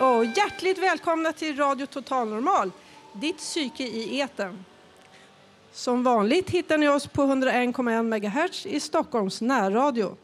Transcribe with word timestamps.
Och 0.00 0.24
hjärtligt 0.24 0.78
välkomna 0.78 1.32
till 1.32 1.56
Radio 1.56 1.86
Total 1.86 2.28
Normal, 2.28 2.70
ditt 3.12 3.36
psyke 3.36 3.82
i 3.82 4.18
eten. 4.18 4.64
Som 5.72 6.02
vanligt 6.02 6.50
hittar 6.50 6.78
ni 6.78 6.88
oss 6.88 7.06
på 7.06 7.22
101,1 7.22 8.02
MHz 8.02 8.66
i 8.66 8.80
Stockholms 8.80 9.40
närradio. 9.40 10.16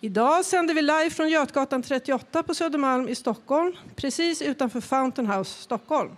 Idag 0.00 0.44
sänder 0.44 0.74
vi 0.74 0.82
live 0.82 1.10
från 1.10 1.28
Götgatan 1.28 1.82
38 1.82 2.42
på 2.42 2.54
Södermalm 2.54 3.08
i 3.08 3.14
Stockholm, 3.14 3.76
precis 3.96 4.42
utanför 4.42 4.80
Fountain 4.80 5.26
House, 5.30 5.62
Stockholm. 5.62 6.16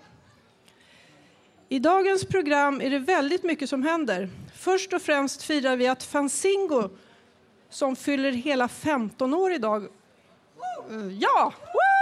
I 1.69 1.79
dagens 1.79 2.25
program 2.25 2.81
är 2.81 2.91
det 2.91 2.99
väldigt 2.99 3.43
mycket 3.43 3.69
som 3.69 3.83
händer. 3.83 4.29
Först 4.59 4.93
och 4.93 5.03
främst 5.03 5.43
firar 5.43 5.77
vi 5.77 5.89
att 5.89 6.03
Fanzingo, 6.03 6.89
som 7.71 7.97
fyller 7.97 8.33
hela 8.33 8.69
15 8.69 9.35
år 9.35 9.53
idag, 9.53 9.83
eh, 10.91 11.13
Ja! 11.19 11.53
Woo! 11.63 11.96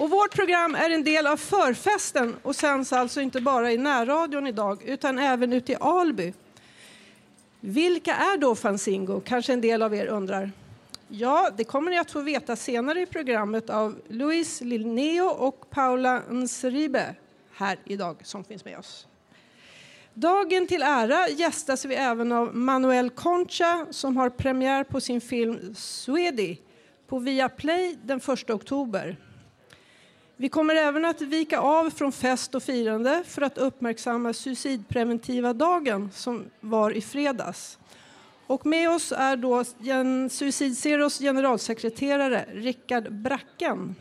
Och 0.00 0.10
vårt 0.10 0.34
program 0.34 0.74
är 0.74 0.90
en 0.90 1.04
del 1.04 1.26
av 1.26 1.36
förfesten 1.36 2.36
och 2.42 2.56
sänds 2.56 2.92
alltså 2.92 3.20
inte 3.20 3.40
bara 3.40 3.72
i 3.72 3.76
närradion 3.78 4.46
idag 4.46 4.82
utan 4.84 5.18
även 5.18 5.52
ute 5.52 5.72
i 5.72 5.76
Alby. 5.80 6.32
Vilka 7.60 8.14
är 8.14 8.38
då 8.38 8.54
Fanzingo? 8.54 9.20
Kanske 9.20 9.52
en 9.52 9.60
del 9.60 9.82
av 9.82 9.94
er 9.94 10.06
undrar. 10.06 10.50
Ja, 11.08 11.50
det 11.56 11.64
kommer 11.64 11.90
ni 11.90 11.98
att 11.98 12.10
få 12.10 12.20
veta 12.20 12.56
senare 12.56 13.00
i 13.00 13.06
programmet 13.06 13.70
av 13.70 13.98
Luis 14.08 14.60
Linneo 14.60 15.26
och 15.26 15.70
Paula 15.70 16.22
Nsribe 16.30 17.14
här 17.52 17.78
idag 17.84 18.16
som 18.22 18.44
finns 18.44 18.64
med 18.64 18.78
oss. 18.78 19.06
Dagen 20.14 20.66
till 20.66 20.82
ära 20.82 21.28
gästas 21.28 21.84
vi 21.84 21.94
även 21.94 22.32
av 22.32 22.56
Manuel 22.56 23.10
Concha 23.10 23.86
som 23.90 24.16
har 24.16 24.30
premiär 24.30 24.84
på 24.84 25.00
sin 25.00 25.20
film 25.20 25.74
Swedi 25.74 26.60
på 27.06 27.18
Viaplay 27.18 27.98
den 28.02 28.18
1 28.18 28.50
oktober. 28.50 29.16
Vi 30.38 30.48
kommer 30.48 30.74
även 30.74 31.04
att 31.04 31.20
vika 31.22 31.58
av 31.60 31.90
från 31.90 32.12
fest 32.12 32.54
och 32.54 32.62
firande 32.62 33.22
för 33.26 33.42
att 33.42 33.58
uppmärksamma 33.58 34.32
suicidpreventiva 34.32 35.52
dagen 35.52 36.10
som 36.14 36.44
var 36.60 36.90
i 36.90 37.00
fredags. 37.00 37.78
Och 38.46 38.66
med 38.66 38.90
oss 38.90 39.12
är 39.16 39.36
då 39.36 39.64
gen- 39.78 40.30
Suicid 40.30 40.78
Zeros 40.78 41.18
generalsekreterare 41.18 42.44
Rickard 42.52 43.12
Bracken. 43.12 43.94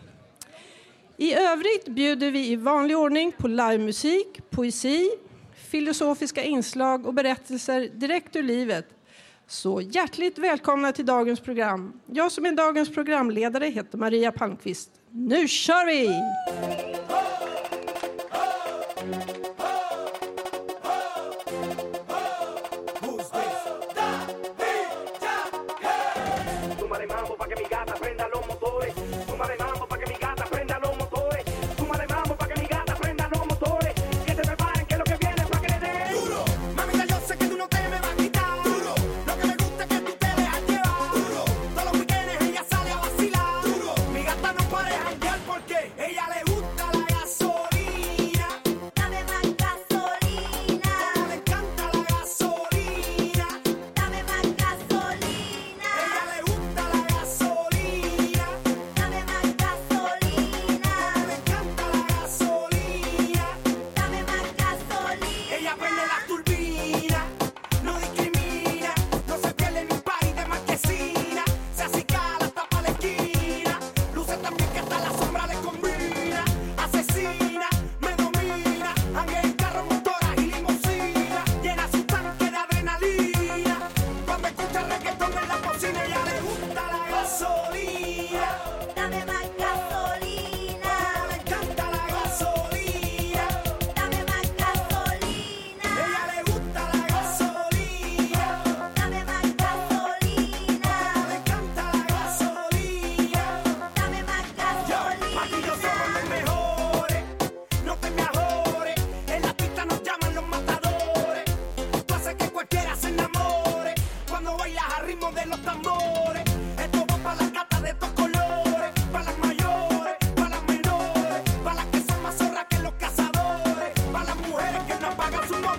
I 1.18 1.34
övrigt 1.34 1.86
bjuder 1.88 2.32
vi 2.32 2.52
i 2.52 2.56
vanlig 2.56 2.98
ordning 2.98 3.32
på 3.32 3.48
livemusik, 3.48 4.50
poesi, 4.50 5.10
filosofiska 5.70 6.44
inslag 6.44 7.06
och 7.08 7.14
berättelser 7.14 7.90
direkt 7.94 8.36
ur 8.36 8.44
livet. 8.44 8.86
Så 9.48 9.82
hjärtligt 9.82 10.38
välkomna 10.38 10.92
till 10.92 11.06
dagens 11.06 11.40
program. 11.40 12.00
Jag 12.06 12.32
som 12.32 12.46
är 12.46 12.52
dagens 12.52 12.90
programledare 12.90 13.66
heter 13.66 13.98
Maria 13.98 14.32
Palmqvist. 14.32 14.90
Nu 15.18 15.48
kör 15.48 15.86
vi! 15.86 16.22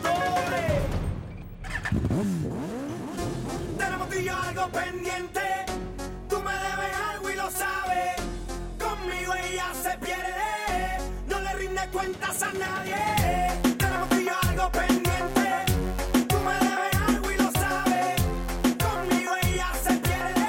Motores. 0.03 0.83
Tenemos 3.79 4.09
tú 4.11 4.19
yo 4.19 4.37
algo 4.37 4.69
pendiente. 4.69 5.41
Tú 6.29 6.41
me 6.43 6.53
debes 6.53 6.97
algo 7.11 7.31
y 7.31 7.34
lo 7.34 7.51
sabes. 7.51 8.17
Conmigo 8.79 9.34
ella 9.34 9.67
se 9.83 9.97
pierde. 9.99 10.99
No 11.29 11.41
le 11.41 11.53
rinde 11.55 11.81
cuentas 11.93 12.43
a 12.43 12.53
nadie. 12.53 12.97
Tenemos 13.79 14.09
tú 14.09 14.17
y 14.17 14.25
yo 14.25 14.33
algo 14.49 14.71
pendiente. 14.73 15.65
Tú 16.28 16.37
me 16.47 16.55
debes 16.55 16.97
algo 17.09 17.31
y 17.31 17.37
lo 17.37 17.51
sabes. 17.53 18.23
Conmigo 18.84 19.33
ella 19.43 19.69
se 19.83 19.95
pierde. 20.07 20.49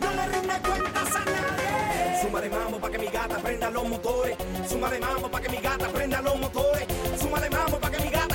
No 0.00 0.10
le 0.12 0.26
rinde 0.34 0.54
cuentas 0.68 1.16
a 1.16 1.24
nadie. 1.24 2.22
Súmale 2.22 2.48
mambo 2.48 2.78
pa' 2.80 2.90
que 2.90 2.98
mi 2.98 3.06
gata 3.06 3.38
prenda 3.38 3.70
los 3.70 3.88
motores. 3.88 4.36
Súmale 4.68 4.98
mambo 7.50 7.78
pa' 7.78 7.90
que 7.90 7.98
mi 8.00 8.10
gata 8.10 8.27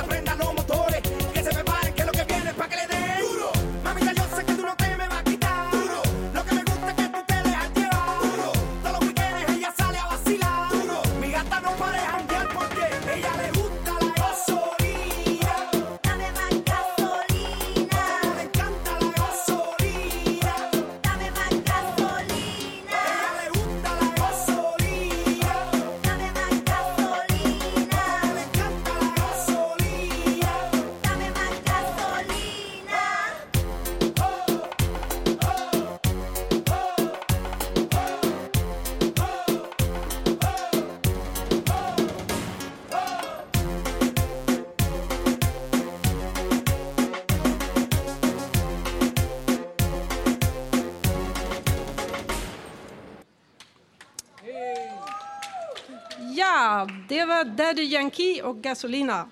Daddy 57.44 57.84
Yankee 57.84 58.42
och 58.42 58.57
Gasolina. 58.57 59.30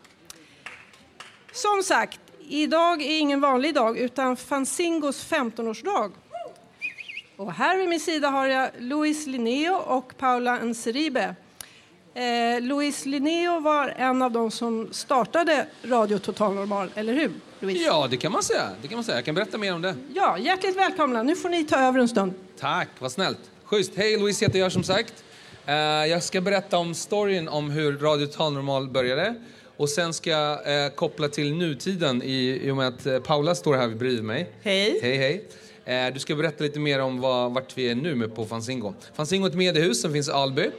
Som 1.53 1.83
sagt, 1.83 2.19
idag 2.39 3.01
är 3.01 3.19
ingen 3.19 3.41
vanlig 3.41 3.73
dag 3.73 3.97
utan 3.97 4.37
Fanzingos 4.37 5.29
15-årsdag. 5.31 6.11
Och 7.37 7.53
här 7.53 7.77
vid 7.77 7.89
min 7.89 7.99
sida 7.99 8.29
har 8.29 8.47
jag 8.47 8.69
Luis 8.79 9.27
Linneo 9.27 9.73
och 9.75 10.17
Paula 10.17 10.59
Nseribe. 10.63 11.35
Eh, 12.13 12.61
Luis 12.61 13.05
Linneo 13.05 13.59
var 13.59 13.93
en 13.97 14.21
av 14.21 14.31
de 14.31 14.51
som 14.51 14.87
startade 14.91 15.67
Radio 15.83 16.17
Total 16.17 16.53
Normal, 16.53 16.89
eller 16.95 17.13
hur? 17.13 17.31
Luis? 17.59 17.85
Ja, 17.85 18.07
det 18.09 18.17
kan 18.17 18.31
man 18.31 18.43
säga. 18.43 18.69
Det 18.81 18.87
kan 18.87 18.97
man 18.97 19.03
säga. 19.03 19.17
Jag 19.17 19.25
kan 19.25 19.35
berätta 19.35 19.57
mer 19.57 19.73
om 19.75 19.81
det. 19.81 19.95
Ja, 20.13 20.37
hjärtligt 20.37 20.77
välkomna. 20.77 21.23
Nu 21.23 21.35
får 21.35 21.49
ni 21.49 21.63
ta 21.63 21.79
över 21.79 21.99
en 21.99 22.07
stund. 22.07 22.33
Tack, 22.59 22.89
vad 22.99 23.11
snällt. 23.11 23.39
Schysst. 23.65 23.91
Hej, 23.95 24.17
Louise 24.17 24.45
heter 24.45 24.59
jag 24.59 24.71
som 24.71 24.83
sagt. 24.83 25.23
Eh, 25.65 25.75
jag 26.09 26.23
ska 26.23 26.41
berätta 26.41 26.77
om 26.77 26.93
storyn 26.93 27.47
om 27.47 27.69
hur 27.69 27.97
Radio 27.97 28.25
Total 28.25 28.53
Normal 28.53 28.89
började. 28.89 29.35
Och 29.77 29.89
sen 29.89 30.13
ska 30.13 30.29
jag 30.29 30.85
eh, 30.85 30.89
koppla 30.89 31.27
till 31.27 31.53
nutiden 31.53 32.23
i, 32.23 32.61
i 32.63 32.71
och 32.71 32.77
med 32.77 32.87
att 32.87 33.05
eh, 33.05 33.19
Paula 33.19 33.55
står 33.55 33.75
här 33.75 33.87
bredvid 33.87 34.23
mig. 34.23 34.49
Hej. 34.61 34.99
Hej, 35.01 35.17
hej. 35.17 35.45
Du 36.13 36.19
ska 36.19 36.35
berätta 36.35 36.63
lite 36.63 36.79
mer 36.79 36.99
om 37.01 37.21
vad, 37.21 37.53
vart 37.53 37.77
vi 37.77 37.89
är 37.89 37.95
nu 37.95 38.15
med 38.15 38.35
på 38.35 38.45
Fanzingo. 38.45 38.93
Fanzingo 39.13 39.45
är 39.45 39.49
ett 39.49 39.55
mediehus 39.55 40.01
som 40.01 40.13
finns 40.13 40.29
i 40.29 40.31
Alby. 40.31 40.69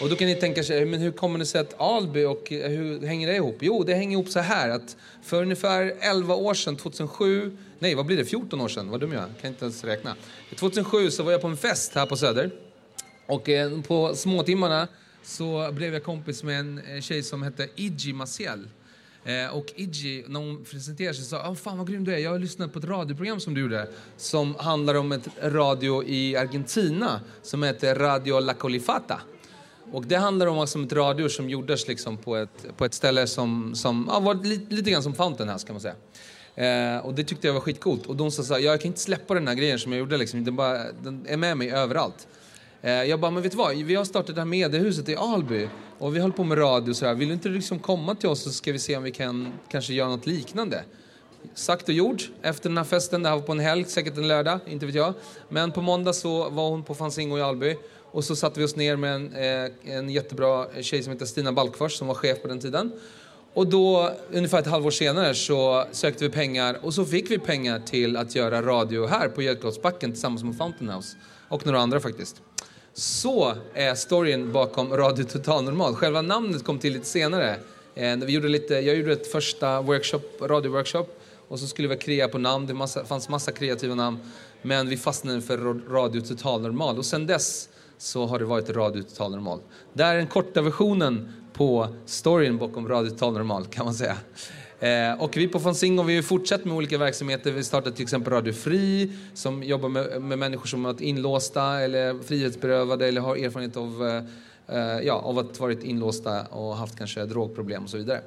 Och 0.00 0.08
då 0.08 0.16
kan 0.16 0.26
ni 0.26 0.34
tänka 0.34 0.62
sig, 0.62 0.84
men 0.84 1.00
hur 1.00 1.12
kommer 1.12 1.38
det 1.38 1.46
sig 1.46 1.60
att 1.60 1.80
Alby 1.80 2.24
och 2.24 2.46
hur 2.48 3.06
hänger 3.06 3.28
det 3.28 3.36
ihop? 3.36 3.56
Jo, 3.60 3.84
det 3.84 3.94
hänger 3.94 4.12
ihop 4.12 4.28
så 4.28 4.40
här 4.40 4.68
att 4.68 4.96
för 5.22 5.42
ungefär 5.42 5.94
11 6.00 6.34
år 6.34 6.54
sedan, 6.54 6.76
2007, 6.76 7.56
nej 7.78 7.94
vad 7.94 8.06
blir 8.06 8.16
det, 8.16 8.24
14 8.24 8.60
år 8.60 8.68
sedan, 8.68 8.90
vad 8.90 9.00
dum 9.00 9.12
jag 9.12 9.22
är, 9.22 9.28
kan 9.40 9.50
inte 9.50 9.64
ens 9.64 9.84
räkna. 9.84 10.16
2007 10.58 11.10
så 11.10 11.22
var 11.22 11.32
jag 11.32 11.40
på 11.40 11.48
en 11.48 11.56
fest 11.56 11.94
här 11.94 12.06
på 12.06 12.16
Söder. 12.16 12.50
Och 13.26 13.48
eh, 13.48 13.80
på 13.80 14.14
småtimmarna 14.14 14.88
så 15.22 15.72
blev 15.72 15.92
jag 15.92 16.04
kompis 16.04 16.42
med 16.42 16.60
en 16.60 16.78
eh, 16.78 17.00
tjej 17.00 17.22
som 17.22 17.42
hette 17.42 17.68
Iggy 17.76 18.12
Maciel. 18.12 18.68
Eh, 19.24 19.56
och 19.56 19.66
Iggy, 19.76 20.24
när 20.26 20.40
hon 20.40 20.64
presenterade 20.64 21.14
sig, 21.14 21.24
sa 21.24 21.50
oh, 21.50 21.54
fan 21.54 21.78
vad 21.78 21.88
grym 21.88 22.04
du 22.04 22.14
är. 22.14 22.18
Jag 22.18 22.30
har 22.30 22.38
lyssnat 22.38 22.72
på 22.72 22.78
ett 22.78 22.84
radioprogram 22.84 23.40
som 23.40 23.54
du 23.54 23.60
gjorde 23.60 23.88
som 24.16 24.54
handlar 24.54 24.94
om 24.94 25.12
ett 25.12 25.28
radio 25.42 26.04
i 26.04 26.36
Argentina 26.36 27.20
som 27.42 27.62
heter 27.62 27.94
Radio 27.94 28.40
La 28.40 28.54
Colifata. 28.54 29.20
Och 29.92 30.06
det 30.06 30.16
handlar 30.16 30.46
om 30.46 30.58
alltså 30.58 30.82
ett 30.82 30.92
radio 30.92 31.28
som 31.28 31.50
gjordes 31.50 31.88
liksom 31.88 32.16
på, 32.16 32.36
ett, 32.36 32.76
på 32.76 32.84
ett 32.84 32.94
ställe 32.94 33.26
som, 33.26 33.74
som 33.74 34.06
ja, 34.10 34.20
var 34.20 34.34
lite, 34.34 34.74
lite 34.74 34.90
grann 34.90 35.02
som 35.02 35.14
Fountain 35.14 35.48
House 35.48 35.66
kan 35.66 35.74
man 35.74 35.80
säga. 35.80 35.94
Eh, 36.54 37.06
och 37.06 37.14
det 37.14 37.24
tyckte 37.24 37.46
jag 37.46 37.54
var 37.54 37.60
skitcoolt. 37.60 38.06
Och 38.06 38.16
de 38.16 38.30
sa 38.30 38.42
så 38.42 38.54
här, 38.54 38.60
jag 38.60 38.80
kan 38.80 38.86
inte 38.86 39.00
släppa 39.00 39.34
den 39.34 39.48
här 39.48 39.54
grejen 39.54 39.78
som 39.78 39.92
jag 39.92 39.98
gjorde 39.98 40.16
liksom. 40.16 40.44
Den, 40.44 40.56
bara, 40.56 40.92
den 41.02 41.26
är 41.28 41.36
med 41.36 41.56
mig 41.56 41.70
överallt. 41.70 42.26
Eh, 42.84 42.92
jag 42.92 43.20
bara, 43.20 43.30
men 43.30 43.42
vet 43.42 43.52
du 43.52 43.58
vad? 43.58 43.76
Vi 43.76 43.94
har 43.94 44.04
startat 44.04 44.34
det 44.34 44.40
här 44.40 44.46
mediehuset 44.46 45.08
i 45.08 45.16
Alby 45.16 45.68
och 45.98 46.16
vi 46.16 46.20
håller 46.20 46.34
på 46.34 46.44
med 46.44 46.58
radio 46.58 46.90
och 46.90 46.96
så 46.96 47.06
här. 47.06 47.14
Vill 47.14 47.28
du 47.28 47.34
inte 47.34 47.48
liksom 47.48 47.78
komma 47.78 48.14
till 48.14 48.28
oss 48.28 48.42
så 48.42 48.50
ska 48.50 48.72
vi 48.72 48.78
se 48.78 48.96
om 48.96 49.02
vi 49.02 49.10
kan 49.10 49.52
kanske 49.68 49.92
göra 49.92 50.08
något 50.08 50.26
liknande? 50.26 50.84
Sagt 51.54 51.88
och 51.88 51.94
gjort. 51.94 52.30
Efter 52.42 52.68
den 52.68 52.76
här 52.76 52.84
festen, 52.84 53.22
det 53.22 53.28
här 53.28 53.36
var 53.36 53.42
på 53.42 53.52
en 53.52 53.60
helg, 53.60 53.84
säkert 53.84 54.16
en 54.16 54.28
lördag, 54.28 54.58
inte 54.66 54.86
vet 54.86 54.94
jag. 54.94 55.14
Men 55.48 55.72
på 55.72 55.82
måndag 55.82 56.12
så 56.12 56.50
var 56.50 56.70
hon 56.70 56.82
på 56.82 56.94
Fanzingo 56.94 57.38
i 57.38 57.42
Alby 57.42 57.76
och 58.10 58.24
så 58.24 58.36
satte 58.36 58.60
vi 58.60 58.66
oss 58.66 58.76
ner 58.76 58.96
med 58.96 59.14
en, 59.14 59.34
eh, 59.34 59.96
en 59.96 60.10
jättebra 60.10 60.66
tjej 60.82 61.02
som 61.02 61.12
heter 61.12 61.26
Stina 61.26 61.52
Balkfors 61.52 61.92
som 61.92 62.08
var 62.08 62.14
chef 62.14 62.42
på 62.42 62.48
den 62.48 62.60
tiden. 62.60 62.92
Och 63.54 63.66
då, 63.66 64.10
ungefär 64.32 64.58
ett 64.58 64.66
halvår 64.66 64.90
senare, 64.90 65.34
så 65.34 65.84
sökte 65.92 66.24
vi 66.24 66.30
pengar 66.30 66.78
och 66.82 66.94
så 66.94 67.04
fick 67.04 67.30
vi 67.30 67.38
pengar 67.38 67.78
till 67.78 68.16
att 68.16 68.34
göra 68.34 68.62
radio 68.62 69.06
här 69.06 69.28
på 69.28 69.42
Götgatsbacken 69.42 70.12
tillsammans 70.12 70.44
med 70.44 70.56
Fountain 70.56 70.90
House 70.90 71.16
och 71.48 71.66
några 71.66 71.80
andra 71.80 72.00
faktiskt. 72.00 72.42
Så 72.94 73.54
är 73.74 73.94
storyn 73.94 74.52
bakom 74.52 74.96
Radio 74.96 75.24
Total 75.24 75.64
Normal. 75.64 75.94
Själva 75.94 76.22
namnet 76.22 76.64
kom 76.64 76.78
till 76.78 76.92
lite 76.92 77.06
senare. 77.06 77.56
Eh, 77.94 78.16
vi 78.16 78.32
gjorde 78.32 78.48
lite, 78.48 78.74
jag 78.74 78.96
gjorde 78.96 79.12
ett 79.12 79.32
första 79.32 79.80
workshop, 79.80 80.20
radioworkshop 80.40 81.20
och 81.48 81.60
så 81.60 81.66
skulle 81.66 81.88
vi 81.88 81.96
krea 81.96 82.28
på 82.28 82.38
namn. 82.38 82.66
Det 82.66 82.74
massa, 82.74 83.04
fanns 83.04 83.28
massa 83.28 83.52
kreativa 83.52 83.94
namn. 83.94 84.18
Men 84.62 84.88
vi 84.88 84.96
fastnade 84.96 85.40
för 85.40 85.58
Radio 85.90 86.20
Total 86.20 86.62
Normal 86.62 86.98
och 86.98 87.04
sen 87.04 87.26
dess 87.26 87.68
så 87.98 88.26
har 88.26 88.38
det 88.38 88.44
varit 88.44 88.70
Radio 88.70 89.02
Total 89.02 89.30
Normal. 89.30 89.60
Det 89.92 90.02
är 90.02 90.16
den 90.16 90.26
korta 90.26 90.62
versionen 90.62 91.32
på 91.52 91.88
storyn 92.06 92.58
bakom 92.58 92.88
Radio 92.88 93.10
Total 93.10 93.32
Normal 93.32 93.66
kan 93.66 93.84
man 93.84 93.94
säga. 93.94 94.16
Eh, 94.82 95.22
och 95.22 95.36
vi 95.36 95.48
på 95.48 95.60
Fanzingo 95.60 96.02
vi 96.02 96.16
har 96.16 96.22
fortsatt 96.22 96.64
med 96.64 96.76
olika 96.76 96.98
verksamheter. 96.98 97.50
Vi 97.50 97.64
startade 97.64 97.96
till 97.96 98.02
exempel 98.02 98.32
Radio 98.32 98.52
Fri 98.52 99.12
som 99.34 99.62
jobbar 99.62 99.88
med, 99.88 100.22
med 100.22 100.38
människor 100.38 100.66
som 100.66 100.82
varit 100.82 101.00
inlåsta 101.00 101.80
eller 101.80 102.22
frihetsberövade 102.22 103.08
eller 103.08 103.20
har 103.20 103.36
erfarenhet 103.36 103.76
av, 103.76 104.06
eh, 104.68 104.76
eh, 104.78 105.00
ja, 105.06 105.14
av 105.14 105.38
att 105.38 105.60
varit 105.60 105.84
inlåsta 105.84 106.42
och 106.42 106.76
haft 106.76 106.98
kanske 106.98 107.24
drogproblem 107.24 107.84
och 107.84 107.90
så 107.90 107.96
vidare. 107.96 108.20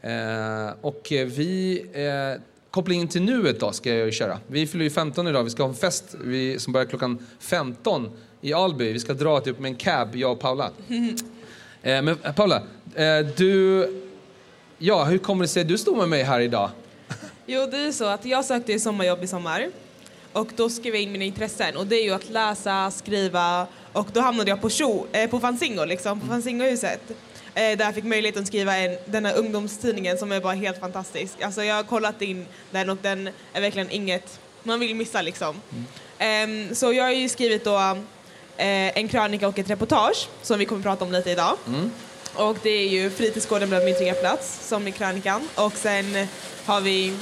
Eh, 0.00 0.74
och 0.80 1.06
vi 1.10 1.84
eh, 1.92 2.42
Kopplingen 2.70 3.08
till 3.08 3.22
nuet 3.22 3.60
då 3.60 3.72
ska 3.72 3.94
jag 3.94 4.06
ju 4.06 4.12
köra. 4.12 4.38
Vi 4.46 4.66
fyller 4.66 4.84
ju 4.84 4.90
15 4.90 5.28
idag. 5.28 5.44
Vi 5.44 5.50
ska 5.50 5.62
ha 5.62 5.70
en 5.70 5.76
fest 5.76 6.14
vi, 6.24 6.58
som 6.58 6.72
börjar 6.72 6.86
klockan 6.86 7.26
15 7.38 8.10
i 8.40 8.52
Alby. 8.52 8.92
Vi 8.92 9.00
ska 9.00 9.14
dra 9.14 9.40
typ 9.40 9.58
med 9.58 9.68
en 9.68 9.74
cab, 9.74 10.16
jag 10.16 10.32
och 10.32 10.40
Paula. 10.40 10.70
Eh, 11.84 12.02
men 12.02 12.08
eh, 12.22 12.32
Paula, 12.32 12.62
eh, 12.94 13.26
du... 13.36 14.01
Ja, 14.84 15.04
hur 15.04 15.18
kommer 15.18 15.44
det 15.44 15.48
sig 15.48 15.62
att 15.62 15.68
du 15.68 15.78
står 15.78 15.96
med 15.96 16.08
mig 16.08 16.22
här 16.22 16.40
idag? 16.40 16.70
Jo, 17.46 17.66
det 17.70 17.76
är 17.76 17.92
så 17.92 18.04
att 18.04 18.24
jag 18.24 18.44
sökte 18.44 18.78
sommarjobb 18.78 19.24
i 19.24 19.26
sommar 19.26 19.70
och 20.32 20.48
då 20.56 20.70
skrev 20.70 20.94
jag 20.94 21.02
in 21.02 21.12
mina 21.12 21.24
intressen 21.24 21.76
och 21.76 21.86
det 21.86 21.96
är 21.96 22.04
ju 22.04 22.10
att 22.10 22.30
läsa, 22.30 22.90
skriva 22.90 23.66
och 23.92 24.08
då 24.12 24.20
hamnade 24.20 24.50
jag 24.50 24.60
på, 24.60 24.70
show, 24.70 25.06
eh, 25.12 25.30
på 25.30 25.40
Fanzingo, 25.40 25.84
liksom, 25.84 26.20
på 26.20 26.26
Fanzingohuset. 26.26 27.00
Eh, 27.10 27.14
där 27.54 27.84
jag 27.84 27.94
fick 27.94 28.04
möjligheten 28.04 28.42
att 28.42 28.48
skriva 28.48 28.76
en, 28.76 28.98
den 29.06 29.24
här 29.24 29.36
ungdomstidningen 29.36 30.18
som 30.18 30.32
är 30.32 30.40
bara 30.40 30.52
helt 30.52 30.80
fantastisk. 30.80 31.42
Alltså 31.42 31.64
jag 31.64 31.74
har 31.74 31.82
kollat 31.82 32.22
in 32.22 32.46
den 32.70 32.90
och 32.90 32.98
den 33.02 33.28
är 33.52 33.60
verkligen 33.60 33.90
inget 33.90 34.40
man 34.62 34.80
vill 34.80 34.94
missa 34.94 35.22
liksom. 35.22 35.60
Ehm, 36.18 36.74
så 36.74 36.92
jag 36.92 37.04
har 37.04 37.10
ju 37.10 37.28
skrivit 37.28 37.64
då 37.64 37.76
eh, 38.56 38.98
en 38.98 39.08
krönika 39.08 39.48
och 39.48 39.58
ett 39.58 39.70
reportage 39.70 40.28
som 40.42 40.58
vi 40.58 40.64
kommer 40.64 40.80
att 40.80 40.84
prata 40.84 41.04
om 41.04 41.12
lite 41.12 41.30
idag. 41.30 41.56
Och 42.34 42.56
det 42.62 42.70
är 42.70 42.88
ju 42.88 43.10
fritidsgården 43.10 43.68
bland 43.68 43.84
min 43.84 43.94
trygga 43.94 44.14
plats 44.14 44.68
som 44.68 44.86
är 44.86 44.90
krönikan 44.90 45.48
och 45.54 45.72
sen 45.76 46.26
har 46.66 46.80
vi 46.80 47.12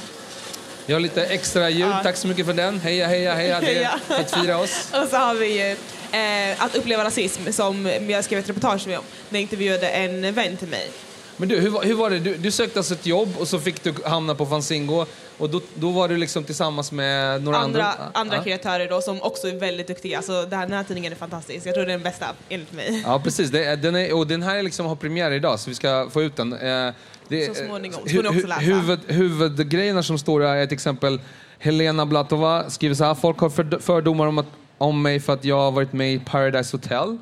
Jag 0.85 0.95
har 0.95 0.99
lite 0.99 1.25
extra 1.25 1.69
ljud, 1.69 1.81
Ja. 1.89 1.99
tack 2.03 2.15
så 2.17 2.27
mycket 2.27 2.45
för 2.45 2.53
den. 2.53 2.79
Heja, 2.79 3.07
heja, 3.07 3.33
heja. 3.33 3.59
Det 3.59 3.65
Heja. 3.65 3.99
att 4.07 4.31
fira 4.41 4.57
oss. 4.57 4.87
Och 5.03 5.07
så 5.09 5.15
har 5.17 5.35
vi 5.35 5.71
eh, 6.11 6.63
Att 6.63 6.75
uppleva 6.75 7.03
rasism 7.03 7.51
som 7.51 7.91
jag 8.09 8.23
skrev 8.23 8.39
ett 8.39 8.49
reportage 8.49 8.87
om. 8.87 8.91
När 8.91 8.99
jag 9.39 9.41
intervjuade 9.41 9.89
en 9.89 10.33
vän 10.33 10.57
till 10.57 10.67
mig. 10.67 10.91
Men 11.37 11.49
du, 11.49 11.59
hur, 11.59 11.81
hur 11.81 11.93
var 11.93 12.09
det? 12.09 12.19
Du, 12.19 12.35
du 12.35 12.51
sökte 12.51 12.79
alltså 12.79 12.93
ett 12.93 13.05
jobb 13.05 13.35
och 13.39 13.47
så 13.47 13.59
fick 13.59 13.83
du 13.83 13.93
hamna 14.05 14.35
på 14.35 14.45
Fanzingo 14.45 15.05
och 15.41 15.49
då, 15.49 15.61
då 15.75 15.89
var 15.91 16.07
du 16.07 16.17
liksom 16.17 16.43
tillsammans 16.43 16.91
med 16.91 17.43
några 17.43 17.57
andra? 17.57 17.83
Andra, 17.85 18.03
andra 18.13 18.35
ja. 18.37 18.43
kreatörer 18.43 18.89
då 18.89 19.01
som 19.01 19.21
också 19.21 19.47
är 19.47 19.59
väldigt 19.59 19.87
duktiga. 19.87 20.17
Alltså, 20.17 20.45
det 20.45 20.55
här, 20.55 20.65
den 20.67 20.77
här 20.77 20.83
tidningen 20.83 21.11
är 21.11 21.17
fantastisk. 21.17 21.65
Jag 21.67 21.73
tror 21.73 21.85
det 21.85 21.91
är 21.91 21.97
den 21.97 22.03
bästa 22.03 22.25
enligt 22.49 22.73
mig. 22.73 23.03
Ja, 23.05 23.21
precis. 23.23 23.49
Det, 23.51 23.63
är- 23.65 23.75
den, 23.77 23.95
är, 23.95 24.13
och 24.17 24.27
den 24.27 24.43
här 24.43 24.63
liksom 24.63 24.85
har 24.85 24.95
premiär 24.95 25.31
idag, 25.31 25.59
så 25.59 25.69
vi 25.69 25.75
ska 25.75 26.07
få 26.11 26.21
ut 26.23 26.35
den. 26.35 26.53
Eh, 26.53 26.93
det, 27.27 27.55
Så 27.55 27.65
småningom. 27.65 27.99
Så 28.07 28.13
ni 28.15 28.19
också 28.19 28.31
hu- 28.39 28.47
läsa. 28.47 28.61
huvud, 28.61 28.99
huvudgrejerna 29.07 30.03
som 30.03 30.17
står 30.17 30.41
här 30.41 30.55
är 30.55 30.65
till 30.65 30.73
exempel 30.75 31.19
Helena 31.59 32.05
Blatova 32.05 32.69
skriver 32.69 32.95
så 32.95 33.03
här. 33.03 33.15
Folk 33.15 33.39
har 33.39 33.49
för, 33.49 33.79
fördomar 33.79 34.27
om, 34.27 34.37
att, 34.37 34.45
om 34.77 35.01
mig 35.01 35.19
för 35.19 35.33
att 35.33 35.45
jag 35.45 35.57
har 35.57 35.71
varit 35.71 35.93
med 35.93 36.13
i 36.13 36.19
Paradise 36.19 36.77
Hotel. 36.77 37.17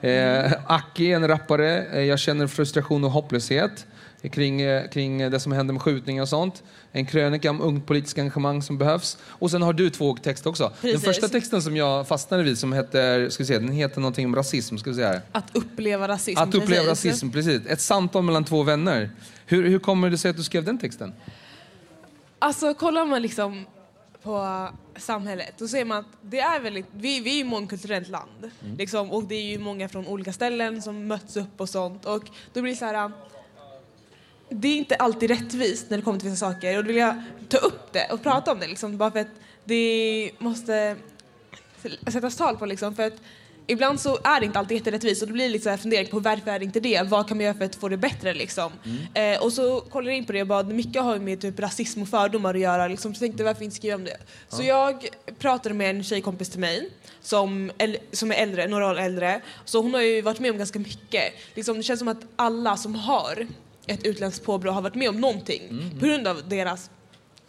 Eh, 0.00 0.52
Aki, 0.66 1.12
en 1.12 1.28
rappare. 1.28 1.84
Eh, 1.92 2.00
jag 2.02 2.18
känner 2.18 2.46
frustration 2.46 3.04
och 3.04 3.10
hopplöshet 3.10 3.86
kring, 4.22 4.60
eh, 4.60 4.88
kring 4.88 5.30
det 5.30 5.40
som 5.40 5.52
händer 5.52 5.72
med 5.72 5.82
skjutningar 5.82 6.22
och 6.22 6.28
sånt. 6.28 6.62
En 6.92 7.06
krönika 7.06 7.50
om 7.50 7.60
ungt 7.60 7.86
politiskt 7.86 8.18
engagemang 8.18 8.62
som 8.62 8.78
behövs. 8.78 9.18
Och 9.26 9.50
sen 9.50 9.62
har 9.62 9.72
du 9.72 9.90
två 9.90 10.16
texter 10.16 10.50
också. 10.50 10.72
Precis. 10.80 11.02
Den 11.02 11.14
första 11.14 11.28
texten 11.28 11.62
som 11.62 11.76
jag 11.76 12.08
fastnade 12.08 12.42
vid 12.42 12.58
som 12.58 12.72
heter, 12.72 13.28
ska 13.28 13.42
vi 13.42 13.46
se, 13.46 13.58
den 13.58 13.72
heter 13.72 14.00
någonting 14.00 14.26
om 14.26 14.36
rasism. 14.36 14.76
Ska 14.76 14.90
vi 14.90 14.96
se 14.96 15.04
här. 15.04 15.20
Att 15.32 15.56
uppleva 15.56 16.08
rasism. 16.08 16.38
Att 16.42 16.54
uppleva 16.54 16.84
precis. 16.84 17.10
rasism, 17.10 17.30
precis. 17.30 17.66
Ett 17.66 17.80
samtal 17.80 18.22
mellan 18.22 18.44
två 18.44 18.62
vänner. 18.62 19.10
Hur, 19.46 19.68
hur 19.68 19.78
kommer 19.78 20.10
det 20.10 20.18
sig 20.18 20.30
att 20.30 20.36
du 20.36 20.44
skrev 20.44 20.64
den 20.64 20.78
texten? 20.78 21.12
Alltså 22.38 22.74
kollar 22.74 23.04
man 23.04 23.22
liksom 23.22 23.66
på 24.22 24.68
samhället 24.96 25.54
då 25.58 25.68
ser 25.68 25.84
man 25.84 25.98
att 25.98 26.06
det 26.22 26.40
är 26.40 26.60
väldigt, 26.60 26.86
vi, 26.92 27.20
vi 27.20 27.30
är 27.30 27.34
ju 27.34 27.40
ett 27.40 27.46
mångkulturellt 27.46 28.08
land. 28.08 28.50
Liksom, 28.78 29.10
och 29.10 29.24
det 29.24 29.34
är 29.34 29.42
ju 29.42 29.58
många 29.58 29.88
från 29.88 30.06
olika 30.06 30.32
ställen 30.32 30.82
som 30.82 31.06
möts 31.06 31.36
upp 31.36 31.60
och 31.60 31.68
sånt. 31.68 32.04
Och 32.04 32.22
då 32.52 32.62
blir 32.62 32.72
det 32.72 32.78
så 32.78 32.84
här. 32.84 33.12
Det 34.48 34.68
är 34.68 34.76
inte 34.76 34.96
alltid 34.96 35.30
rättvist 35.30 35.90
när 35.90 35.96
det 35.96 36.02
kommer 36.02 36.20
till 36.20 36.30
vissa 36.30 36.52
saker 36.52 36.78
och 36.78 36.84
då 36.84 36.88
vill 36.88 36.96
jag 36.96 37.22
ta 37.48 37.58
upp 37.58 37.92
det 37.92 38.08
och 38.12 38.22
prata 38.22 38.52
om 38.52 38.60
det 38.60 38.66
liksom, 38.66 38.96
bara 38.96 39.10
för 39.10 39.20
att 39.20 39.34
det 39.64 40.30
måste 40.38 40.96
sättas 42.06 42.36
tal 42.36 42.56
på 42.56 42.66
liksom 42.66 42.94
för 42.94 43.06
att 43.06 43.20
ibland 43.66 44.00
så 44.00 44.18
är 44.24 44.40
det 44.40 44.46
inte 44.46 44.58
alltid 44.58 44.76
jätterättvist 44.76 45.22
och 45.22 45.28
det 45.28 45.34
blir 45.34 45.48
lite 45.48 45.64
så 45.64 45.70
här 45.70 45.76
fundering 45.76 46.06
på 46.06 46.20
varför 46.20 46.50
är 46.50 46.58
det 46.58 46.64
inte 46.64 46.80
det? 46.80 47.02
Vad 47.02 47.28
kan 47.28 47.36
man 47.36 47.44
göra 47.44 47.54
för 47.54 47.64
att 47.64 47.74
få 47.74 47.88
det 47.88 47.96
bättre 47.96 48.34
liksom? 48.34 48.72
Eh, 49.14 49.42
och 49.42 49.52
så 49.52 49.80
kollar 49.80 50.10
jag 50.10 50.18
in 50.18 50.24
på 50.24 50.32
det 50.32 50.40
och 50.40 50.46
bara, 50.46 50.62
mycket 50.62 51.02
har 51.02 51.18
med 51.18 51.40
typ 51.40 51.60
rasism 51.60 52.02
och 52.02 52.08
fördomar 52.08 52.54
att 52.54 52.60
göra 52.60 52.88
liksom. 52.88 53.14
Så 53.14 53.24
jag 53.24 53.28
tänkte 53.28 53.44
varför 53.44 53.64
inte 53.64 53.76
skriva 53.76 53.94
om 53.94 54.04
det? 54.04 54.16
Så 54.48 54.62
jag 54.62 55.08
pratade 55.38 55.74
med 55.74 55.90
en 55.90 56.04
tjejkompis 56.04 56.50
till 56.50 56.60
mig 56.60 56.90
som, 57.20 57.70
som 58.12 58.30
är 58.30 58.34
äldre, 58.34 58.66
några 58.66 58.90
år 58.90 58.98
äldre. 58.98 59.40
Så 59.64 59.82
hon 59.82 59.94
har 59.94 60.00
ju 60.00 60.22
varit 60.22 60.40
med 60.40 60.50
om 60.50 60.58
ganska 60.58 60.78
mycket. 60.78 61.32
Liksom, 61.54 61.76
det 61.76 61.82
känns 61.82 61.98
som 61.98 62.08
att 62.08 62.22
alla 62.36 62.76
som 62.76 62.94
har 62.94 63.46
ett 63.86 64.06
utländskt 64.06 64.44
påbrå 64.44 64.70
har 64.70 64.82
varit 64.82 64.94
med 64.94 65.08
om 65.08 65.20
någonting 65.20 65.90
på 66.00 66.06
grund 66.06 66.26
av 66.26 66.48
deras 66.48 66.90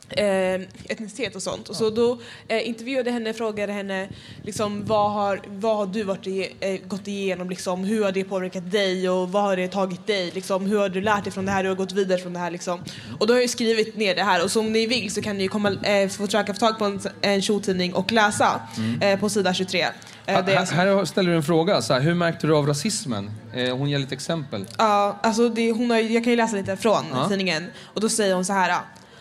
eh, 0.10 0.62
etnicitet 0.89 1.36
och 1.36 1.44
sånt. 1.44 1.70
Och 1.70 1.75
så 1.75 1.89
då 1.89 2.20
eh, 2.48 2.67
intervjuade 2.67 3.12
henne, 3.12 3.34
frågade 3.34 3.74
henne 3.74 4.10
liksom, 4.44 4.86
vad, 4.86 5.12
har, 5.12 5.41
vad 5.48 5.77
har 5.77 5.86
du 5.86 6.03
varit 6.03 6.27
i, 6.27 6.53
eh, 6.60 6.88
gått 6.88 7.08
igenom, 7.08 7.50
liksom, 7.50 7.84
hur 7.84 8.03
har 8.03 8.12
det 8.12 8.24
påverkat 8.24 8.72
dig 8.72 9.10
och 9.10 9.32
vad 9.32 9.44
har 9.44 9.58
det 9.58 9.67
tagit 9.67 10.08
dig, 10.08 10.32
liksom, 10.34 10.65
hur 10.65 10.77
har 10.77 10.89
du 10.89 11.01
lärt 11.01 11.24
dig 11.24 11.34
från 11.34 11.46
det 11.46 11.51
här, 11.51 11.63
hur 11.63 11.70
har 11.70 11.75
du 11.75 11.84
gått 11.84 11.91
vidare 11.91 12.20
från 12.20 12.34
det 12.34 12.39
här. 12.39 12.51
Liksom. 12.51 12.79
Och 13.20 13.27
då 13.27 13.34
har 13.34 13.41
jag 13.41 13.50
skrivit 13.50 13.98
ner 13.98 14.15
det 14.15 14.24
här 14.24 14.44
och 14.44 14.51
så 14.51 14.60
om 14.60 14.74
ni 14.74 14.88
vill 14.88 15.12
så 15.12 15.22
kan 15.22 15.38
ni 15.38 15.48
komma, 15.48 15.72
eh, 15.84 16.10
få 16.10 16.25
försöka 16.25 16.53
få 16.53 16.60
tag 16.60 16.79
på 16.79 16.86
en, 16.86 17.00
en 17.22 17.41
showtidning 17.41 17.94
och 17.94 18.12
läsa 18.12 18.62
eh, 19.01 19.20
på 19.20 19.29
sida 19.29 19.53
23. 19.53 19.86
Eh, 20.27 20.34
Här, 20.36 20.65
här 20.75 21.05
ställer 21.05 21.29
du 21.31 21.36
en 21.36 21.43
fråga. 21.43 21.81
Så 21.81 21.93
här, 21.93 22.01
hur 22.01 22.13
märkte 22.13 22.48
du 22.48 22.55
av 22.55 22.67
rasismen? 22.67 23.31
Eh, 23.53 23.77
hon 23.77 23.89
ger 23.89 24.00
lite 24.00 24.15
exempel. 24.15 24.65
Ja, 24.77 25.19
alltså 25.24 25.50
det, 25.50 25.72
hon 25.72 25.89
har, 25.91 25.98
jag 25.98 26.24
kan 26.24 26.31
ju 26.31 26.38
läsa 26.38 26.55
lite 26.55 26.77
från 26.77 27.05
Ja. 27.13 27.27
tidningen. 27.29 27.65
Och 27.84 28.01
då 28.01 28.10
säger 28.10 28.36
hon 28.36 28.46
så 28.46 28.53
här. 28.53 28.75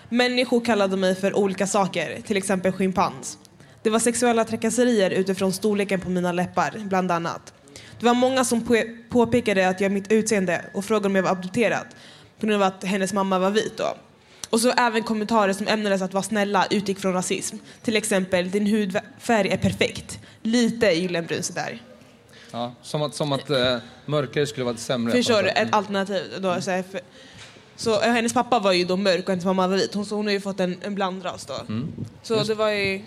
Människor 0.09 0.61
kallade 0.65 0.97
mig 0.97 1.15
för 1.15 1.37
olika 1.37 1.67
saker, 1.67 2.19
till 2.27 2.37
exempel 2.37 2.73
schimpans. 2.73 3.39
Det 3.83 3.91
var 3.91 3.99
sexuella 3.99 4.45
trakasserier 4.45 5.11
utifrån 5.11 5.53
storleken 5.53 6.01
på 6.01 6.11
mina 6.11 6.33
läppar, 6.33 6.75
bland 6.79 7.13
annat. 7.13 7.53
Det 8.01 8.07
var 8.07 8.15
många 8.15 8.45
som 8.45 8.61
på, 8.67 8.83
påpekade 9.11 9.69
att 9.69 9.81
jag 9.81 9.93
mitt 9.93 10.13
utseende 10.13 10.65
och 10.75 10.85
frågade 10.85 11.07
om 11.07 11.15
jag 11.17 11.23
var 11.23 11.31
adopterad 11.31 11.87
på 12.41 12.47
grund 12.47 12.63
av 12.63 12.69
att 12.69 12.85
hennes 12.85 13.13
mamma 13.13 13.39
var 13.39 13.51
vit 13.51 13.73
då. 13.79 13.95
Och 14.51 14.61
så 14.61 14.71
även 14.71 15.03
kommentarer 15.03 15.53
som 15.53 15.69
ämnades 15.69 16.03
att 16.03 16.15
vara 16.15 16.23
snälla 16.23 16.67
utgick 16.71 16.99
från 16.99 17.13
rasism. 17.13 17.57
Till 17.83 17.97
exempel, 17.97 18.51
din 18.51 18.67
hudfärg 18.67 19.49
är 19.49 19.57
perfekt. 19.57 20.19
Lite 20.43 20.87
gyllenbrun 20.87 21.43
sådär. 21.43 21.83
Ja, 22.51 22.75
som 22.83 23.03
att, 23.03 23.15
som 23.15 23.33
att 23.33 23.51
eh, 23.51 23.77
mörkare 24.07 24.47
skulle 24.47 24.65
vara 24.65 24.77
sämre. 24.77 25.13
Förstår 25.13 25.43
du? 25.43 25.49
Ett 25.49 25.75
alternativ. 25.75 26.23
Då, 26.39 26.61
så, 26.61 26.71
här, 26.71 26.83
för, 26.83 27.01
så 27.77 28.03
eh, 28.03 28.13
hennes 28.13 28.35
pappa 28.35 28.59
var 28.59 28.73
ju 28.73 28.85
då 28.85 28.97
mörk 28.97 29.23
och 29.23 29.29
hennes 29.29 29.45
mamma 29.45 29.69
var 29.69 29.77
vit. 29.77 29.95
Hon, 29.95 30.07
så 30.07 30.17
hon 30.17 30.27
har 30.27 30.33
ju 30.33 30.41
fått 30.41 30.61
en, 30.61 30.77
en 30.83 30.95
blandras 30.95 31.47
då. 31.47 31.55
Mm. 31.69 31.93
Så 32.23 32.43
det 32.43 32.55
var 32.55 32.71
ju... 32.71 33.03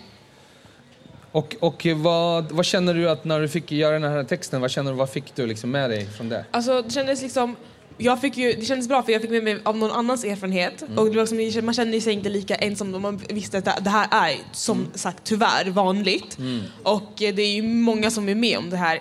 Och, 1.32 1.56
och 1.60 1.86
vad, 1.96 2.52
vad 2.52 2.64
känner 2.64 2.94
du 2.94 3.10
att 3.10 3.24
när 3.24 3.40
du 3.40 3.48
fick 3.48 3.72
göra 3.72 3.98
den 3.98 4.12
här 4.12 4.24
texten, 4.24 4.60
vad 4.60 4.70
känner 4.70 4.90
du, 4.90 4.96
vad 4.96 5.10
fick 5.10 5.34
du 5.34 5.46
liksom 5.46 5.70
med 5.70 5.90
dig 5.90 6.06
från 6.06 6.28
det? 6.28 6.44
Alltså 6.50 6.82
det 6.82 6.90
kändes 6.90 7.22
liksom... 7.22 7.56
Jag 8.02 8.20
fick 8.20 8.36
ju, 8.36 8.52
det 8.52 8.64
kändes 8.64 8.88
bra 8.88 9.02
för 9.02 9.12
jag 9.12 9.20
fick 9.22 9.30
med 9.30 9.44
mig 9.44 9.58
av 9.64 9.76
någon 9.76 9.90
annans 9.90 10.24
erfarenhet. 10.24 10.82
Mm. 10.82 10.98
Och 10.98 11.10
det 11.10 11.16
var 11.16 11.36
liksom, 11.36 11.64
man 11.64 11.74
kände 11.74 12.00
sig 12.00 12.12
inte 12.12 12.28
lika 12.28 12.54
ensam 12.54 12.94
om 12.94 13.02
man 13.02 13.20
visste 13.28 13.58
att 13.58 13.84
det- 13.84 13.90
här 13.90 14.08
är 14.10 14.36
som 14.52 14.78
Mm. 14.78 14.90
sagt 14.94 15.24
tyvärr 15.24 15.70
vanligt. 15.70 16.38
Och 16.82 17.22
eh, 17.22 17.34
det 17.34 17.42
är 17.42 17.54
ju 17.54 17.62
många 17.62 18.10
som 18.10 18.28
är 18.28 18.34
med 18.34 18.58
om 18.58 18.70
det 18.70 18.76
här. 18.76 19.00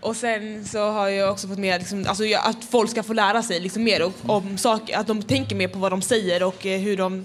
Och 0.00 0.16
sen 0.16 0.64
så 0.64 0.90
har 0.90 1.08
jag 1.08 1.32
också 1.32 1.48
fått 1.48 1.58
med 1.58 1.80
liksom, 1.80 2.04
alltså, 2.08 2.24
att 2.42 2.64
folk 2.70 2.90
ska 2.90 3.02
få 3.02 3.12
lära 3.12 3.42
sig 3.42 3.60
liksom, 3.60 3.84
mer 3.84 4.02
och, 4.02 4.12
om 4.26 4.58
saker, 4.58 4.96
att 4.96 5.06
de 5.06 5.22
tänker 5.22 5.56
mer 5.56 5.68
på 5.68 5.78
vad 5.78 5.92
de 5.92 6.02
säger 6.02 6.42
och 6.42 6.66
eh, 6.66 6.80
hur 6.80 6.96
de 6.96 7.24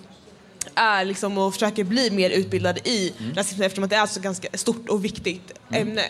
är 0.76 1.06
liksom, 1.06 1.38
och 1.38 1.54
försöker 1.54 1.84
bli 1.84 2.12
mer 2.12 2.30
utbildade 2.30 2.90
i 2.90 3.14
Mm. 3.20 3.34
rasism 3.36 3.62
eftersom 3.62 3.84
att 3.84 3.90
det 3.90 3.96
är 3.96 4.06
så 4.06 4.20
ganska 4.20 4.48
stort 4.58 4.90
och 4.90 5.06
viktigt 5.06 5.52
ämne 5.72 6.02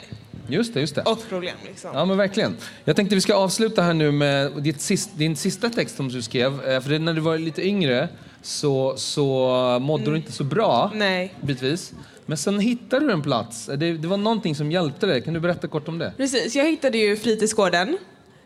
Just 0.47 0.73
det, 0.73 0.79
just 0.79 0.95
det. 0.95 1.01
och 1.01 1.29
problem. 1.29 1.55
Liksom. 1.65 1.91
Ja 1.93 2.05
men 2.05 2.17
verkligen. 2.17 2.57
Jag 2.85 2.95
tänkte 2.95 3.15
vi 3.15 3.21
ska 3.21 3.33
avsluta 3.35 3.81
här 3.81 3.93
nu 3.93 4.11
med 4.11 4.51
ditt 4.63 4.81
sist, 4.81 5.09
din 5.17 5.35
sista 5.35 5.69
text 5.69 5.95
som 5.95 6.09
du 6.09 6.21
skrev. 6.21 6.65
Eh, 6.69 6.81
För 6.81 6.89
det, 6.89 6.99
när 6.99 7.13
du 7.13 7.21
var 7.21 7.37
lite 7.37 7.67
yngre 7.67 8.09
så, 8.41 8.93
så 8.97 9.47
mådde 9.81 10.11
du 10.11 10.15
inte 10.15 10.31
så 10.31 10.43
bra, 10.43 10.91
Nej. 10.95 11.33
bitvis. 11.41 11.93
Men 12.25 12.37
sen 12.37 12.59
hittade 12.59 13.05
du 13.07 13.11
en 13.13 13.21
plats. 13.21 13.65
Det, 13.65 13.75
det 13.97 14.07
var 14.07 14.17
någonting 14.17 14.55
som 14.55 14.71
hjälpte 14.71 15.05
dig. 15.05 15.21
Kan 15.21 15.33
du 15.33 15.39
berätta 15.39 15.67
kort 15.67 15.87
om 15.87 15.97
det? 15.97 16.13
Precis, 16.17 16.55
jag 16.55 16.65
hittade 16.65 16.97
ju 16.97 17.15
fritidsgården, 17.17 17.97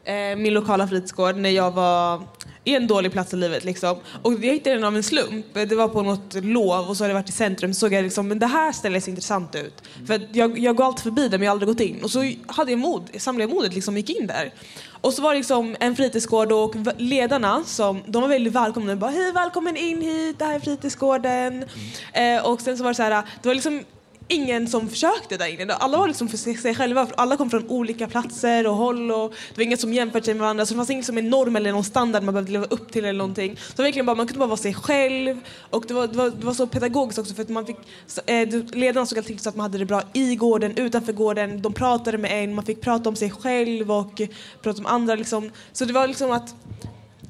eh, 0.03 0.13
min 0.37 0.53
lokala 0.53 0.87
fritidsgård, 0.87 1.35
när 1.35 1.49
jag 1.49 1.71
var 1.71 2.21
i 2.67 2.75
en 2.75 2.87
dålig 2.87 3.11
plats 3.11 3.33
i 3.33 3.35
livet. 3.35 3.63
Liksom. 3.63 3.97
Och 4.21 4.33
jag 4.33 4.53
hittade 4.53 4.75
den 4.75 4.83
av 4.83 4.95
en 4.95 5.03
slump. 5.03 5.45
Det 5.53 5.75
var 5.75 5.87
på 5.87 6.01
något 6.01 6.33
lov 6.33 6.89
och 6.89 6.97
så 6.97 7.03
hade 7.03 7.11
jag 7.13 7.19
varit 7.19 7.29
i 7.29 7.31
centrum. 7.31 7.73
Så 7.73 7.79
såg 7.79 7.93
jag 7.93 8.03
liksom, 8.03 8.27
men 8.27 8.39
det 8.39 8.45
här 8.45 8.71
stället 8.71 9.03
ser 9.03 9.11
intressant 9.11 9.55
ut. 9.55 9.83
För 10.07 10.27
jag, 10.31 10.59
jag 10.59 10.75
går 10.75 10.85
alltid 10.85 11.03
förbi 11.03 11.27
där 11.27 11.37
men 11.37 11.45
jag 11.45 11.51
har 11.51 11.55
aldrig 11.55 11.69
gått 11.69 11.79
in. 11.79 12.03
Och 12.03 12.11
så 12.11 12.31
hade 12.47 12.71
jag 12.71 12.79
mod, 12.79 13.09
samlade 13.17 13.43
jag 13.43 13.55
modet 13.55 13.73
liksom 13.73 13.97
gick 13.97 14.09
in 14.09 14.27
där. 14.27 14.53
Och 15.01 15.13
så 15.13 15.21
var 15.21 15.33
det 15.33 15.37
liksom 15.37 15.75
en 15.79 15.95
fritidsgård 15.95 16.51
och 16.51 16.75
ledarna 16.97 17.63
som, 17.65 18.01
de 18.05 18.21
var 18.21 18.29
väldigt 18.29 18.53
välkomna. 18.53 18.91
De 18.91 18.99
bara 18.99 19.11
hej 19.11 19.31
välkommen 19.31 19.77
in 19.77 20.01
hit, 20.01 20.39
det 20.39 20.45
här 20.45 20.55
är 20.55 20.59
fritidsgården. 20.59 21.65
Eh, 22.13 22.45
och 22.45 22.61
sen 22.61 22.77
så 22.77 22.83
var 22.83 22.91
det 22.91 22.95
så 22.95 23.03
här, 23.03 23.23
det 23.41 23.47
var 23.47 23.55
liksom 23.55 23.83
ingen 24.27 24.67
som 24.67 24.89
försökte 24.89 25.37
där 25.37 25.61
inne. 25.61 25.73
Alla 25.73 25.97
var 25.97 26.07
liksom 26.07 26.27
för 26.27 26.37
sig 26.37 26.75
själva. 26.75 27.07
Alla 27.15 27.37
kom 27.37 27.49
från 27.49 27.69
olika 27.69 28.07
platser 28.07 28.67
och 28.67 28.75
håll 28.75 29.11
och 29.11 29.29
det 29.29 29.57
var 29.57 29.63
inget 29.63 29.79
som 29.79 29.93
jämförde 29.93 30.25
sig 30.25 30.33
med 30.33 30.41
varandra. 30.41 30.65
Så 30.65 30.73
det 30.73 30.77
fanns 30.77 30.89
inget 30.89 31.05
som 31.05 31.17
en 31.17 31.29
norm 31.29 31.55
eller 31.55 31.71
någon 31.71 31.83
standard 31.83 32.23
man 32.23 32.33
behövde 32.33 32.51
leva 32.51 32.65
upp 32.65 32.91
till 32.91 33.05
eller 33.05 33.17
någonting. 33.17 33.57
Så 33.75 33.83
verkligen 33.83 34.05
bara, 34.05 34.15
man 34.15 34.27
kunde 34.27 34.39
bara 34.39 34.47
vara 34.47 34.57
sig 34.57 34.73
själv. 34.73 35.39
Och 35.69 35.85
det 35.87 35.93
var, 35.93 36.07
det 36.07 36.17
var, 36.17 36.29
det 36.29 36.45
var 36.45 36.53
så 36.53 36.67
pedagogiskt 36.67 37.19
också 37.19 37.33
för 37.33 37.41
att 37.41 37.49
man 37.49 37.65
fick, 37.65 37.77
eh, 38.25 38.47
ledarna 38.71 39.05
såg 39.05 39.17
alltid 39.17 39.35
till 39.35 39.43
så 39.43 39.49
att 39.49 39.55
man 39.55 39.63
hade 39.63 39.77
det 39.77 39.85
bra 39.85 40.01
i 40.13 40.35
gården, 40.35 40.77
utanför 40.77 41.13
gården. 41.13 41.61
De 41.61 41.73
pratade 41.73 42.17
med 42.17 42.43
en, 42.43 42.55
man 42.55 42.65
fick 42.65 42.81
prata 42.81 43.09
om 43.09 43.15
sig 43.15 43.31
själv 43.31 43.91
och 43.91 44.21
prata 44.61 44.79
om 44.79 44.85
andra 44.85 45.15
liksom. 45.15 45.51
Så 45.73 45.85
det 45.85 45.93
var 45.93 46.07
liksom 46.07 46.31
att 46.31 46.55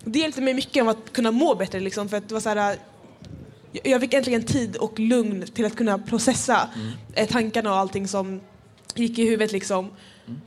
det 0.03 0.19
hjälpte 0.19 0.41
mig 0.41 0.53
mycket 0.53 0.81
om 0.81 0.87
att 0.87 1.13
kunna 1.13 1.31
må 1.31 1.55
bättre 1.55 1.79
liksom 1.79 2.09
för 2.09 2.17
att 2.17 2.27
det 2.27 2.33
var 2.33 2.41
så 2.41 2.49
här 2.49 2.77
jag- 3.83 4.01
fick 4.01 4.13
äntligen 4.13 4.43
tid 4.43 4.75
och 4.75 4.99
lugn 4.99 5.45
till 5.53 5.65
att 5.65 5.75
kunna 5.75 5.97
processa 5.97 6.69
eh, 7.13 7.27
tankarna 7.27 7.71
och 7.71 7.77
allting 7.77 8.07
som 8.07 8.41
gick 8.95 9.19
i 9.19 9.23
huvudet 9.25 9.51
liksom. 9.51 9.89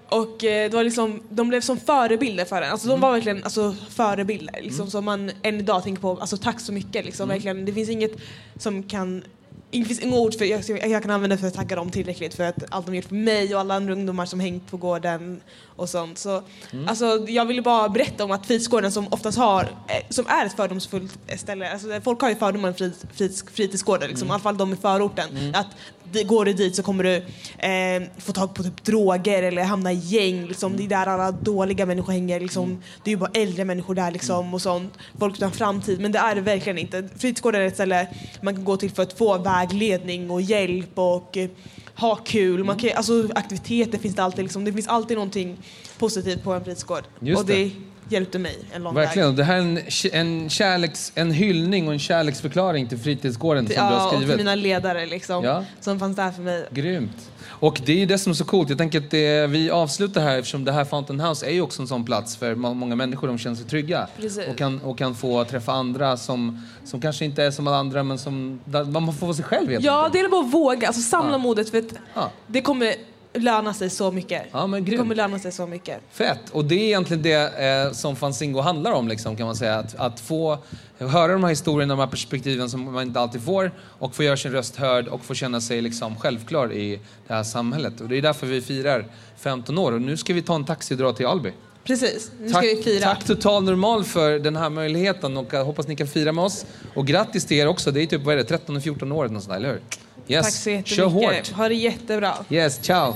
Och 0.08 0.44
eh, 0.44 0.70
det 0.70 0.76
var 0.76 0.84
liksom, 0.84 1.22
de 1.30 1.48
blev 1.48 1.60
som 1.60 1.76
förebilder 1.76 2.44
för 2.44 2.62
en. 2.62 2.70
Alltså, 2.70 2.88
de 2.88 3.00
var 3.00 3.12
verkligen 3.12 3.44
alltså, 3.44 3.74
förebilder 3.90 4.60
liksom, 4.62 4.90
som 4.90 5.04
man 5.04 5.30
än 5.42 5.60
idag 5.60 5.82
tänker 5.82 6.02
på. 6.02 6.16
Alltså, 6.20 6.36
tack 6.36 6.60
så 6.60 6.72
mycket. 6.72 7.04
Liksom, 7.04 7.28
verkligen. 7.28 7.64
Det 7.64 7.72
finns 7.72 7.88
inget 7.88 8.12
som 8.56 8.82
kan 8.82 9.24
det 9.70 9.84
finns 9.84 10.00
inga 10.00 10.16
ord 10.16 10.34
för 10.34 10.44
jag, 10.44 10.90
jag 10.90 11.02
kan 11.02 11.10
använda 11.10 11.36
för 11.36 11.46
att 11.46 11.54
tagga 11.54 11.76
dem 11.76 11.90
tillräckligt 11.90 12.34
för 12.34 12.44
att 12.44 12.64
allt 12.68 12.86
de 12.86 12.94
gjort 12.94 13.04
för 13.04 13.14
mig 13.14 13.54
och 13.54 13.60
alla 13.60 13.74
andra 13.74 13.92
ungdomar 13.92 14.26
som 14.26 14.40
hängt 14.40 14.70
på 14.70 14.76
gården 14.76 15.40
och 15.76 15.88
sånt. 15.88 16.18
Så, 16.18 16.42
alltså, 16.86 17.26
jag 17.28 17.44
ville 17.46 17.62
bara 17.62 17.88
berätta 17.88 18.24
om 18.24 18.30
att 18.30 18.46
fritidsgården 18.46 18.92
som 18.92 19.06
oftast 19.10 19.38
har, 19.38 19.62
eh, 19.62 20.06
som 20.08 20.26
är 20.26 20.46
ett 20.46 20.56
fördomsfullt 20.56 21.18
ställe, 21.36 21.72
alltså, 21.72 22.00
folk 22.04 22.20
har 22.20 22.28
ju 22.28 22.34
fördomar 22.36 22.68
om 22.68 22.74
fritids, 22.74 23.04
fritids, 23.12 23.44
fritidsgårdar, 23.52 24.08
liksom, 24.08 24.28
i 24.28 24.30
alla 24.30 24.40
fall 24.40 24.56
de 24.56 24.72
i 24.72 24.76
förorten. 24.76 25.54
Att 25.54 25.66
det, 25.99 25.99
går 26.12 26.44
du 26.44 26.52
dit 26.52 26.76
så 26.76 26.82
kommer 26.82 27.04
du 27.04 27.16
eh, 27.58 28.08
få 28.18 28.32
tag 28.32 28.54
på 28.54 28.62
typ 28.62 28.84
droger 28.84 29.42
eller 29.42 29.62
hamna 29.62 29.92
i 29.92 29.96
gäng. 29.96 30.46
Liksom. 30.46 30.76
Det 30.76 30.84
är 30.84 30.88
där 30.88 31.06
alla 31.06 31.32
dåliga 31.32 31.86
människor 31.86 32.12
hänger. 32.12 32.40
Liksom. 32.40 32.82
Det 33.04 33.10
är 33.10 33.12
ju 33.12 33.18
bara 33.18 33.30
äldre 33.34 33.64
människor 33.64 33.94
där 33.94 34.10
liksom, 34.10 34.54
och 34.54 34.62
sånt. 34.62 34.98
Folk 35.18 35.36
utan 35.36 35.52
framtid. 35.52 36.00
Men 36.00 36.12
det 36.12 36.18
är 36.18 36.34
det 36.34 36.40
verkligen 36.40 36.78
inte. 36.78 37.08
Fritidsgården 37.18 37.60
är 37.60 37.66
ett 37.66 37.74
ställe 37.74 38.06
man 38.40 38.54
kan 38.54 38.64
gå 38.64 38.76
till 38.76 38.90
för 38.90 39.02
att 39.02 39.12
få 39.12 39.38
vägledning 39.38 40.30
och 40.30 40.42
hjälp 40.42 40.98
och 40.98 41.36
eh, 41.36 41.50
ha 41.94 42.16
kul. 42.16 42.64
Man 42.64 42.78
kan, 42.78 42.90
alltså, 42.94 43.28
aktiviteter 43.34 43.98
finns 43.98 44.14
det 44.14 44.22
alltid. 44.22 44.44
Liksom. 44.44 44.64
Det 44.64 44.72
finns 44.72 44.88
alltid 44.88 45.16
någonting 45.16 45.56
positivt 45.98 46.42
på 46.42 46.52
en 46.52 46.64
fritidsgård. 46.64 47.04
Just 47.20 47.40
och 47.40 47.46
det, 47.46 47.64
det. 47.64 47.70
Hjälpte 48.12 48.38
mig 48.38 48.58
en 48.72 48.82
lång 48.82 48.94
Verkligen. 48.94 49.28
väg. 49.28 49.36
Det 49.36 49.44
här 49.44 49.54
är 49.56 49.60
en, 49.60 49.78
en, 50.12 50.50
kärleks, 50.50 51.12
en 51.14 51.32
hyllning 51.32 51.86
och 51.86 51.92
en 51.92 51.98
kärleksförklaring 51.98 52.88
till 52.88 52.98
fritidsgården 52.98 53.66
som 53.66 53.74
du 53.74 53.80
har 53.80 53.90
Ja, 53.92 54.06
och 54.08 54.14
skrivit. 54.14 54.36
mina 54.36 54.54
ledare 54.54 55.06
liksom, 55.06 55.44
Ja. 55.44 55.64
som 55.80 55.98
fanns 55.98 56.16
där 56.16 56.30
för 56.32 56.42
mig. 56.42 56.66
Grymt. 56.70 57.30
Och 57.48 57.80
det 57.84 57.92
är 57.92 57.96
ju 57.96 58.06
det 58.06 58.18
som 58.18 58.30
är 58.30 58.34
så 58.34 58.44
coolt. 58.44 58.68
Jag 58.68 58.78
tänker 58.78 58.98
att 58.98 59.10
det, 59.10 59.46
vi 59.46 59.70
avslutar 59.70 60.20
här 60.20 60.38
eftersom 60.38 60.64
det 60.64 60.72
här 60.72 60.84
Fountain 60.84 61.20
House 61.20 61.46
är 61.46 61.50
ju 61.50 61.60
också 61.62 61.82
en 61.82 61.88
sån 61.88 62.04
plats 62.04 62.36
för 62.36 62.54
må- 62.54 62.74
många 62.74 62.96
människor. 62.96 63.28
De 63.28 63.38
känner 63.38 63.56
sig 63.56 63.66
trygga 63.66 64.06
Precis. 64.16 64.46
och 64.48 64.56
kan, 64.58 64.80
och 64.80 64.98
kan 64.98 65.14
få 65.14 65.44
träffa 65.44 65.72
andra 65.72 66.16
som, 66.16 66.66
som 66.84 67.00
kanske 67.00 67.24
inte 67.24 67.42
är 67.44 67.50
som 67.50 67.66
alla 67.66 67.76
andra 67.76 68.02
men 68.02 68.18
som 68.18 68.60
man 68.86 69.12
får 69.14 69.26
vara 69.26 69.34
sig 69.36 69.44
själv 69.44 69.70
helt 69.70 69.84
Ja, 69.84 69.96
enkelt. 69.98 70.12
det 70.12 70.18
gäller 70.18 70.30
bara 70.30 70.44
att 70.46 70.54
våga, 70.54 70.86
alltså 70.86 71.02
samla 71.02 71.32
Ja. 71.32 71.38
modet 71.38 71.70
för 71.70 71.78
att 71.78 71.84
Ja. 72.14 72.30
det 72.46 72.60
kommer 72.60 72.94
löna 73.32 73.74
sig 73.74 73.90
så 73.90 74.12
mycket. 74.12 74.42
Ja, 74.52 74.66
men 74.66 74.84
det 74.84 74.96
kommer 74.96 75.14
löna 75.14 75.38
sig 75.38 75.52
så 75.52 75.66
mycket. 75.66 76.00
Fett! 76.10 76.50
Och 76.52 76.64
det 76.64 76.74
är 76.74 76.86
egentligen 76.86 77.22
det 77.22 77.64
eh, 77.64 77.92
som 77.92 78.16
Fanzingo 78.16 78.60
handlar 78.60 78.92
om, 78.92 79.08
liksom, 79.08 79.36
kan 79.36 79.46
man 79.46 79.56
säga. 79.56 79.74
Att, 79.74 79.94
att 79.94 80.20
få 80.20 80.58
höra 80.98 81.32
de 81.32 81.42
här 81.42 81.50
historierna, 81.50 81.94
de 81.94 82.00
här 82.00 82.06
perspektiven 82.06 82.70
som 82.70 82.92
man 82.92 83.02
inte 83.02 83.20
alltid 83.20 83.44
får 83.44 83.72
och 83.78 84.14
få 84.14 84.22
göra 84.22 84.36
sin 84.36 84.52
röst 84.52 84.76
hörd 84.76 85.08
och 85.08 85.24
få 85.24 85.34
känna 85.34 85.60
sig 85.60 85.80
liksom, 85.80 86.16
självklar 86.16 86.72
i 86.72 87.00
det 87.26 87.34
här 87.34 87.42
samhället. 87.42 88.00
Och 88.00 88.08
det 88.08 88.16
är 88.16 88.22
därför 88.22 88.46
vi 88.46 88.60
firar 88.60 89.04
15 89.36 89.78
år. 89.78 89.92
Och 89.92 90.02
nu 90.02 90.16
ska 90.16 90.34
vi 90.34 90.42
ta 90.42 90.54
en 90.54 90.64
taxi 90.64 90.94
och 90.94 90.98
dra 90.98 91.12
till 91.12 91.26
Alby. 91.26 91.52
Precis, 91.84 92.30
nu 92.40 92.50
tack, 92.50 92.64
ska 92.64 92.76
vi 92.76 92.82
fira. 92.82 93.04
Tack 93.04 93.24
Total 93.24 93.64
Normal 93.64 94.04
för 94.04 94.38
den 94.38 94.56
här 94.56 94.70
möjligheten 94.70 95.36
och 95.36 95.52
hoppas 95.52 95.88
ni 95.88 95.96
kan 95.96 96.06
fira 96.06 96.32
med 96.32 96.44
oss. 96.44 96.66
Och 96.94 97.06
grattis 97.06 97.46
till 97.46 97.56
er 97.56 97.66
också, 97.66 97.90
det 97.90 98.02
är 98.02 98.06
typ 98.06 98.22
vad 98.22 98.34
är 98.34 98.38
det, 98.38 98.44
13 98.44 98.76
och 98.76 98.82
14 98.82 99.12
år 99.12 99.24
eller 99.24 99.54
eller 99.56 99.68
hur? 99.68 99.80
Yes. 100.28 100.44
Tack 100.44 100.54
så 100.54 100.70
jättemycket. 100.70 100.96
Kör 100.96 101.06
hårt. 101.06 101.48
Ha 101.48 101.68
det 101.68 101.74
jättebra. 101.74 102.34
Yes, 102.50 102.78
ciao. 102.82 103.14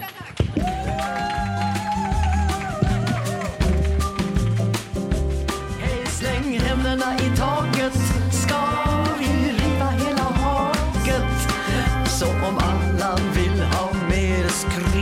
Hej, 5.81 6.07
släng 6.07 6.59
händerna 6.59 7.17
i 7.17 7.37
taket. 7.39 7.93
Ska 8.33 8.61
vi 9.19 9.53
riva 9.53 9.91
hela 9.91 10.23
haket? 10.23 11.51
Så 12.19 12.27
om 12.27 12.59
alla 12.59 13.19
vill 13.35 13.61
ha 13.63 13.93
mer 14.11 14.49
skruv 14.49 14.94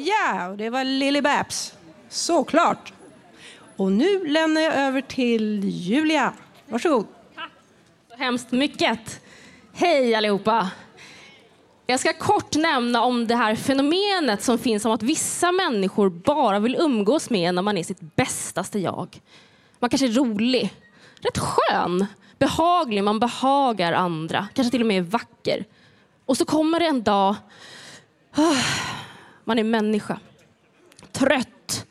Ja, 0.00 0.48
och 0.48 0.56
det 0.56 0.70
var 0.70 0.84
Lily 0.84 1.20
Babs. 1.20 1.74
Såklart. 2.08 2.92
Och 3.76 3.92
nu 3.92 4.26
lämnar 4.26 4.60
jag 4.60 4.74
över 4.74 5.00
till 5.00 5.64
Julia. 5.64 6.32
Varsågod. 6.68 7.06
Tack 7.34 7.50
så 8.10 8.16
hemskt 8.16 8.52
mycket. 8.52 9.20
Hej 9.74 10.14
allihopa! 10.14 10.70
Jag 11.86 12.00
ska 12.00 12.12
kort 12.12 12.56
nämna 12.56 13.02
om 13.02 13.26
det 13.26 13.36
här 13.36 13.54
fenomenet 13.54 14.42
som 14.42 14.58
finns 14.58 14.84
om 14.84 14.92
att 14.92 15.02
vissa 15.02 15.52
människor 15.52 16.08
bara 16.08 16.58
vill 16.58 16.76
umgås 16.76 17.30
med 17.30 17.54
när 17.54 17.62
man 17.62 17.78
är 17.78 17.82
sitt 17.82 18.00
bästaste 18.00 18.78
jag. 18.78 19.20
Man 19.78 19.90
kanske 19.90 20.06
är 20.06 20.12
rolig, 20.12 20.74
rätt 21.20 21.38
skön, 21.38 22.06
behaglig, 22.38 23.04
man 23.04 23.18
behagar 23.18 23.92
andra, 23.92 24.48
kanske 24.54 24.70
till 24.70 24.80
och 24.80 24.86
med 24.86 24.98
är 24.98 25.02
vacker. 25.02 25.64
Och 26.26 26.36
så 26.36 26.44
kommer 26.44 26.80
det 26.80 26.86
en 26.86 27.02
dag, 27.02 27.34
ah, 28.34 28.56
man 29.44 29.58
är 29.58 29.64
människa. 29.64 30.20
Trött, 31.12 31.86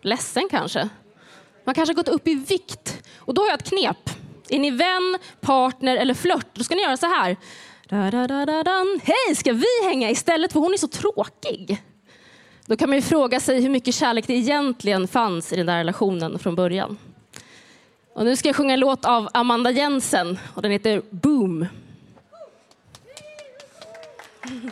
ledsen 0.00 0.48
kanske. 0.50 0.88
Man 1.64 1.74
kanske 1.74 1.90
har 1.90 1.96
gått 1.96 2.08
upp 2.08 2.28
i 2.28 2.34
vikt. 2.34 3.02
Och 3.16 3.34
då 3.34 3.42
har 3.42 3.48
jag 3.48 3.58
ett 3.58 3.68
knep. 3.68 4.10
Är 4.48 4.58
ni 4.58 4.70
vän, 4.70 5.18
partner 5.40 5.96
eller 5.96 6.14
flört, 6.14 6.46
då 6.52 6.64
ska 6.64 6.74
ni 6.74 6.82
göra 6.82 6.96
så 6.96 7.06
här. 7.06 7.36
Da, 7.88 8.10
da, 8.10 8.26
da. 8.62 8.86
Hej, 9.02 9.36
ska 9.36 9.52
vi 9.52 9.84
hänga 9.84 10.10
istället 10.10 10.52
för 10.52 10.60
hon 10.60 10.72
är 10.72 10.76
så 10.76 10.88
tråkig? 10.88 11.82
Då 12.66 12.76
kan 12.76 12.88
man 12.88 12.98
ju 12.98 13.02
fråga 13.02 13.40
sig 13.40 13.60
hur 13.60 13.68
mycket 13.68 13.94
kärlek 13.94 14.26
det 14.26 14.34
egentligen 14.34 15.08
fanns 15.08 15.52
i 15.52 15.56
den 15.56 15.66
där 15.66 15.76
relationen 15.76 16.38
från 16.38 16.54
början. 16.54 16.98
Och 18.14 18.24
nu 18.24 18.36
ska 18.36 18.48
jag 18.48 18.56
sjunga 18.56 18.74
en 18.74 18.80
låt 18.80 19.04
av 19.04 19.28
Amanda 19.34 19.70
Jensen 19.70 20.38
och 20.54 20.62
den 20.62 20.70
heter 20.70 21.02
Boom. 21.10 21.66
Boom! 24.42 24.70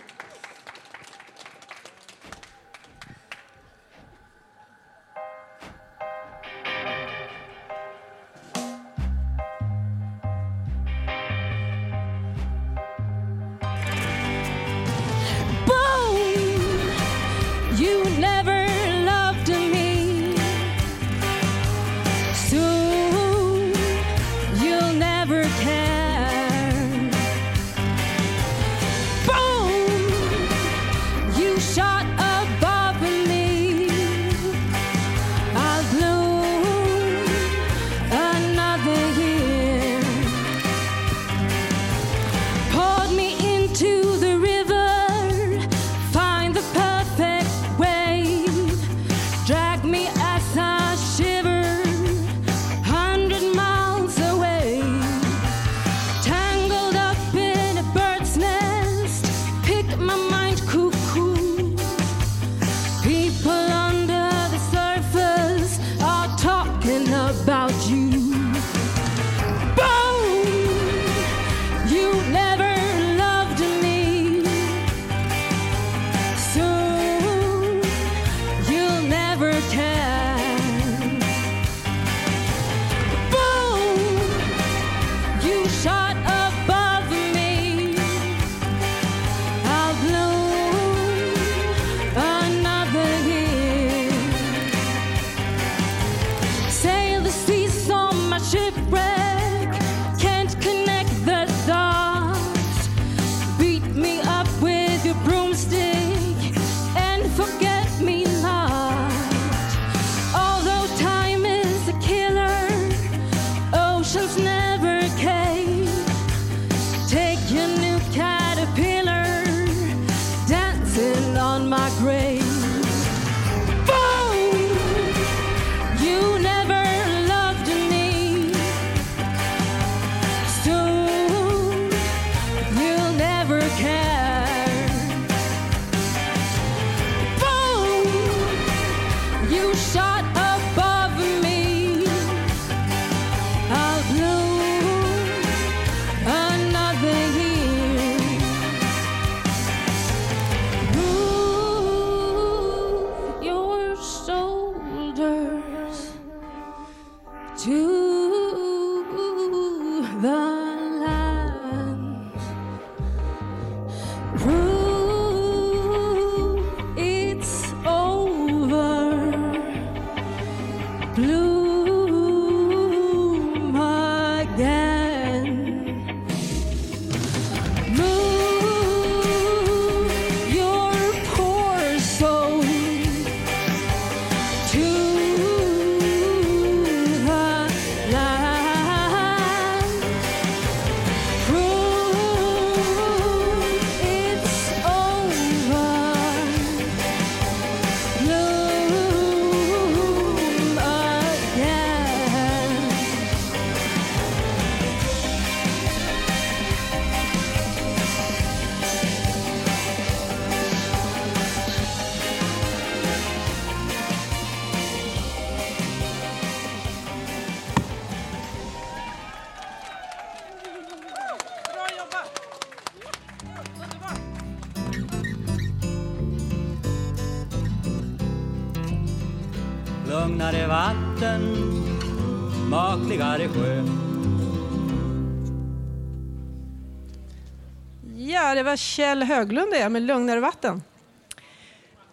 Kjell 238.78 239.22
Höglund 239.22 239.72
det 239.72 239.88
med 239.88 240.02
Lugnare 240.02 240.40
vatten. 240.40 240.82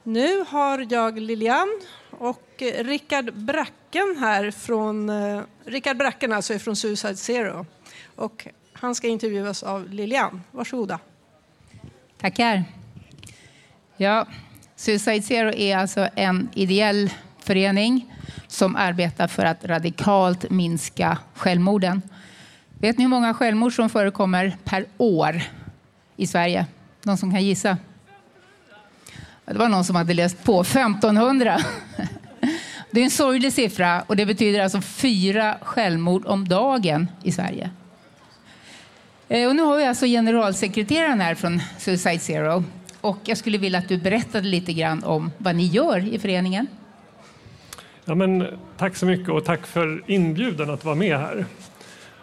Nu 0.04 0.46
har 0.48 0.88
jag 0.90 1.20
Lilian 1.20 1.82
och 2.10 2.62
eh, 2.62 2.84
Rickard 2.84 3.34
Bracken 3.34 4.16
här 4.20 4.52
från... 4.52 5.10
Eh, 5.10 5.42
Rickard 5.66 5.98
Bracken 5.98 6.34
alltså 6.34 6.54
är 6.54 6.60
från 6.60 6.76
Suicide 6.76 7.16
Zero. 7.16 7.66
Och 8.16 8.48
han 8.74 8.96
ska 8.96 9.08
intervjuas 9.08 9.64
av 9.64 9.90
Lilian. 9.90 10.42
Varsågoda. 10.52 11.00
Tackar. 12.18 12.64
Ja, 13.98 14.28
Suicide 14.76 15.22
Zero 15.22 15.54
är 15.54 15.78
alltså 15.78 16.08
en 16.16 16.50
ideell 16.54 17.10
förening 17.40 18.14
som 18.48 18.76
arbetar 18.76 19.28
för 19.28 19.46
att 19.46 19.66
radikalt 19.66 20.50
minska 20.50 21.18
självmorden. 21.34 22.02
Vet 22.80 22.98
ni 22.98 23.04
hur 23.04 23.10
många 23.10 23.34
självmord 23.34 23.76
som 23.76 23.90
förekommer 23.90 24.58
per 24.64 24.86
år 24.98 25.42
i 26.18 26.28
Sverige? 26.28 26.66
Någon 27.04 27.18
som 27.18 27.32
kan 27.32 27.44
gissa? 27.44 27.78
Det 29.46 29.58
var 29.58 29.70
någon 29.70 29.86
som 29.86 29.96
hade 29.96 30.14
läst 30.14 30.44
på. 30.44 30.62
1500. 30.62 31.60
Det 32.92 33.00
är 33.00 33.04
en 33.04 33.12
sorglig 33.12 33.54
siffra 33.54 34.02
och 34.08 34.16
det 34.16 34.26
betyder 34.26 34.60
alltså 34.60 34.82
fyra 34.82 35.58
självmord 35.62 36.26
om 36.26 36.48
dagen 36.48 37.08
i 37.24 37.32
Sverige. 37.32 37.70
Eh, 39.28 39.48
och 39.48 39.56
nu 39.56 39.62
har 39.62 39.78
vi 39.78 39.86
alltså 39.86 40.06
generalsekreteraren 40.06 41.22
här 41.22 41.36
från 41.36 41.62
Suicide 41.78 42.20
Zero. 42.20 42.64
Och 43.02 43.18
jag 43.24 43.38
skulle 43.38 43.58
vilja 43.58 43.80
att 43.80 43.90
du 43.90 43.98
berättade 43.98 44.48
lite 44.48 44.74
grann 44.74 45.04
om 45.04 45.32
vad 45.38 45.56
ni 45.56 45.66
gör 45.66 46.14
i 46.14 46.20
föreningen. 46.20 46.68
Ja, 48.06 48.16
men, 48.16 48.48
tack 48.78 48.96
så 48.96 49.06
mycket 49.06 49.30
och 49.30 49.46
tack 49.46 49.68
för 49.68 50.04
inbjudan 50.08 50.70
att 50.70 50.86
vara 50.86 50.96
med 50.96 51.20
här. 51.20 51.46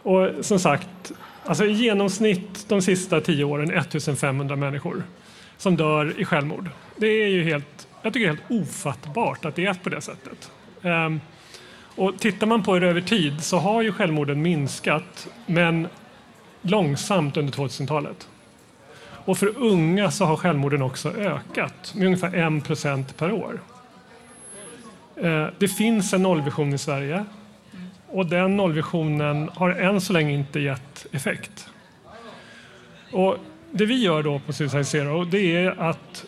Och 0.02 0.44
som 0.44 0.58
sagt, 0.58 1.12
alltså 1.44 1.64
i 1.64 1.72
genomsnitt 1.72 2.68
de 2.68 2.82
sista 2.82 3.20
tio 3.20 3.44
åren 3.44 3.70
1500 3.70 4.56
människor 4.56 5.02
som 5.56 5.76
dör 5.76 6.20
i 6.20 6.24
självmord. 6.24 6.70
Det 6.96 7.06
är 7.06 7.28
ju 7.28 7.44
helt, 7.44 7.88
jag 8.02 8.12
tycker 8.12 8.26
det 8.26 8.32
är 8.32 8.36
helt 8.36 8.68
ofattbart 8.68 9.44
att 9.44 9.56
det 9.56 9.66
är 9.66 9.74
på 9.74 9.88
det 9.88 10.00
sättet. 10.00 10.50
Um, 10.82 11.20
och 11.96 12.18
tittar 12.18 12.46
man 12.46 12.62
på 12.62 12.78
det 12.78 12.88
över 12.88 13.00
tid 13.00 13.44
så 13.44 13.58
har 13.58 13.82
ju 13.82 13.92
självmorden 13.92 14.42
minskat, 14.42 15.28
men 15.46 15.88
långsamt 16.62 17.36
under 17.36 17.52
2000-talet. 17.52 18.28
Och 19.24 19.38
för 19.38 19.58
unga 19.58 20.10
så 20.10 20.24
har 20.24 20.36
självmorden 20.36 20.82
också 20.82 21.10
ökat 21.10 21.94
med 21.94 22.06
ungefär 22.06 22.98
1 22.98 23.16
per 23.16 23.32
år. 23.32 23.60
Ehm, 25.16 25.50
det 25.58 25.68
finns 25.68 26.12
en 26.12 26.22
nollvision 26.22 26.74
i 26.74 26.78
Sverige 26.78 27.24
och 28.12 28.26
den 28.26 28.56
nollvisionen 28.56 29.50
har 29.54 29.70
än 29.70 30.00
så 30.00 30.12
länge 30.12 30.32
inte 30.32 30.60
gett 30.60 31.06
effekt. 31.12 31.68
Och 33.12 33.36
det 33.70 33.86
vi 33.86 34.02
gör 34.02 34.22
då 34.22 34.38
på 34.38 34.52
Suicide 34.52 34.84
Zero 34.84 35.24
det 35.24 35.56
är 35.56 35.80
att 35.80 36.24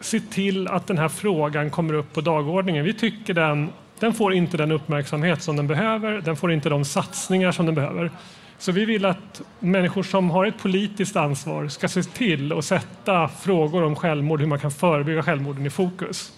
se 0.00 0.20
till 0.20 0.68
att 0.68 0.86
den 0.86 0.98
här 0.98 1.08
frågan 1.08 1.70
kommer 1.70 1.94
upp 1.94 2.12
på 2.12 2.20
dagordningen. 2.20 2.84
Vi 2.84 2.94
tycker 2.94 3.34
den, 3.34 3.68
den 3.98 4.14
får 4.14 4.34
inte 4.34 4.56
den 4.56 4.72
uppmärksamhet 4.72 5.42
som 5.42 5.56
den 5.56 5.66
behöver, 5.66 6.20
den 6.20 6.36
får 6.36 6.52
inte 6.52 6.68
de 6.68 6.84
satsningar 6.84 7.52
som 7.52 7.66
den 7.66 7.74
behöver. 7.74 8.10
Så 8.58 8.72
vi 8.72 8.84
vill 8.84 9.04
att 9.04 9.42
människor 9.58 10.02
som 10.02 10.30
har 10.30 10.46
ett 10.46 10.58
politiskt 10.58 11.16
ansvar 11.16 11.68
ska 11.68 11.88
se 11.88 12.02
till 12.02 12.52
att 12.52 12.64
sätta 12.64 13.28
frågor 13.28 13.82
om 13.82 13.96
självmord, 13.96 14.40
hur 14.40 14.46
man 14.46 14.58
kan 14.58 14.70
förebygga 14.70 15.22
självmorden 15.22 15.66
i 15.66 15.70
fokus. 15.70 16.32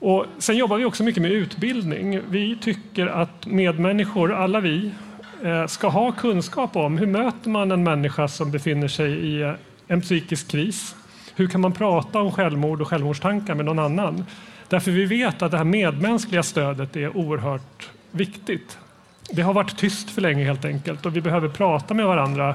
Och 0.00 0.26
sen 0.38 0.56
jobbar 0.56 0.76
vi 0.76 0.84
också 0.84 1.04
mycket 1.04 1.22
med 1.22 1.32
utbildning. 1.32 2.20
Vi 2.28 2.56
tycker 2.60 3.06
att 3.06 3.46
medmänniskor, 3.46 4.32
alla 4.32 4.60
vi, 4.60 4.90
eh, 5.44 5.66
ska 5.66 5.88
ha 5.88 6.12
kunskap 6.12 6.76
om 6.76 6.98
hur 6.98 7.06
möter 7.06 7.50
man 7.50 7.72
en 7.72 7.84
människa 7.84 8.28
som 8.28 8.50
befinner 8.50 8.88
sig 8.88 9.12
i 9.12 9.42
eh, 9.42 9.52
en 9.88 10.00
psykisk 10.00 10.50
kris. 10.50 10.94
Hur 11.34 11.46
kan 11.46 11.60
man 11.60 11.72
prata 11.72 12.20
om 12.20 12.32
självmord 12.32 12.80
och 12.80 12.88
självmordstankar 12.88 13.54
med 13.54 13.64
någon 13.64 13.78
annan? 13.78 14.24
Därför 14.68 14.90
vi 14.90 15.04
vet 15.04 15.42
att 15.42 15.50
det 15.50 15.56
här 15.56 15.64
medmänskliga 15.64 16.42
stödet 16.42 16.96
är 16.96 17.16
oerhört 17.16 17.90
viktigt. 18.10 18.78
Det 19.30 19.42
har 19.42 19.54
varit 19.54 19.76
tyst 19.76 20.10
för 20.10 20.22
länge 20.22 20.44
helt 20.44 20.64
enkelt 20.64 21.06
och 21.06 21.16
vi 21.16 21.20
behöver 21.20 21.48
prata 21.48 21.94
med 21.94 22.06
varandra 22.06 22.54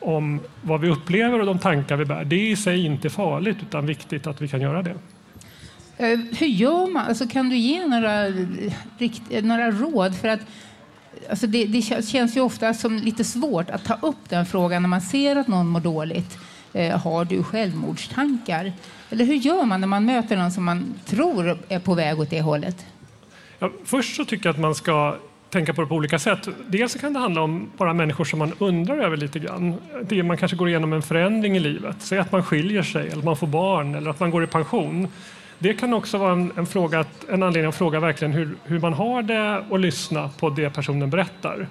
om 0.00 0.40
vad 0.62 0.80
vi 0.80 0.88
upplever 0.88 1.40
och 1.40 1.46
de 1.46 1.58
tankar 1.58 1.96
vi 1.96 2.04
bär. 2.04 2.24
Det 2.24 2.36
är 2.36 2.50
i 2.50 2.56
sig 2.56 2.84
inte 2.84 3.10
farligt 3.10 3.56
utan 3.62 3.86
viktigt 3.86 4.26
att 4.26 4.40
vi 4.40 4.48
kan 4.48 4.60
göra 4.60 4.82
det. 4.82 4.94
Eh, 6.02 6.18
hur 6.38 6.46
gör 6.46 6.86
man? 6.86 7.06
Alltså, 7.06 7.28
kan 7.28 7.48
du 7.48 7.56
ge 7.56 7.86
några, 7.86 8.26
rikt, 8.98 9.22
några 9.42 9.70
råd? 9.70 10.16
För 10.16 10.28
att, 10.28 10.40
alltså, 11.30 11.46
det, 11.46 11.66
det 11.66 11.82
känns 11.82 12.36
ju 12.36 12.40
ofta 12.40 12.74
som 12.74 12.96
lite 12.98 13.24
svårt 13.24 13.70
att 13.70 13.84
ta 13.84 13.98
upp 14.02 14.28
den 14.28 14.46
frågan 14.46 14.82
när 14.82 14.88
man 14.88 15.00
ser 15.00 15.36
att 15.36 15.48
någon 15.48 15.66
mår 15.66 15.80
dåligt. 15.80 16.38
Eh, 16.72 16.98
har 17.00 17.24
du 17.24 17.42
självmordstankar? 17.42 18.72
Eller 19.10 19.24
hur 19.24 19.34
gör 19.34 19.64
man 19.64 19.80
när 19.80 19.88
man 19.88 20.04
möter 20.04 20.36
någon 20.36 20.52
som 20.52 20.64
man 20.64 20.94
tror 21.04 21.58
är 21.68 21.78
på 21.78 21.94
väg 21.94 22.20
åt 22.20 22.30
det 22.30 22.40
hållet? 22.40 22.86
Ja, 23.58 23.70
först 23.84 24.16
så 24.16 24.24
tycker 24.24 24.46
jag 24.46 24.54
att 24.54 24.60
man 24.60 24.74
ska 24.74 25.16
tänka 25.50 25.74
på 25.74 25.80
det 25.80 25.86
på 25.86 25.94
olika 25.94 26.18
sätt. 26.18 26.48
Dels 26.66 26.94
kan 26.94 27.12
det 27.12 27.18
handla 27.18 27.42
om 27.42 27.70
bara 27.76 27.94
människor 27.94 28.24
som 28.24 28.38
man 28.38 28.52
undrar 28.58 28.98
över 28.98 29.16
lite 29.16 29.38
grann. 29.38 29.74
Det 30.02 30.22
man 30.22 30.36
kanske 30.36 30.56
går 30.56 30.68
igenom 30.68 30.92
en 30.92 31.02
förändring 31.02 31.56
i 31.56 31.60
livet. 31.60 31.96
Säg 31.98 32.18
att 32.18 32.32
man 32.32 32.44
skiljer 32.44 32.82
sig 32.82 33.06
eller 33.06 33.18
att 33.18 33.24
man 33.24 33.36
får 33.36 33.46
barn 33.46 33.94
eller 33.94 34.10
att 34.10 34.20
man 34.20 34.30
går 34.30 34.44
i 34.44 34.46
pension. 34.46 35.08
Det 35.62 35.74
kan 35.74 35.94
också 35.94 36.18
vara 36.18 36.32
en, 36.32 36.52
en, 36.56 36.66
fråga 36.66 37.00
att, 37.00 37.28
en 37.28 37.42
anledning 37.42 37.68
att 37.68 37.74
fråga 37.74 38.00
verkligen 38.00 38.32
hur, 38.32 38.54
hur 38.64 38.78
man 38.78 38.92
har 38.92 39.22
det 39.22 39.64
och 39.68 39.78
lyssna 39.78 40.30
på 40.38 40.50
det 40.50 40.70
personen 40.70 41.10
berättar. 41.10 41.66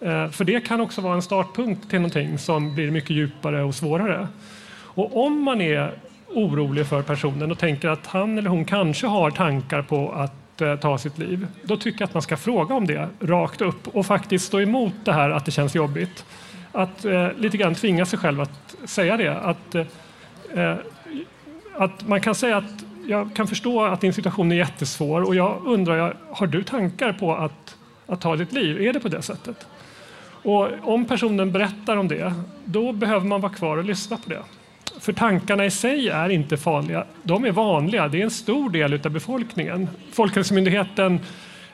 Eh, 0.00 0.28
för 0.28 0.44
det 0.44 0.60
kan 0.60 0.80
också 0.80 1.00
vara 1.00 1.14
en 1.14 1.22
startpunkt 1.22 1.90
till 1.90 1.98
någonting 1.98 2.38
som 2.38 2.74
blir 2.74 2.90
mycket 2.90 3.10
djupare 3.10 3.62
och 3.62 3.74
svårare. 3.74 4.28
Och 4.76 5.26
om 5.26 5.42
man 5.42 5.60
är 5.60 5.92
orolig 6.28 6.86
för 6.86 7.02
personen 7.02 7.50
och 7.50 7.58
tänker 7.58 7.88
att 7.88 8.06
han 8.06 8.38
eller 8.38 8.50
hon 8.50 8.64
kanske 8.64 9.06
har 9.06 9.30
tankar 9.30 9.82
på 9.82 10.12
att 10.12 10.60
eh, 10.60 10.76
ta 10.76 10.98
sitt 10.98 11.18
liv, 11.18 11.46
då 11.62 11.76
tycker 11.76 12.00
jag 12.00 12.06
att 12.06 12.14
man 12.14 12.22
ska 12.22 12.36
fråga 12.36 12.74
om 12.74 12.86
det 12.86 13.08
rakt 13.20 13.60
upp 13.60 13.88
och 13.88 14.06
faktiskt 14.06 14.46
stå 14.46 14.60
emot 14.60 14.94
det 15.04 15.12
här 15.12 15.30
att 15.30 15.44
det 15.44 15.50
känns 15.50 15.74
jobbigt. 15.74 16.24
Att 16.72 17.04
eh, 17.04 17.28
lite 17.38 17.56
grann 17.56 17.74
tvinga 17.74 18.06
sig 18.06 18.18
själv 18.18 18.40
att 18.40 18.74
säga 18.84 19.16
det. 19.16 19.36
Att, 19.36 19.74
eh, 19.74 19.86
eh 20.54 20.76
att 21.76 22.08
man 22.08 22.20
kan 22.20 22.34
säga 22.34 22.56
att 22.56 22.84
jag 23.06 23.34
kan 23.34 23.46
förstå 23.46 23.84
att 23.84 24.00
din 24.00 24.12
situation 24.12 24.52
är 24.52 24.56
jättesvår 24.56 25.22
och 25.22 25.34
jag 25.34 25.60
undrar, 25.66 26.16
har 26.30 26.46
du 26.46 26.62
tankar 26.62 27.12
på 27.12 27.34
att, 27.34 27.76
att 28.06 28.20
ta 28.20 28.36
ditt 28.36 28.52
liv? 28.52 28.82
Är 28.82 28.92
det 28.92 29.00
på 29.00 29.08
det 29.08 29.22
sättet? 29.22 29.66
Och 30.42 30.68
om 30.82 31.04
personen 31.04 31.52
berättar 31.52 31.96
om 31.96 32.08
det, 32.08 32.34
då 32.64 32.92
behöver 32.92 33.26
man 33.26 33.40
vara 33.40 33.52
kvar 33.52 33.76
och 33.76 33.84
lyssna 33.84 34.16
på 34.16 34.30
det. 34.30 34.42
För 35.00 35.12
tankarna 35.12 35.64
i 35.64 35.70
sig 35.70 36.08
är 36.08 36.28
inte 36.28 36.56
farliga. 36.56 37.04
De 37.22 37.44
är 37.44 37.52
vanliga. 37.52 38.08
Det 38.08 38.20
är 38.20 38.24
en 38.24 38.30
stor 38.30 38.70
del 38.70 39.00
av 39.04 39.10
befolkningen. 39.10 39.88
Folkhälsomyndigheten 40.12 41.20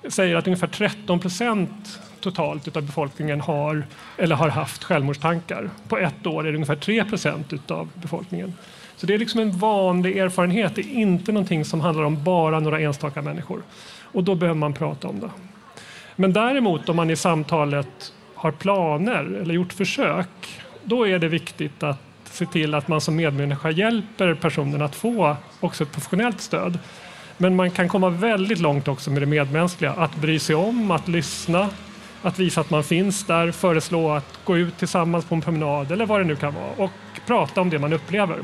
säger 0.09 0.37
att 0.37 0.47
ungefär 0.47 0.67
13 0.67 1.21
procent 1.21 2.01
totalt 2.21 2.77
av 2.77 2.83
befolkningen 2.83 3.41
har 3.41 3.87
eller 4.17 4.37
har 4.37 4.49
haft 4.49 4.85
självmordstankar. 4.85 5.71
På 5.89 5.99
ett 5.99 6.27
år 6.27 6.47
är 6.47 6.53
det 6.53 6.57
ungefär 6.57 6.77
3 6.77 7.05
procent 7.05 7.71
av 7.71 7.89
befolkningen. 7.95 8.55
Så 9.01 9.07
det 9.07 9.15
är 9.15 9.19
liksom 9.19 9.41
en 9.41 9.53
vanlig 9.59 10.19
erfarenhet. 10.19 10.75
Det 10.75 10.81
är 10.81 10.93
inte 10.93 11.33
någonting 11.33 11.65
som 11.65 11.81
handlar 11.81 12.05
om 12.05 12.25
bara 12.25 12.61
några 12.61 12.81
enstaka 12.81 13.23
människor. 13.23 13.63
Och 14.03 14.25
då 14.25 14.35
behöver 14.35 14.59
man 14.59 14.73
prata 14.73 15.09
om 15.09 15.21
det. 15.21 15.31
Men 16.17 16.33
däremot 16.33 16.89
om 16.89 16.97
man 16.97 17.11
i 17.11 17.17
samtalet 17.17 18.13
har 18.35 18.51
planer 18.51 19.41
eller 19.43 19.55
gjort 19.55 19.73
försök, 19.73 20.29
då 20.85 21.09
är 21.09 21.19
det 21.19 21.29
viktigt 21.29 21.83
att 21.83 21.99
se 22.25 22.47
till 22.47 22.75
att 22.75 22.89
man 22.89 23.01
som 23.01 23.17
medmänniska 23.17 23.71
hjälper 23.71 24.35
personen 24.35 24.83
att 24.83 24.95
få 24.95 25.37
också 25.61 25.85
ett 25.85 25.93
professionellt 25.93 26.41
stöd. 26.41 26.79
Men 27.37 27.57
man 27.57 27.71
kan 27.71 27.89
komma 27.89 28.09
väldigt 28.09 28.59
långt 28.59 28.89
också 28.89 29.11
med 29.11 29.23
det 29.23 29.27
medmänskliga. 29.27 29.93
Att 29.93 30.17
bry 30.17 30.39
sig 30.39 30.57
om, 30.57 30.91
att 30.91 31.09
lyssna, 31.09 31.69
att 32.23 32.39
visa 32.39 32.61
att 32.61 32.71
man 32.71 32.85
finns 32.85 33.27
där, 33.27 33.53
föreslå 33.53 34.11
att 34.11 34.39
gå 34.45 34.59
ut 34.59 34.79
tillsammans 34.79 35.25
på 35.25 35.35
en 35.35 35.41
promenad 35.41 35.93
eller 35.93 36.07
vad 36.07 36.21
det 36.21 36.25
nu 36.25 36.37
kan 36.37 36.55
vara 36.55 36.73
och 36.77 36.91
prata 37.27 37.61
om 37.61 37.71
det 37.71 37.79
man 37.79 37.93
upplever. 37.93 38.39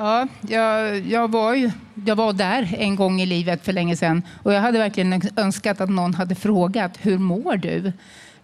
Ja, 0.00 0.26
jag, 0.48 0.98
jag, 1.00 1.30
var 1.30 1.54
ju, 1.54 1.70
jag 2.06 2.16
var 2.16 2.32
där 2.32 2.76
en 2.78 2.96
gång 2.96 3.20
i 3.20 3.26
livet 3.26 3.64
för 3.64 3.72
länge 3.72 3.96
sedan 3.96 4.22
och 4.42 4.52
jag 4.52 4.60
hade 4.60 4.78
verkligen 4.78 5.22
önskat 5.36 5.80
att 5.80 5.90
någon 5.90 6.14
hade 6.14 6.34
frågat 6.34 6.98
hur 7.00 7.18
mår 7.18 7.56
du? 7.56 7.92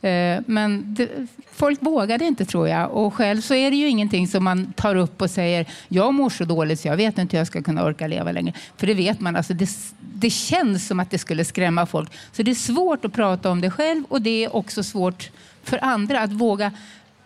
Eh, 0.08 0.40
men 0.46 0.94
det, 0.94 1.08
folk 1.52 1.82
vågade 1.82 2.24
inte 2.24 2.44
tror 2.44 2.68
jag 2.68 2.90
och 2.92 3.14
själv 3.14 3.40
så 3.40 3.54
är 3.54 3.70
det 3.70 3.76
ju 3.76 3.88
ingenting 3.88 4.28
som 4.28 4.44
man 4.44 4.72
tar 4.72 4.96
upp 4.96 5.22
och 5.22 5.30
säger 5.30 5.66
jag 5.88 6.14
mår 6.14 6.30
så 6.30 6.44
dåligt 6.44 6.80
så 6.80 6.88
jag 6.88 6.96
vet 6.96 7.18
inte 7.18 7.36
hur 7.36 7.40
jag 7.40 7.46
ska 7.46 7.62
kunna 7.62 7.84
orka 7.84 8.06
leva 8.06 8.32
längre. 8.32 8.52
För 8.76 8.86
det 8.86 8.94
vet 8.94 9.20
man, 9.20 9.36
alltså 9.36 9.54
det, 9.54 9.68
det 10.00 10.30
känns 10.30 10.86
som 10.86 11.00
att 11.00 11.10
det 11.10 11.18
skulle 11.18 11.44
skrämma 11.44 11.86
folk. 11.86 12.12
Så 12.32 12.42
det 12.42 12.50
är 12.50 12.54
svårt 12.54 13.04
att 13.04 13.12
prata 13.12 13.50
om 13.50 13.60
det 13.60 13.70
själv 13.70 14.04
och 14.08 14.22
det 14.22 14.44
är 14.44 14.56
också 14.56 14.82
svårt 14.82 15.30
för 15.62 15.84
andra 15.84 16.20
att 16.20 16.32
våga 16.32 16.72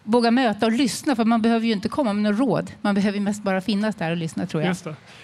våga 0.08 0.30
möta 0.30 0.66
och 0.66 0.72
lyssna. 0.72 1.16
För 1.16 1.24
man 1.24 1.42
behöver 1.42 1.66
ju 1.66 1.72
inte 1.72 1.88
komma 1.88 2.12
med 2.12 2.22
något 2.22 2.40
råd. 2.40 2.70
Man 2.80 2.94
behöver 2.94 3.20
mest 3.20 3.42
bara 3.42 3.60
finnas 3.60 3.96
där 3.96 4.10
och 4.10 4.16
lyssna 4.16 4.46
tror 4.46 4.62
jag. 4.62 4.76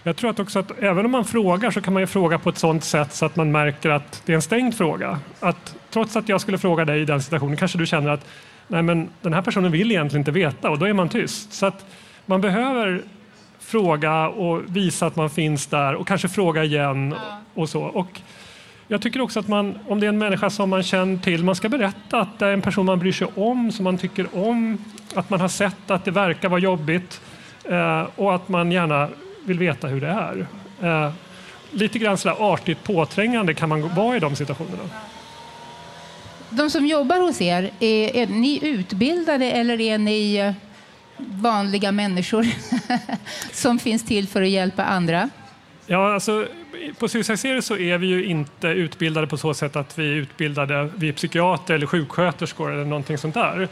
Jag 0.02 0.16
tror 0.16 0.30
att 0.30 0.40
också 0.40 0.58
att 0.58 0.70
även 0.78 1.04
om 1.04 1.10
man 1.10 1.24
frågar 1.24 1.70
så 1.70 1.80
kan 1.80 1.92
man 1.92 2.02
ju 2.02 2.06
fråga 2.06 2.38
på 2.38 2.48
ett 2.48 2.58
sådant 2.58 2.84
sätt 2.84 3.14
så 3.14 3.26
att 3.26 3.36
man 3.36 3.52
märker 3.52 3.90
att 3.90 4.22
det 4.26 4.32
är 4.32 4.36
en 4.36 4.42
stängd 4.42 4.74
fråga. 4.74 5.18
Att 5.40 5.76
trots 5.90 6.16
att 6.16 6.28
jag 6.28 6.40
skulle 6.40 6.58
fråga 6.58 6.84
dig 6.84 7.00
i 7.00 7.04
den 7.04 7.22
situationen 7.22 7.56
kanske 7.56 7.78
du 7.78 7.86
känner 7.86 8.10
att 8.10 8.26
nej 8.68 8.82
men 8.82 9.08
den 9.22 9.32
här 9.32 9.42
personen 9.42 9.72
vill 9.72 9.90
egentligen 9.90 10.20
inte 10.20 10.30
veta 10.30 10.70
och 10.70 10.78
då 10.78 10.86
är 10.86 10.92
man 10.92 11.08
tyst. 11.08 11.52
Så 11.52 11.66
att 11.66 11.86
man 12.26 12.40
behöver 12.40 13.02
fråga 13.58 14.28
och 14.28 14.76
visa 14.76 15.06
att 15.06 15.16
man 15.16 15.30
finns 15.30 15.66
där 15.66 15.94
och 15.94 16.08
kanske 16.08 16.28
fråga 16.28 16.64
igen 16.64 17.14
och 17.54 17.68
så. 17.68 17.82
Och 17.82 18.20
jag 18.88 19.02
tycker 19.02 19.20
också 19.20 19.40
att 19.40 19.48
man, 19.48 19.78
om 19.88 20.00
det 20.00 20.06
är 20.06 20.08
en 20.08 20.18
människa 20.18 20.50
som 20.50 20.70
man 20.70 20.82
känner 20.82 21.16
till, 21.16 21.44
man 21.44 21.54
ska 21.54 21.68
berätta 21.68 22.20
att 22.20 22.38
det 22.38 22.46
är 22.46 22.52
en 22.52 22.62
person 22.62 22.86
man 22.86 22.98
bryr 22.98 23.12
sig 23.12 23.26
om, 23.34 23.72
som 23.72 23.84
man 23.84 23.98
tycker 23.98 24.26
om, 24.36 24.78
att 25.14 25.30
man 25.30 25.40
har 25.40 25.48
sett 25.48 25.90
att 25.90 26.04
det 26.04 26.10
verkar 26.10 26.48
vara 26.48 26.60
jobbigt 26.60 27.20
eh, 27.64 28.06
och 28.16 28.34
att 28.34 28.48
man 28.48 28.72
gärna 28.72 29.08
vill 29.44 29.58
veta 29.58 29.86
hur 29.86 30.00
det 30.00 30.08
är. 30.08 30.46
Eh, 30.82 31.12
lite 31.70 31.98
grann 31.98 32.18
sådär 32.18 32.52
artigt 32.52 32.84
påträngande 32.84 33.54
kan 33.54 33.68
man 33.68 33.94
vara 33.94 34.16
i 34.16 34.20
de 34.20 34.36
situationerna. 34.36 34.82
De 36.50 36.70
som 36.70 36.86
jobbar 36.86 37.20
hos 37.20 37.40
er, 37.40 37.70
är, 37.80 38.16
är 38.16 38.26
ni 38.26 38.58
utbildade 38.62 39.50
eller 39.50 39.80
är 39.80 39.98
ni 39.98 40.36
eh, 40.36 40.52
vanliga 41.16 41.92
människor 41.92 42.46
som 43.52 43.78
finns 43.78 44.04
till 44.04 44.28
för 44.28 44.42
att 44.42 44.48
hjälpa 44.48 44.84
andra? 44.84 45.30
Ja, 45.86 46.14
alltså, 46.14 46.46
på 46.98 47.08
Suicide 47.08 47.62
så 47.62 47.76
är 47.76 47.98
vi 47.98 48.06
ju 48.06 48.24
inte 48.24 48.68
utbildade 48.68 49.26
på 49.26 49.36
så 49.36 49.54
sätt 49.54 49.76
att 49.76 49.98
vi 49.98 50.08
är 50.08 50.14
utbildade, 50.14 50.88
vi 50.96 51.08
är 51.08 51.12
psykiater 51.12 51.74
eller 51.74 51.86
sjuksköterskor 51.86 52.72
eller 52.72 52.84
någonting 52.84 53.18
sånt 53.18 53.34
där. 53.34 53.68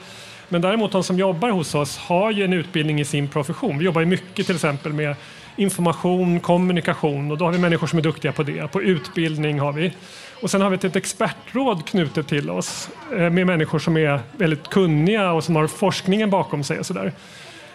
Men 0.49 0.61
däremot 0.61 0.93
de 0.93 1.05
som 1.05 1.19
jobbar 1.19 1.51
hos 1.51 1.75
oss 1.75 1.99
har 1.99 2.31
ju 2.31 2.45
en 2.45 2.53
utbildning 2.53 3.01
i 3.01 3.05
sin 3.05 3.29
profession. 3.29 3.79
Vi 3.79 3.85
jobbar 3.85 4.01
ju 4.01 4.07
mycket 4.07 4.47
till 4.47 4.55
exempel 4.55 4.93
med 4.93 5.17
information, 5.57 6.41
kommunikation 6.41 7.31
och 7.31 7.39
då 7.39 7.45
har 7.45 7.53
vi 7.53 7.59
människor 7.59 7.87
som 7.87 7.99
är 7.99 8.03
duktiga 8.03 8.33
på 8.33 8.43
det. 8.43 8.73
På 8.73 8.83
utbildning 8.83 9.61
har 9.61 9.73
vi. 9.73 9.93
Och 10.43 10.51
sen 10.51 10.61
har 10.61 10.71
vi 10.71 10.77
ett 10.77 10.97
expertråd 10.97 11.87
knutet 11.87 12.29
till 12.29 12.51
oss 12.51 12.89
eh, 13.13 13.31
med 13.31 13.47
människor 13.47 13.79
som 13.79 13.97
är 13.97 14.21
väldigt 14.37 14.69
kunniga 14.69 15.33
och 15.33 15.45
som 15.45 15.57
har 15.57 15.67
forskningen 15.67 16.31
bakom 16.31 16.65
sig 16.65 16.79
och 16.79 16.87
sådär. 16.87 17.13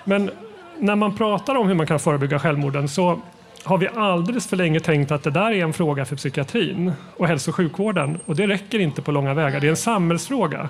Men 0.03 0.31
när 0.77 0.95
man 0.95 1.17
pratar 1.17 1.55
om 1.55 1.67
hur 1.67 1.75
man 1.75 1.87
kan 1.87 1.99
förebygga 1.99 2.39
självmorden 2.39 2.89
så 2.89 3.21
har 3.67 3.77
vi 3.77 3.87
alldeles 3.95 4.47
för 4.47 4.57
länge 4.57 4.79
tänkt 4.79 5.11
att 5.11 5.23
det 5.23 5.31
där 5.31 5.51
är 5.51 5.63
en 5.63 5.73
fråga 5.73 6.05
för 6.05 6.15
psykiatrin 6.15 6.91
och 7.17 7.27
hälso 7.27 7.51
och 7.51 7.55
sjukvården. 7.55 8.19
Och 8.25 8.35
det 8.35 8.47
räcker 8.47 8.79
inte 8.79 9.01
på 9.01 9.11
långa 9.11 9.33
vägar. 9.33 9.59
Det 9.59 9.67
är 9.67 9.69
en 9.69 9.77
samhällsfråga. 9.77 10.69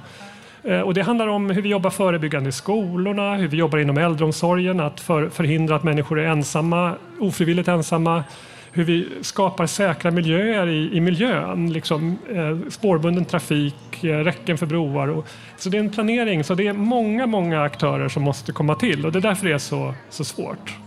Eh, 0.64 0.82
och 0.82 0.94
det 0.94 1.02
handlar 1.02 1.28
om 1.28 1.50
hur 1.50 1.62
vi 1.62 1.70
jobbar 1.70 1.90
förebyggande 1.90 2.50
i 2.50 2.52
skolorna, 2.52 3.36
hur 3.36 3.48
vi 3.48 3.58
jobbar 3.58 3.78
inom 3.78 3.98
äldreomsorgen, 3.98 4.80
att 4.80 5.00
för, 5.00 5.30
förhindra 5.30 5.76
att 5.76 5.84
människor 5.84 6.20
är 6.20 6.28
ensamma, 6.28 6.94
ofrivilligt 7.20 7.68
ensamma, 7.68 8.24
hur 8.72 8.84
vi 8.84 9.08
skapar 9.22 9.66
säkra 9.66 10.12
miljöer 10.12 10.68
i, 10.68 10.98
i 10.98 11.02
miljön, 11.02 11.74
liksom, 11.74 12.18
eh, 12.34 12.70
spårbunden 12.70 13.26
trafik, 13.26 14.04
eh, 14.04 14.08
räcken 14.08 14.58
för 14.58 14.66
broar. 14.66 15.08
Och, 15.08 15.28
så 15.58 15.70
det 15.70 15.78
är 15.78 15.80
en 15.80 15.90
planering, 15.90 16.44
så 16.44 16.54
det 16.54 16.68
är 16.68 16.74
många, 16.74 17.26
många 17.26 17.62
aktörer 17.62 18.10
som 18.10 18.24
måste 18.24 18.52
komma 18.52 18.76
till 18.76 19.06
och 19.06 19.12
det 19.12 19.20
är 19.20 19.22
därför 19.22 19.48
det 19.48 19.54
är 19.54 19.58
så, 19.58 19.94
så 20.10 20.24
svårt. 20.24 20.87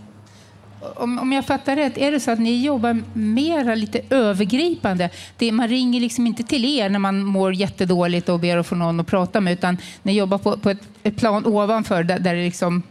Om, 0.81 1.19
om 1.19 1.31
jag 1.31 1.45
fattar 1.45 1.75
rätt, 1.75 1.97
är 1.97 2.11
det 2.11 2.19
så 2.19 2.31
att 2.31 2.39
ni 2.39 2.65
jobbar 2.65 3.01
mera 3.13 3.75
lite 3.75 4.01
övergripande? 4.09 5.09
Det, 5.37 5.51
man 5.51 5.67
ringer 5.67 6.01
liksom 6.01 6.27
inte 6.27 6.43
till 6.43 6.65
er 6.65 6.89
när 6.89 6.99
man 6.99 7.23
mår 7.23 7.53
jättedåligt 7.53 8.29
och 8.29 8.39
ber 8.39 8.57
att 8.57 8.67
få 8.67 8.75
någon 8.75 8.99
att 8.99 9.07
prata 9.07 9.41
med, 9.41 9.53
utan 9.53 9.77
ni 10.03 10.17
jobbar 10.17 10.37
på, 10.37 10.57
på 10.57 10.69
ett, 10.69 10.81
ett 11.03 11.17
plan 11.17 11.45
ovanför 11.45 12.03
där, 12.03 12.19
där 12.19 12.35
det 12.35 12.43
liksom, 12.43 12.83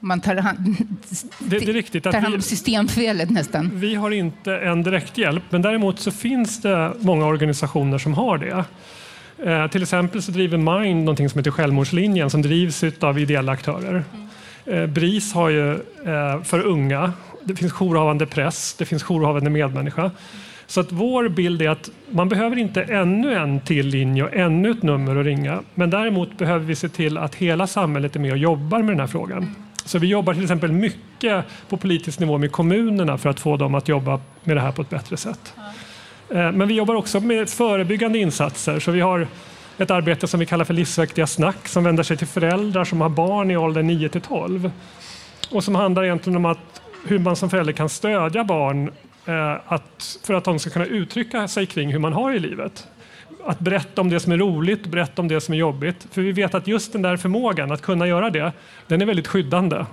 man 0.00 0.20
tar 0.20 0.36
hand, 0.36 0.76
Det, 1.38 1.58
det 1.58 1.68
är 1.68 1.72
riktigt 1.72 2.06
att 2.06 2.12
tar 2.12 2.20
hand 2.20 2.34
om 2.34 2.42
systemfelet 2.42 3.30
nästan. 3.30 3.70
Vi 3.74 3.94
har 3.94 4.10
inte 4.10 4.56
en 4.56 4.82
direkthjälp, 4.82 5.42
men 5.50 5.62
däremot 5.62 6.00
så 6.00 6.10
finns 6.10 6.62
det 6.62 6.92
många 7.00 7.26
organisationer 7.26 7.98
som 7.98 8.14
har 8.14 8.38
det. 8.38 8.64
Eh, 9.44 9.66
till 9.66 9.82
exempel 9.82 10.22
så 10.22 10.32
driver 10.32 10.80
Mind 10.80 11.04
någonting 11.04 11.28
som 11.28 11.38
heter 11.38 11.50
Självmordslinjen 11.50 12.30
som 12.30 12.42
drivs 12.42 12.84
av 13.00 13.18
ideella 13.18 13.52
aktörer. 13.52 14.04
Eh, 14.66 14.86
BRIS 14.86 15.32
har 15.32 15.48
ju 15.48 15.72
eh, 15.72 16.42
för 16.44 16.60
unga, 16.60 17.12
det 17.46 17.56
finns 17.56 17.72
jourhavande 17.72 18.26
press, 18.26 18.74
det 18.78 18.84
finns 18.84 19.02
jourhavande 19.02 19.50
medmänniska. 19.50 20.10
Så 20.66 20.80
att 20.80 20.92
vår 20.92 21.28
bild 21.28 21.62
är 21.62 21.68
att 21.68 21.90
man 22.10 22.28
behöver 22.28 22.56
inte 22.56 22.82
ännu 22.82 23.34
en 23.34 23.60
till 23.60 23.86
linje 23.86 24.22
och 24.22 24.34
ännu 24.34 24.70
ett 24.70 24.82
nummer 24.82 25.16
att 25.16 25.26
ringa. 25.26 25.62
Men 25.74 25.90
däremot 25.90 26.38
behöver 26.38 26.64
vi 26.66 26.74
se 26.74 26.88
till 26.88 27.18
att 27.18 27.34
hela 27.34 27.66
samhället 27.66 28.16
är 28.16 28.20
med 28.20 28.32
och 28.32 28.38
jobbar 28.38 28.78
med 28.78 28.88
den 28.88 29.00
här 29.00 29.06
frågan. 29.06 29.54
Så 29.84 29.98
vi 29.98 30.06
jobbar 30.06 30.34
till 30.34 30.42
exempel 30.42 30.72
mycket 30.72 31.44
på 31.68 31.76
politisk 31.76 32.18
nivå 32.18 32.38
med 32.38 32.52
kommunerna 32.52 33.18
för 33.18 33.30
att 33.30 33.40
få 33.40 33.56
dem 33.56 33.74
att 33.74 33.88
jobba 33.88 34.20
med 34.44 34.56
det 34.56 34.60
här 34.60 34.72
på 34.72 34.82
ett 34.82 34.90
bättre 34.90 35.16
sätt. 35.16 35.54
Eh, 36.30 36.52
Men 36.52 36.68
vi 36.68 36.74
jobbar 36.74 36.94
också 36.94 37.20
med 37.20 37.48
förebyggande 37.48 38.18
insatser. 38.18 38.80
Så 38.80 38.90
vi 38.90 39.00
har 39.00 39.26
ett 39.78 39.90
arbete 39.90 40.26
som 40.26 40.40
vi 40.40 40.46
kallar 40.46 40.64
för 40.64 40.74
livsviktiga 40.74 41.26
snack 41.26 41.68
som 41.68 41.84
vänder 41.84 42.02
sig 42.02 42.16
till 42.16 42.26
föräldrar 42.26 42.84
som 42.84 43.00
har 43.00 43.08
barn 43.08 43.50
i 43.50 43.56
åldern 43.56 43.86
9 43.86 44.08
till 44.08 44.20
12. 44.20 44.70
Och 45.50 45.64
som 45.64 45.74
handlar 45.74 46.04
egentligen 46.04 46.36
om 46.36 46.44
att 46.44 46.82
hur 47.06 47.18
man 47.18 47.36
som 47.36 47.50
förälder 47.50 47.72
kan 47.72 47.88
stödja 47.88 48.44
barn 48.44 48.90
eh, 49.26 49.56
att, 49.66 50.18
för 50.24 50.34
att 50.34 50.44
de 50.44 50.58
ska 50.58 50.70
kunna 50.70 50.86
uttrycka 50.86 51.48
sig 51.48 51.66
kring 51.66 51.92
hur 51.92 51.98
man 51.98 52.12
har 52.12 52.32
i 52.32 52.38
livet. 52.38 52.88
Att 53.44 53.58
berätta 53.58 54.00
om 54.00 54.10
det 54.10 54.20
som 54.20 54.32
är 54.32 54.36
roligt, 54.36 54.86
berätta 54.86 55.22
om 55.22 55.28
det 55.28 55.40
som 55.40 55.54
är 55.54 55.58
jobbigt. 55.58 56.06
För 56.10 56.22
vi 56.22 56.32
vet 56.32 56.54
att 56.54 56.66
just 56.66 56.92
den 56.92 57.02
där 57.02 57.16
förmågan 57.16 57.72
att 57.72 57.82
kunna 57.82 58.06
göra 58.06 58.30
det, 58.30 58.52
den 58.86 59.02
är 59.02 59.06
väldigt 59.06 59.26
skyddande. 59.26 59.84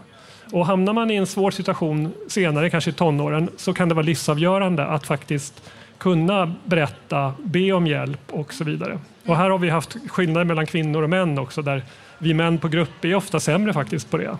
Och 0.51 0.65
hamnar 0.65 0.93
man 0.93 1.11
i 1.11 1.15
en 1.15 1.27
svår 1.27 1.51
situation 1.51 2.13
senare, 2.27 2.69
kanske 2.69 2.89
i 2.89 2.93
tonåren, 2.93 3.49
så 3.57 3.73
kan 3.73 3.89
det 3.89 3.95
vara 3.95 4.05
livsavgörande 4.05 4.85
att 4.85 5.07
faktiskt 5.07 5.71
kunna 5.97 6.53
berätta, 6.63 7.33
be 7.39 7.71
om 7.71 7.87
hjälp 7.87 8.21
och 8.31 8.53
så 8.53 8.63
vidare. 8.63 8.99
Och 9.25 9.37
här 9.37 9.49
har 9.49 9.57
vi 9.57 9.69
haft 9.69 9.97
skillnader 10.09 10.45
mellan 10.45 10.65
kvinnor 10.65 11.03
och 11.03 11.09
män 11.09 11.39
också, 11.39 11.61
där 11.61 11.83
vi 12.17 12.33
män 12.33 12.57
på 12.57 12.67
grupp 12.67 13.05
är 13.05 13.15
ofta 13.15 13.39
sämre 13.39 13.73
faktiskt 13.73 14.11
på 14.11 14.17
det. 14.17 14.37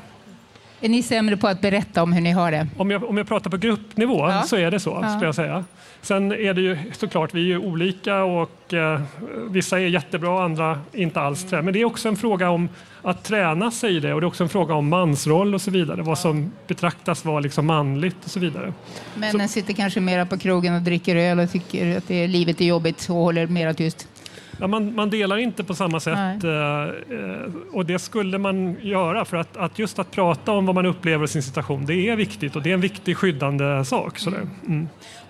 Är 0.83 0.89
ni 0.89 1.03
sämre 1.03 1.37
på 1.37 1.47
att 1.47 1.61
berätta 1.61 2.03
om 2.03 2.13
hur 2.13 2.21
ni 2.21 2.31
har 2.31 2.51
det? 2.51 2.67
Om 2.77 2.91
jag, 2.91 3.03
om 3.09 3.17
jag 3.17 3.27
pratar 3.27 3.49
på 3.49 3.57
gruppnivå 3.57 4.29
Ja. 4.29 4.41
så 4.41 4.55
är 4.55 4.71
det 4.71 4.79
så, 4.79 4.99
Ja. 5.01 5.09
skulle 5.09 5.25
jag 5.25 5.35
säga. 5.35 5.63
Sen 6.01 6.31
är 6.31 6.53
det 6.53 6.61
ju 6.61 6.77
såklart, 6.93 7.33
vi 7.33 7.41
är 7.41 7.45
ju 7.45 7.57
olika 7.57 8.23
och 8.23 8.73
eh, 8.73 9.01
vissa 9.49 9.79
är 9.79 9.87
jättebra, 9.87 10.43
andra 10.45 10.79
inte 10.93 11.21
alls. 11.21 11.43
trä- 11.49 11.61
Men 11.61 11.73
det 11.73 11.81
är 11.81 11.85
också 11.85 12.09
en 12.09 12.15
fråga 12.15 12.49
om 12.49 12.69
att 13.01 13.23
träna 13.23 13.71
sig 13.71 13.95
i 13.95 13.99
det 13.99 14.13
och 14.13 14.21
det 14.21 14.25
är 14.25 14.27
också 14.27 14.43
en 14.43 14.49
fråga 14.49 14.73
om 14.73 14.89
mansroll 14.89 15.53
och 15.53 15.61
så 15.61 15.71
vidare. 15.71 16.01
Vad 16.01 16.19
som 16.19 16.51
betraktas 16.67 17.25
vara 17.25 17.39
liksom 17.39 17.65
manligt 17.65 18.17
och 18.25 18.31
så 18.31 18.39
vidare. 18.39 18.73
Männen 19.15 19.49
sitter 19.49 19.73
kanske 19.73 19.99
mera 19.99 20.25
på 20.25 20.37
krogen 20.37 20.75
och 20.75 20.81
dricker 20.81 21.15
öl 21.15 21.39
och 21.39 21.51
tycker 21.51 21.97
att 21.97 22.07
det 22.07 22.27
livet 22.27 22.61
är 22.61 22.65
jobbigt 22.65 23.09
och 23.09 23.15
håller 23.15 23.47
mera 23.47 23.73
tyst. 23.73 24.07
Ja, 24.59 24.67
man, 24.67 24.95
man 24.95 25.09
delar 25.09 25.37
inte 25.37 25.63
på 25.63 25.73
samma 25.75 25.99
sätt 25.99 26.43
eh, 26.43 27.53
och 27.71 27.85
det 27.85 27.99
skulle 27.99 28.37
man 28.37 28.75
göra 28.81 29.25
för 29.25 29.37
att, 29.37 29.57
att 29.57 29.79
just 29.79 29.99
att 29.99 30.11
prata 30.11 30.51
om 30.51 30.65
vad 30.65 30.75
man 30.75 30.85
upplever 30.85 31.25
i 31.25 31.27
sin 31.27 31.43
situation, 31.43 31.85
det 31.85 32.09
är 32.09 32.15
viktigt 32.15 32.55
och 32.55 32.61
det 32.61 32.69
är 32.69 32.73
en 32.73 32.81
viktig 32.81 33.17
skyddande 33.17 33.85
sak. 33.85 34.19
Sådär. 34.19 34.47
Mm. 34.67 34.87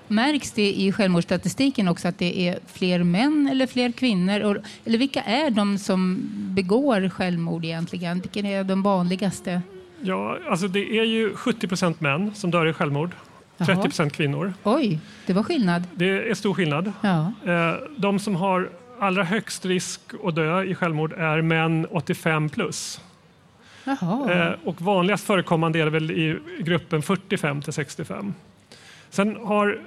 Märks 0.08 0.52
det 0.52 0.74
i 0.74 0.92
självmordsstatistiken 0.92 1.88
också 1.88 2.08
att 2.08 2.18
det 2.20 2.48
är 2.48 2.60
fler 2.74 3.04
män 3.04 3.50
eller 3.52 3.68
fler 3.68 3.92
kvinnor? 3.92 4.40
Och, 4.40 4.58
eller 4.86 4.98
vilka 4.98 5.22
är 5.22 5.50
de 5.50 5.78
som 5.78 6.30
begår 6.34 7.10
självmord 7.10 7.66
egentligen? 7.66 8.20
Vilka 8.20 8.40
är 8.50 8.64
de 8.64 8.84
vanligaste? 8.84 9.62
Ja, 10.02 10.38
alltså 10.50 10.68
det 10.68 11.00
är 11.00 11.04
ju 11.04 11.36
70 11.36 11.68
procent 11.68 12.02
män 12.02 12.32
som 12.36 12.52
dör 12.52 12.66
i 12.66 12.74
självmord, 12.74 13.12
Jaha. 13.58 13.66
30 13.66 13.82
procent 13.82 14.14
kvinnor. 14.14 14.54
Oj, 14.64 15.00
det 15.26 15.34
var 15.34 15.44
skillnad. 15.44 15.84
Det 15.96 16.30
är 16.30 16.34
stor 16.34 16.54
skillnad. 16.54 16.92
Ja. 17.02 17.34
Eh, 17.46 17.74
De 17.98 18.20
som 18.20 18.36
har 18.36 18.70
allra 19.00 19.24
högst 19.24 19.66
risk 19.66 20.02
att 20.24 20.36
dö 20.36 20.64
i 20.64 20.76
självmord 20.76 21.14
är 21.14 21.42
män 21.42 21.88
85 21.92 22.50
plus. 22.50 23.02
Jaha. 23.84 24.32
Eh, 24.32 24.54
Och 24.64 24.82
vanligast 24.82 25.24
förekommande 25.28 25.80
är 25.80 25.86
det 25.86 25.92
väl 25.92 26.12
i 26.12 26.38
gruppen 26.60 27.02
45 27.02 27.62
till 27.62 27.74
65. 27.74 28.34
Sen 29.10 29.36
har 29.44 29.80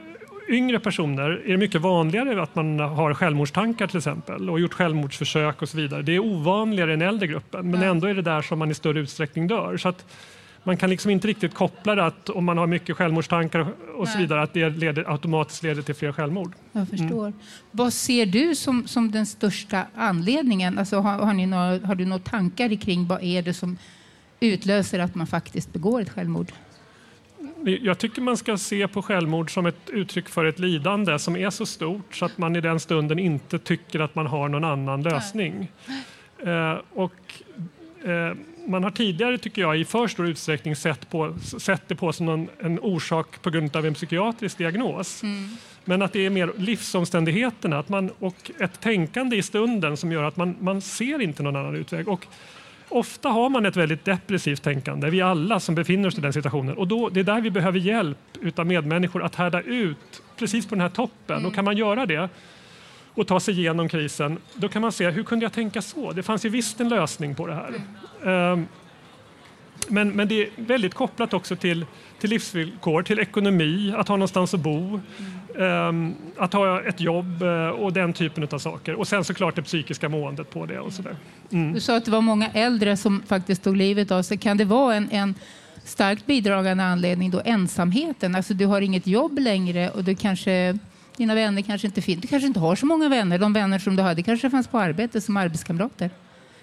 yngre 0.48 0.78
personer 0.80 1.30
är 1.30 1.48
det 1.52 1.56
mycket 1.56 1.80
vanligare 1.80 2.42
att 2.42 2.54
man 2.54 2.78
har 2.80 3.14
självmordstankar 3.14 3.86
till 3.86 3.96
exempel 3.96 4.50
och 4.50 4.60
gjort 4.60 4.74
självmordsförsök 4.74 5.62
och 5.62 5.68
så 5.68 5.76
vidare. 5.76 6.02
Det 6.02 6.12
är 6.14 6.18
ovanligare 6.18 6.92
i 6.92 6.96
den 6.96 7.08
äldre 7.08 7.26
gruppen 7.26 7.70
men 7.70 7.82
ändå 7.82 8.06
är 8.06 8.14
det 8.14 8.22
där 8.22 8.42
som 8.42 8.58
man 8.58 8.70
i 8.70 8.74
större 8.74 8.98
utsträckning 9.00 9.46
dör. 9.46 9.76
Så 9.76 9.88
att 9.88 10.04
man 10.66 10.76
kan 10.76 10.90
liksom 10.90 11.11
inte 11.11 11.29
riktigt 11.29 11.55
koppla 11.55 11.94
det 11.94 12.05
att 12.05 12.29
om 12.29 12.44
man 12.44 12.59
har 12.59 12.66
mycket 12.66 12.96
självmordstankar 12.96 13.66
och 13.96 14.09
så 14.09 14.18
vidare 14.18 14.42
att 14.42 14.52
det 14.52 14.68
leder, 14.68 15.12
automatiskt 15.12 15.62
leder 15.62 15.83
till 15.83 15.94
fler 15.94 16.12
självmord. 16.12 16.52
Jag 16.72 16.88
förstår. 16.88 17.33
Vad 17.70 17.92
ser 17.92 18.26
du 18.26 18.55
som, 18.55 18.87
som 18.87 19.11
den 19.11 19.26
största 19.26 19.87
anledningen? 19.94 20.79
Alltså, 20.79 20.98
har, 20.98 21.18
har, 21.18 21.33
ni 21.33 21.46
några, 21.46 21.87
har 21.87 21.94
du 21.94 22.05
några 22.05 22.22
tankar 22.22 22.76
kring 22.76 23.07
vad 23.07 23.22
är 23.22 23.42
det 23.42 23.55
som 23.55 23.79
utlöser 24.40 24.98
att 24.98 25.14
man 25.14 25.26
faktiskt 25.26 25.72
begår 25.72 26.00
ett 26.00 26.11
självmord? 26.11 26.52
Jag 27.64 27.98
tycker 27.98 28.22
man 28.22 28.37
ska 28.37 28.57
se 28.57 28.88
på 28.88 29.02
självmord 29.02 29.55
som 29.55 29.66
ett 29.66 29.90
uttryck 29.90 30.29
för 30.29 30.44
ett 30.44 30.59
lidande 30.59 31.18
som 31.18 31.37
är 31.37 31.50
så 31.50 31.66
stort 31.66 32.14
så 32.14 32.24
att 32.24 32.38
man 32.38 32.57
i 32.57 32.61
den 32.61 32.81
stunden 32.81 33.18
inte 33.18 33.59
tycker 33.59 34.00
att 34.00 34.14
man 34.14 34.26
har 34.26 34.48
någon 34.48 34.64
annan 34.64 35.02
lösning. 35.02 35.72
Eh, 36.38 36.79
och, 36.94 37.12
eh, 38.05 38.37
man 38.66 38.85
har 38.85 38.90
tidigare, 38.90 39.38
tycker 39.38 39.62
jag, 39.62 39.79
i 39.79 39.85
för 39.85 40.07
stor 40.07 40.29
utsträckning 40.29 40.76
sett, 40.76 41.11
på, 41.11 41.35
sett 41.59 41.88
det 41.88 41.94
på 41.94 42.12
som 42.12 42.29
en, 42.29 42.48
en 42.59 42.81
orsak 42.81 43.42
på 43.42 43.50
grund 43.50 43.76
av 43.76 43.87
en 43.87 43.94
psykiatrisk 43.94 44.59
diagnos. 44.59 45.22
Men 45.85 46.02
att 46.02 46.12
det 46.12 46.26
är 46.26 46.31
mer 46.31 46.52
livsomständigheterna 46.57 47.79
att 47.79 47.88
man, 47.88 48.11
och 48.18 48.50
ett 48.61 48.81
tänkande 48.81 49.37
i 49.37 49.42
stunden 49.42 49.96
som 49.96 50.12
gör 50.12 50.24
att 50.24 50.37
man, 50.37 50.57
man 50.61 50.81
ser 50.81 51.22
inte 51.22 51.42
någon 51.42 51.57
annan 51.57 51.76
utväg. 51.76 52.09
Och 52.09 52.26
ofta 52.88 53.29
har 53.29 53.48
man 53.48 53.66
ett 53.66 53.76
väldigt 53.76 54.05
depressivt 54.05 54.62
tänkande, 54.62 55.11
vi 55.11 55.20
alla 55.20 55.61
som 55.61 55.74
befinner 55.74 56.09
oss 56.09 56.18
i 56.18 56.20
den 56.20 56.33
situationen. 56.33 56.76
Och 56.76 56.88
då, 56.88 57.09
det 57.09 57.20
är 57.20 57.24
där 57.24 57.40
vi 57.40 57.50
behöver 57.50 57.79
hjälp 57.79 58.18
utav 58.40 58.66
medmänniskor 58.66 59.22
att 59.22 59.35
härda 59.35 59.62
ut 59.62 60.22
precis 60.37 60.66
på 60.66 60.74
den 60.74 60.83
här 60.83 60.88
toppen. 60.88 61.46
Och 61.46 61.55
kan 61.55 61.64
man 61.64 61.76
göra 61.76 62.07
det 62.07 62.29
och 63.16 63.26
ta 63.26 63.40
sig 63.40 63.59
igenom 63.59 63.88
krisen, 63.88 64.38
då 64.55 64.68
kan 64.68 64.83
man 64.83 64.92
se 64.92 65.11
hur 65.11 65.22
kunde 65.22 65.44
jag 65.44 65.52
tänka 65.52 65.83
så? 65.83 66.12
Det 66.12 66.22
fanns 66.22 66.44
ju 66.44 66.48
visst 66.48 66.81
en 66.81 66.88
lösning 66.88 67.35
på 67.35 67.46
det 67.46 67.55
här. 67.55 67.74
Ehm, 68.52 68.66
men, 69.88 70.11
men 70.11 70.29
det 70.29 70.42
är 70.42 70.48
väldigt 70.57 70.94
kopplat 70.94 71.35
också 71.35 71.57
till, 71.57 71.87
till 72.20 72.31
livsvillkor, 72.31 73.02
till 73.02 73.18
ekonomi, 73.18 73.94
att 73.96 74.09
ha 74.09 74.16
någonstans 74.16 74.55
att 74.55 74.61
bo, 74.61 75.00
ehm, 75.59 76.14
att 76.37 76.52
ha 76.52 76.83
ett 76.83 77.00
jobb 77.00 77.42
eh, 77.42 77.68
och 77.68 77.92
den 77.92 78.12
typen 78.12 78.48
av 78.50 78.59
saker. 78.59 78.94
Och 78.94 79.09
sen 79.09 79.24
såklart 79.24 79.57
det 79.57 79.62
psykiska 79.62 80.09
måendet 80.09 80.50
på 80.50 80.66
det 80.66 80.79
och 80.81 80.92
sådär. 80.92 81.16
Mm. 81.50 81.72
Du 81.72 81.81
sa 81.81 81.96
att 81.96 82.05
det 82.05 82.11
var 82.11 82.20
många 82.20 82.50
äldre 82.50 82.96
som 82.96 83.22
faktiskt 83.26 83.64
tog 83.64 83.76
livet 83.76 84.11
av 84.11 84.22
sig. 84.22 84.38
Kan 84.38 84.57
det 84.57 84.64
vara 84.64 84.94
en, 84.94 85.09
en 85.11 85.35
starkt 85.85 86.26
bidragande 86.26 86.85
anledning 86.85 87.31
då 87.31 87.42
ensamheten? 87.44 88.35
Alltså 88.35 88.55
du 88.55 88.66
har 88.66 88.81
inget 88.81 89.07
jobb 89.07 89.38
längre 89.38 89.90
och 89.90 90.05
du 90.05 90.14
kanske, 90.14 90.79
dina 91.16 91.35
vänner 91.35 91.62
kanske 91.62 91.87
inte 91.87 92.02
finns. 92.02 92.20
Du 92.20 92.29
kanske 92.29 92.46
inte 92.46 92.61
har 92.61 92.76
så 92.76 92.87
många 92.87 93.09
vänner. 93.09 93.38
De 93.38 93.52
vänner 93.52 93.79
som 93.79 93.96
du 93.96 94.02
hade 94.02 94.22
kanske 94.22 94.50
fanns 94.50 94.68
på 94.68 94.79
arbete 94.79 95.20
som 95.20 95.37
arbetskamrater. 95.37 96.11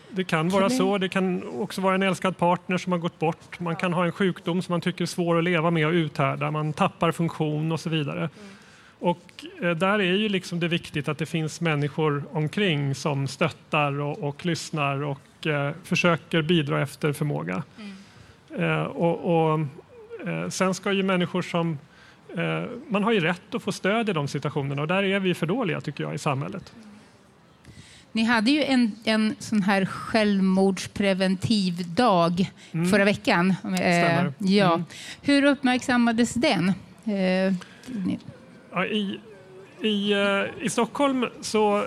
Det 0.10 0.24
kan 0.24 0.50
vara 0.50 0.70
så. 0.70 0.98
Det 0.98 1.10
kan 1.10 1.44
också 1.62 1.82
vara 1.82 1.96
en 1.96 2.04
älskad 2.04 2.38
partner 2.38 2.78
som 2.78 2.92
har 2.92 3.00
gått 3.00 3.20
bort. 3.20 3.60
Man 3.60 3.76
kan 3.76 3.94
ha 3.94 4.06
en 4.06 4.12
sjukdom 4.12 4.62
som 4.62 4.74
man 4.74 4.82
tycker 4.82 5.02
är 5.02 5.06
svår 5.06 5.38
att 5.38 5.44
leva 5.44 5.72
med 5.72 5.88
och 5.88 5.94
uthärda. 5.94 6.52
Man 6.52 6.74
tappar 6.74 7.12
funktion 7.12 7.72
och 7.72 7.80
så 7.80 7.90
vidare. 7.90 8.30
Och 9.00 9.46
eh, 9.62 9.72
där 9.72 10.00
är 10.00 10.14
ju 10.14 10.30
liksom 10.30 10.60
det 10.60 10.68
viktigt 10.68 11.08
att 11.08 11.18
det 11.18 11.26
finns 11.26 11.62
människor 11.62 12.24
omkring 12.32 12.96
som 12.96 13.28
stöttar 13.28 14.00
och, 14.00 14.20
och 14.20 14.46
lyssnar 14.46 15.04
och 15.04 15.48
eh, 15.48 15.72
försöker 15.84 16.42
bidra 16.42 16.82
efter 16.82 17.14
förmåga. 17.14 17.64
Eh, 18.58 18.84
och, 18.84 19.52
och, 19.54 19.60
eh, 20.28 20.50
sen 20.50 20.74
ska 20.74 20.92
ju 20.92 21.04
människor 21.04 21.42
som... 21.42 21.78
Eh, 22.38 22.64
man 22.88 23.04
har 23.04 23.12
ju 23.12 23.20
rätt 23.20 23.56
att 23.56 23.64
få 23.64 23.72
stöd 23.72 24.10
i 24.10 24.14
de 24.14 24.28
situationerna 24.28 24.82
och 24.82 24.88
där 24.88 25.04
är 25.04 25.20
vi 25.20 25.34
för 25.34 25.46
dåliga 25.46 25.82
tycker 25.82 26.04
jag 26.04 26.16
i 26.16 26.18
samhället. 26.18 26.74
Ni 28.12 28.24
hade 28.24 28.52
ju 28.52 28.64
en, 28.64 28.92
en 29.04 29.36
sån 29.40 29.62
här 29.62 29.86
självmordspreventiv 29.86 31.94
dag 31.96 32.50
Mm. 32.72 32.90
förra 32.90 33.06
veckan. 33.06 33.54
Stämmer. 33.62 34.26
Eh, 34.26 34.32
ja. 34.56 34.74
Mm. 34.74 34.86
Hur 35.22 35.46
uppmärksammades 35.46 36.34
den? 36.34 36.70
Eh, 37.06 37.54
Ja, 38.72 38.86
i, 38.86 39.20
i, 39.82 40.14
I 40.62 40.70
Stockholm 40.70 41.26
så 41.42 41.86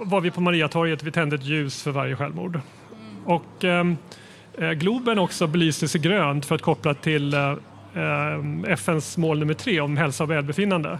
var 0.00 0.20
vi 0.20 0.30
på 0.30 0.40
Mariatorget. 0.40 1.02
Vi 1.02 1.10
tände 1.10 1.36
ett 1.36 1.44
ljus 1.44 1.82
för 1.82 1.90
varje 1.90 2.16
självmord. 2.16 2.60
Och 3.24 3.64
ehm, 3.64 3.96
eh, 4.58 4.70
Globen 4.70 5.18
också 5.18 5.46
belystes 5.46 5.96
i 5.96 5.98
grönt 5.98 6.46
för 6.46 6.54
att 6.54 6.62
koppla 6.62 6.94
till 6.94 7.34
FNs 8.68 9.16
mål 9.16 9.38
nummer 9.38 9.54
tre 9.54 9.80
om 9.80 9.96
hälsa 9.96 10.24
och 10.24 10.30
välbefinnande. 10.30 10.98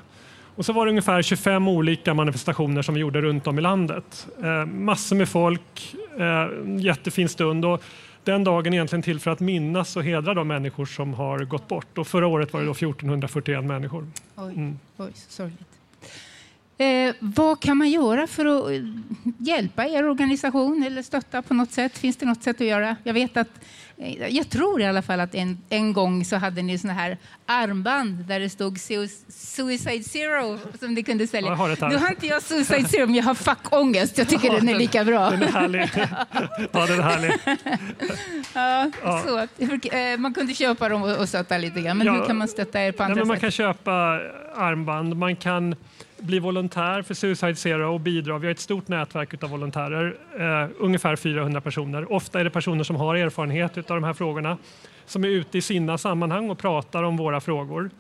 Och 0.57 0.65
så 0.65 0.73
var 0.73 0.87
det 0.87 0.91
ungefär 0.91 1.23
25 1.23 1.69
olika 1.69 2.15
manifestationer 2.15 2.83
som 2.83 2.95
vi 2.95 3.01
gjorde 3.01 3.21
runt 3.21 3.47
om 3.47 3.59
i 3.59 3.63
landet. 3.63 4.27
Eh, 4.43 4.67
massor 4.67 5.17
med 5.17 5.29
folk, 5.29 5.95
eh, 6.19 6.47
jättefin 6.79 7.29
stund. 7.29 7.65
Och 7.65 7.83
den 8.25 8.45
dagen 8.45 8.73
är 8.73 8.77
egentligen 8.77 9.03
till 9.03 9.21
för 9.21 9.31
att 9.31 9.41
minnas 9.41 9.97
och 9.97 10.05
hedra 10.05 10.35
de 10.35 10.49
människor 10.49 10.87
som 10.87 11.15
har 11.15 11.39
gått 11.39 11.69
bort. 11.69 11.99
Och 11.99 12.07
förra 12.07 12.27
året 12.27 12.53
var 12.53 12.61
det 12.61 12.67
då 12.67 12.75
1441 12.75 13.65
människor. 13.65 14.07
Oj, 14.37 14.53
Mm. 14.53 14.79
oj 14.97 15.11
så 15.15 15.31
sorgligt. 15.31 15.69
Eh, 16.79 17.15
vad 17.21 17.61
kan 17.61 17.77
man 17.77 17.91
göra 17.91 18.27
för 18.27 18.45
att 18.47 18.71
eh, 18.71 18.81
hjälpa 19.39 19.87
er 19.87 20.09
organisation 20.09 20.83
eller 20.87 21.03
stötta 21.03 21.43
på 21.43 21.55
något 21.55 21.71
sätt? 21.73 21.99
Finns 21.99 22.17
det 22.17 22.27
något 22.27 22.43
sätt 22.43 22.61
att 22.61 22.67
göra? 22.67 22.97
Jag 23.05 23.15
vet 23.15 23.37
att 23.37 23.49
eh, 23.49 23.55
jag 24.31 24.51
tror 24.51 24.81
i 24.81 24.85
alla 24.87 25.03
fall 25.03 25.21
att 25.21 25.35
en, 25.35 25.59
en 25.71 25.93
gång 25.93 26.25
så 26.25 26.37
hade 26.37 26.63
ni 26.63 26.79
såna 26.79 26.93
här 26.93 27.19
armband 27.47 28.25
där 28.25 28.41
det 28.41 28.49
stod 28.51 28.77
Sui- 28.79 29.09
Suicide 29.29 30.05
Zero 30.05 30.59
som 30.81 30.95
ni 30.95 31.03
kunde 31.03 31.27
sälja. 31.27 31.51
Jag 31.51 31.57
har. 31.57 31.89
Nu 31.89 31.97
har 31.97 32.09
inte 32.11 32.27
jag 32.27 32.43
Suicide 32.43 32.89
Zero, 32.89 33.07
men 33.07 33.15
jag 33.15 33.25
har 33.25 33.35
fuckångest. 33.35 34.19
Jag 34.19 34.29
tycker 34.29 34.49
Ja, 34.49 34.55
den 34.55 34.69
är 34.69 34.75
lika 34.75 35.05
bra. 35.05 35.31
Den 35.31 35.43
är 35.43 35.47
härlig. 35.47 35.91
ja, 36.73 36.87
den 36.87 36.99
är 36.99 37.03
härlig. 37.03 37.33
Ja, 38.55 38.91
Ja. 39.03 39.23
Så, 39.27 39.39
eh, 39.97 40.19
man 40.19 40.35
kunde 40.35 40.55
köpa 40.55 40.89
dem 40.89 41.03
och 41.03 41.29
stötta 41.29 41.59
lite 41.59 41.81
grann. 41.81 41.99
Men 41.99 42.07
Ja. 42.07 42.13
hur 42.13 42.27
kan 42.27 42.37
man 42.37 42.49
stötta 42.49 42.81
er 42.83 42.93
på 42.93 43.03
Nej, 43.03 43.13
andra 43.13 43.25
man 43.25 43.37
sätt? 43.37 43.41
kan 43.41 43.51
köpa 43.51 43.93
armband, 44.57 45.17
man 45.17 45.37
kan 45.37 45.75
bli 46.19 46.39
volontär 46.39 47.03
för 47.03 47.15
Suicide 47.15 47.57
Zero 47.57 47.95
och 47.95 48.01
bidra. 48.01 48.39
Vi 48.39 48.47
har 48.47 48.53
ett 48.53 48.61
stort 48.61 48.89
nätverk 48.89 49.43
av 49.45 49.51
volontärer, 49.51 50.17
eh, 50.39 50.71
ungefär 50.79 51.17
400 51.17 51.61
personer. 51.61 52.13
Ofta 52.13 52.41
är 52.41 52.45
det 52.45 52.51
personer 52.51 52.85
som 52.85 52.97
har 52.97 53.15
erfarenhet 53.15 53.77
av 53.77 53.85
de 53.85 54.05
här 54.05 54.13
frågorna, 54.13 54.59
som 55.07 55.25
är 55.25 55.29
ute 55.29 55.59
i 55.59 55.63
sina 55.63 55.99
sammanhang 55.99 56.51
och 56.51 56.59
pratar 56.59 57.03
om 57.03 57.17
våra 57.17 57.41
frågor. 57.41 57.91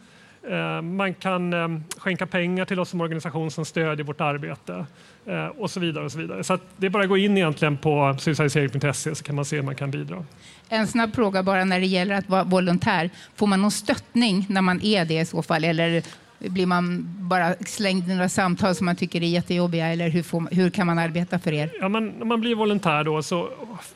Eh, 0.50 0.82
man 0.82 1.14
kan 1.14 1.52
eh, 1.52 1.68
skänka 1.96 2.26
pengar 2.26 2.64
till 2.64 2.80
oss 2.80 2.88
som 2.88 3.00
organisation 3.00 3.50
som 3.50 3.64
stödjer 3.64 4.06
vårt 4.06 4.20
arbete 4.20 4.86
eh, 5.26 5.46
och 5.46 5.70
så 5.70 5.80
vidare. 5.80 6.04
Och 6.04 6.12
så 6.12 6.18
vidare. 6.18 6.44
Så 6.44 6.54
att 6.54 6.62
det 6.76 6.86
är 6.86 6.90
bara 6.90 7.02
att 7.02 7.08
gå 7.08 7.16
in 7.16 7.36
egentligen 7.36 7.76
på 7.76 8.16
suicidesering.se 8.18 9.14
så 9.14 9.24
kan 9.24 9.34
man 9.34 9.44
se 9.44 9.56
hur 9.56 9.62
man 9.62 9.74
kan 9.74 9.90
bidra. 9.90 10.24
En 10.68 10.86
snabb 10.86 11.14
fråga 11.14 11.42
bara 11.42 11.64
när 11.64 11.80
det 11.80 11.86
gäller 11.86 12.14
att 12.14 12.28
vara 12.28 12.44
volontär. 12.44 13.10
Får 13.34 13.46
man 13.46 13.62
någon 13.62 13.70
stöttning 13.70 14.46
när 14.48 14.62
man 14.62 14.82
är 14.82 15.04
det 15.04 15.20
i 15.20 15.24
så 15.24 15.42
fall? 15.42 15.64
Eller 15.64 16.02
blir 16.38 16.66
man 16.66 17.04
bara 17.20 17.54
slängd 17.66 18.10
i 18.10 18.14
några 18.14 18.28
samtal 18.28 18.74
som 18.74 18.84
man 18.84 18.96
tycker 18.96 19.22
är 19.22 19.26
jättejobbiga? 19.26 19.86
Eller 19.86 20.08
hur, 20.08 20.22
får, 20.22 20.48
hur 20.54 20.70
kan 20.70 20.86
man 20.86 20.98
arbeta 20.98 21.38
för 21.38 21.52
er? 21.52 21.70
Ja, 21.80 21.88
men 21.88 22.08
när 22.08 22.24
man 22.24 22.40
blir 22.40 22.54
volontär 22.54 23.04
då 23.04 23.22
så 23.22 23.48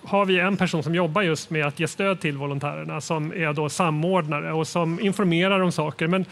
har 0.03 0.25
vi 0.25 0.41
en 0.41 0.57
person 0.57 0.83
som 0.83 0.95
jobbar 0.95 1.23
just 1.23 1.51
med 1.51 1.67
att 1.67 1.81
ge 1.81 1.89
stöd 1.89 2.21
till 2.21 2.37
volontärerna 2.37 3.01
som 3.01 3.33
är 3.33 3.53
då 3.53 3.69
samordnare 3.69 4.53
och 4.53 4.69
som 4.69 5.01
informerar 5.01 5.61
om 5.61 5.73
saker. 5.73 6.07
Men 6.07 6.25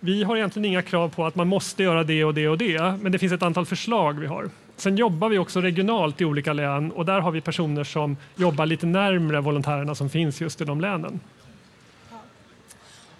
vi 0.00 0.22
har 0.22 0.36
egentligen 0.36 0.66
inga 0.66 0.82
krav 0.82 1.08
på 1.08 1.26
att 1.26 1.34
man 1.34 1.48
måste 1.48 1.82
göra 1.82 2.04
det 2.04 2.24
och 2.24 2.34
det 2.34 2.48
och 2.48 2.58
det, 2.58 2.94
men 3.00 3.12
det 3.12 3.18
finns 3.18 3.32
ett 3.32 3.42
antal 3.42 3.66
förslag 3.66 4.20
vi 4.20 4.26
har. 4.26 4.50
Sen 4.76 4.96
jobbar 4.96 5.28
vi 5.28 5.38
också 5.38 5.60
regionalt 5.60 6.20
i 6.20 6.24
olika 6.24 6.52
län 6.52 6.92
och 6.92 7.06
där 7.06 7.20
har 7.20 7.30
vi 7.30 7.40
personer 7.40 7.84
som 7.84 8.16
jobbar 8.36 8.66
lite 8.66 8.86
närmre 8.86 9.40
volontärerna 9.40 9.94
som 9.94 10.10
finns 10.10 10.40
just 10.40 10.60
i 10.60 10.64
de 10.64 10.80
länen. 10.80 11.20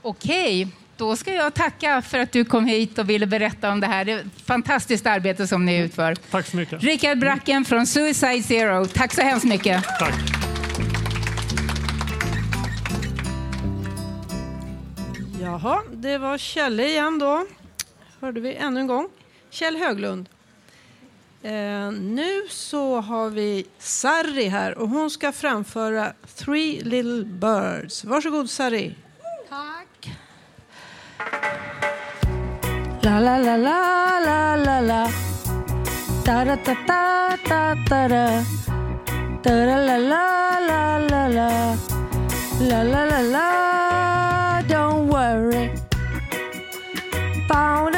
Okej, 0.03 0.69
då 1.03 1.17
ska 1.17 1.35
jag 1.35 1.55
tacka 1.55 2.03
för 2.03 2.19
att 2.19 2.33
du 2.33 2.45
kom 2.45 2.67
hit 2.67 2.99
och 2.99 3.11
ville 3.11 3.27
berätta 3.27 3.71
om 3.71 3.81
det 3.81 3.87
här. 3.87 4.05
Det 4.05 4.13
är 4.13 4.19
ett 4.19 4.43
fantastiskt 4.47 5.07
arbete 5.07 5.47
som 5.47 5.65
ni 5.65 5.79
utför. 5.79 6.15
Tack 6.15 6.47
så 6.47 6.57
mycket. 6.57 6.83
Rickard 6.83 7.19
Bracken 7.19 7.65
från 7.65 7.87
Suicide 7.87 8.43
Zero. 8.43 8.87
Tack 8.87 9.15
så 9.15 9.23
hemskt 9.23 9.45
mycket. 9.47 9.85
Tack. 9.99 10.15
Jaha, 15.41 15.83
det 15.93 16.19
var 16.19 16.39
Kjelle 16.39 16.89
igen 16.89 17.19
då. 17.19 17.47
Hörde 18.21 18.41
vi 18.41 18.55
ännu 18.55 18.81
en 18.81 18.87
gång. 18.87 19.09
Kjell 19.51 19.77
Höglund. 19.77 20.29
Eh, 21.43 21.91
nu 21.91 22.43
så 22.49 23.01
har 23.01 23.31
vi 23.31 23.67
Sarri 23.79 24.49
här 24.49 24.79
och 24.79 24.89
hon 24.89 25.11
ska 25.11 25.33
framföra 25.33 26.13
Three 26.35 26.81
Little 26.85 27.25
Birds. 27.25 28.05
Varsågod 28.05 28.51
Sarri. 28.51 28.95
La 33.03 33.19
la 33.19 33.37
la 33.37 33.57
la 33.57 34.19
la 34.27 34.57
la 34.57 34.81
la. 34.81 35.03
Da 36.25 36.45
da 36.45 36.57
da 36.57 36.75
da 36.87 37.37
da 37.49 37.75
da 37.91 38.09
da. 38.09 38.25
Da 39.43 39.53
da 39.69 39.77
la 39.89 39.97
la 39.97 40.25
la 40.69 40.83
la 41.11 41.23
la. 41.37 41.51
La 42.69 42.83
la 42.83 43.03
la 43.05 43.21
la. 43.35 44.63
Don't 44.69 45.09
worry. 45.09 45.73
Found 47.49 47.95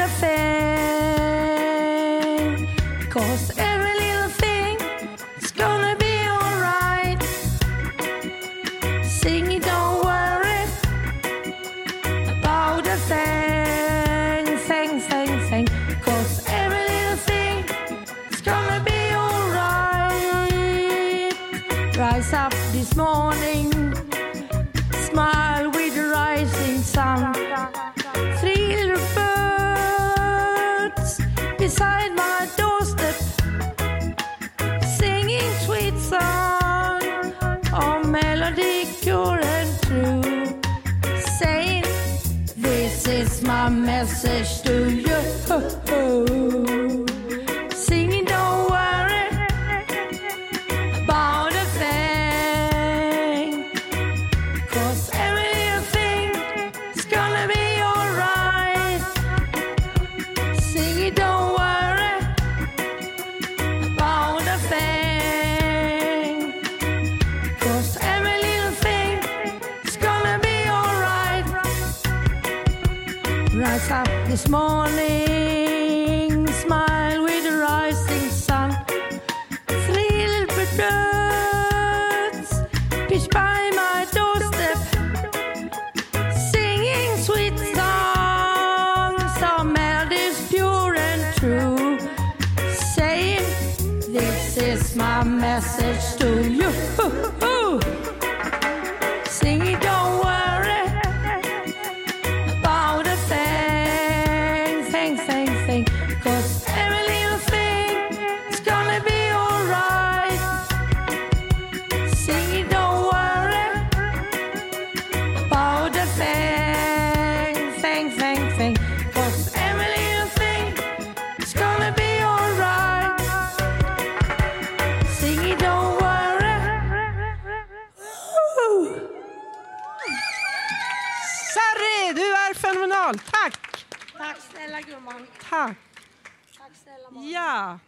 Ja, 137.55 137.79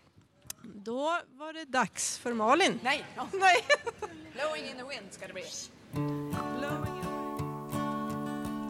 då 0.64 1.20
var 1.38 1.54
det 1.54 1.66
dags 1.66 2.18
för 2.18 2.34
Malin. 2.34 2.80
Nej, 2.84 3.06
Nej. 3.32 3.56
blowing 4.34 4.66
in 4.72 4.78
the 4.78 4.84
wind 4.84 5.08
ska 5.12 5.28
det 5.28 5.34
bli. 5.34 5.44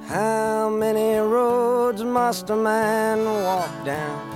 How 0.09 0.69
many 0.69 1.17
roads 1.19 2.03
must 2.03 2.49
a 2.49 2.55
man 2.55 3.25
walk 3.25 3.85
down? 3.85 4.33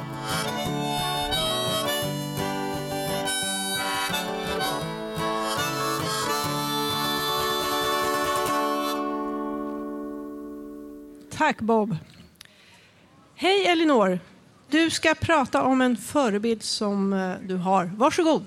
Tack 11.29 11.61
Bob. 11.61 11.95
Hej 13.35 13.65
Elinor. 13.67 14.19
Du 14.71 14.89
ska 14.89 15.15
prata 15.15 15.63
om 15.63 15.81
en 15.81 15.97
förebild 15.97 16.63
som 16.63 17.13
eh, 17.13 17.35
du 17.43 17.55
har. 17.55 17.85
Varsågod. 17.85 18.45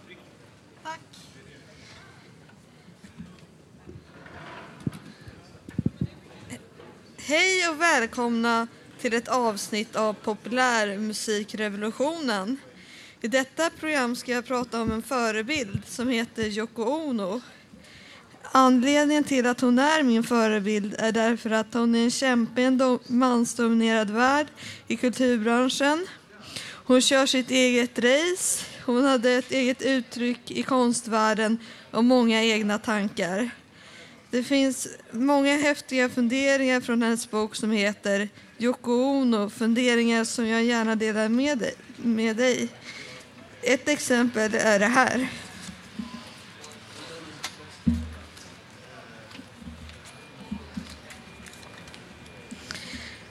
Hej 7.16 7.68
och 7.68 7.80
välkomna 7.80 8.66
till 9.00 9.14
ett 9.14 9.28
avsnitt 9.28 9.96
av 9.96 10.12
Populärmusikrevolutionen. 10.12 12.56
I 13.20 13.28
detta 13.28 13.70
program 13.70 14.16
ska 14.16 14.32
jag 14.32 14.46
prata 14.46 14.82
om 14.82 14.92
en 14.92 15.02
förebild 15.02 15.82
som 15.86 16.08
heter 16.08 16.44
Yoko 16.44 16.82
Ono. 16.82 17.40
Anledningen 18.56 19.24
till 19.24 19.46
att 19.46 19.60
hon 19.60 19.78
är 19.78 20.02
min 20.02 20.22
förebild 20.22 20.94
är 20.98 21.12
därför 21.12 21.50
att 21.50 21.74
hon 21.74 21.94
är 21.94 22.04
en 22.04 22.10
kämpe 22.10 22.60
i 22.60 22.64
en 22.64 22.98
mansdominerad 23.06 24.10
värld 24.10 24.46
i 24.88 24.96
kulturbranschen. 24.96 26.06
Hon 26.86 27.00
kör 27.00 27.26
sitt 27.26 27.50
eget 27.50 27.98
race, 27.98 28.64
hon 28.86 29.04
hade 29.04 29.32
ett 29.32 29.50
eget 29.50 29.82
uttryck 29.82 30.50
i 30.50 30.62
konstvärlden 30.62 31.58
och 31.90 32.04
många 32.04 32.42
egna 32.42 32.78
tankar. 32.78 33.50
Det 34.30 34.42
finns 34.42 34.88
många 35.10 35.56
häftiga 35.56 36.08
funderingar 36.08 36.80
från 36.80 37.02
hennes 37.02 37.30
bok 37.30 37.56
som 37.56 37.70
heter 37.70 38.28
Yoko 38.58 38.92
Ono, 38.92 39.50
funderingar 39.50 40.24
som 40.24 40.46
jag 40.46 40.64
gärna 40.64 40.96
delar. 40.96 41.28
Med 41.96 42.36
dig. 42.36 42.68
Ett 43.62 43.88
exempel 43.88 44.54
är 44.54 44.78
det 44.78 44.86
här. 44.86 45.28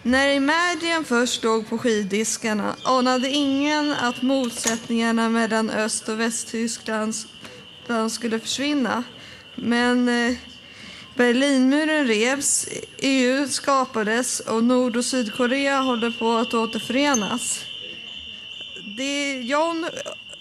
När 0.05 0.33
Imagine 0.33 1.05
först 1.05 1.43
låg 1.43 1.69
på 1.69 1.77
skivdiskarna 1.77 2.75
anade 2.83 3.29
ingen 3.29 3.91
att 3.91 4.21
motsättningarna 4.21 5.29
mellan 5.29 5.69
Öst 5.69 6.09
och 6.09 6.19
Västtyskland 6.19 7.15
skulle 8.09 8.39
försvinna. 8.39 9.03
Men 9.55 10.09
eh, 10.09 10.35
Berlinmuren 11.15 12.07
revs, 12.07 12.67
EU 12.97 13.47
skapades 13.47 14.39
och 14.39 14.63
Nord 14.63 14.95
och 14.95 15.05
Sydkorea 15.05 15.79
håller 15.79 16.11
på 16.11 16.31
att 16.31 16.53
återförenas. 16.53 17.65
Det 18.97 19.41
John 19.41 19.89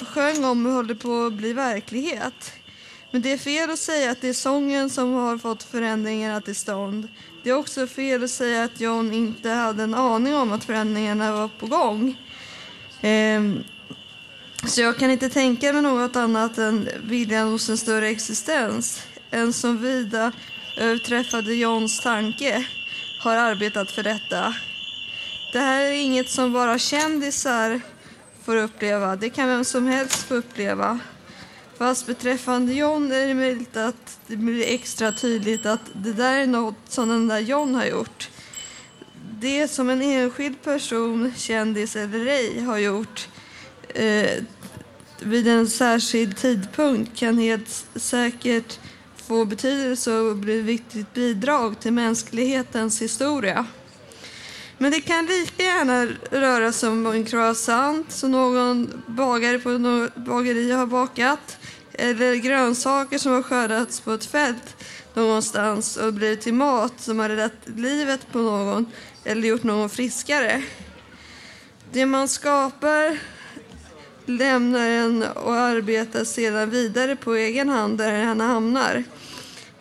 sjöng 0.00 0.44
om 0.44 0.66
håller 0.66 0.94
på 0.94 1.26
att 1.26 1.32
bli 1.32 1.52
verklighet. 1.52 2.52
Men 3.10 3.22
det 3.22 3.32
är 3.32 3.38
fel 3.38 3.70
att 3.70 3.78
säga 3.78 4.10
att 4.10 4.20
det 4.20 4.28
är 4.28 4.32
sången 4.32 4.90
som 4.90 5.12
har 5.12 5.38
fått 5.38 5.62
förändringarna 5.62 6.40
till 6.40 6.56
stånd. 6.56 7.08
Det 7.42 7.50
är 7.50 7.54
också 7.54 7.86
fel 7.86 8.24
att 8.24 8.30
säga 8.30 8.64
att 8.64 8.80
John 8.80 9.12
inte 9.12 9.50
hade 9.50 9.82
en 9.82 9.94
aning 9.94 10.34
om 10.34 10.52
att 10.52 10.64
förändringarna 10.64 11.32
var 11.32 11.48
på 11.48 11.66
gång. 11.66 12.16
Ehm, 13.00 13.64
så 14.66 14.80
jag 14.80 14.98
kan 14.98 15.10
inte 15.10 15.28
tänka 15.28 15.72
mig 15.72 15.82
något 15.82 16.16
annat 16.16 16.58
än 16.58 16.88
viljan 17.04 17.48
hos 17.48 17.68
en 17.68 17.78
större 17.78 18.08
existens. 18.08 19.02
En 19.30 19.52
som 19.52 19.78
vida 19.78 20.32
överträffade 20.78 21.54
Johns 21.54 22.00
tanke 22.00 22.66
har 23.24 23.36
arbetat 23.36 23.90
för 23.90 24.02
detta. 24.02 24.54
Det 25.52 25.58
här 25.58 25.80
är 25.80 25.92
inget 25.92 26.30
som 26.30 26.52
bara 26.52 26.78
kändisar 26.78 27.80
får 28.44 28.56
uppleva. 28.56 29.16
Det 29.16 29.30
kan 29.30 29.48
vem 29.48 29.64
som 29.64 29.86
helst 29.86 30.22
få 30.22 30.34
uppleva. 30.34 31.00
Fast 31.82 32.06
beträffande 32.06 32.74
John 32.74 33.12
är 33.12 33.26
det 33.26 33.34
möjligt 33.34 33.76
att 33.76 34.18
det 34.26 34.36
blir 34.36 34.66
extra 34.66 35.12
tydligt 35.12 35.66
att 35.66 35.80
det 35.92 36.12
där 36.12 36.38
är 36.38 36.46
något 36.46 36.76
som 36.88 37.08
den 37.08 37.28
där 37.28 37.38
John 37.38 37.74
har 37.74 37.84
gjort. 37.84 38.30
Det 39.40 39.68
som 39.68 39.90
en 39.90 40.02
enskild 40.02 40.62
person, 40.62 41.32
kändis 41.36 41.96
eller 41.96 42.26
ej, 42.26 42.60
har 42.60 42.78
gjort 42.78 43.28
eh, 43.88 44.42
vid 45.20 45.48
en 45.48 45.68
särskild 45.68 46.36
tidpunkt 46.36 47.18
kan 47.18 47.38
helt 47.38 47.86
säkert 47.94 48.78
få 49.16 49.44
betydelse 49.44 50.12
och 50.12 50.36
bli 50.36 50.58
ett 50.58 50.64
viktigt 50.64 51.14
bidrag 51.14 51.80
till 51.80 51.92
mänsklighetens 51.92 53.02
historia. 53.02 53.66
Men 54.78 54.90
det 54.90 55.00
kan 55.00 55.26
lika 55.26 55.62
gärna 55.62 56.06
röra 56.30 56.72
sig 56.72 56.88
om 56.88 57.06
en 57.06 57.24
croissant 57.24 58.12
som 58.12 58.30
någon 58.30 59.02
bagare 59.06 59.58
på 59.58 59.68
något 59.68 60.16
bageri 60.16 60.72
har 60.72 60.86
bakat 60.86 61.58
eller 61.94 62.34
grönsaker 62.34 63.18
som 63.18 63.32
har 63.32 63.42
skördats 63.42 64.00
på 64.00 64.12
ett 64.12 64.24
fält 64.24 64.76
någonstans 65.14 65.96
och 65.96 66.14
blivit 66.14 66.40
till 66.40 66.54
mat 66.54 67.00
som 67.00 67.18
har 67.18 67.28
räddat 67.28 67.52
livet 67.76 68.32
på 68.32 68.38
någon 68.38 68.86
eller 69.24 69.48
gjort 69.48 69.62
någon 69.62 69.90
friskare. 69.90 70.62
Det 71.92 72.06
man 72.06 72.28
skapar 72.28 73.18
lämnar 74.26 74.88
en 74.88 75.22
och 75.22 75.54
arbetar 75.54 76.24
sedan 76.24 76.70
vidare 76.70 77.16
på 77.16 77.34
egen 77.34 77.68
hand 77.68 77.98
där 77.98 78.24
han 78.24 78.40
hamnar. 78.40 79.04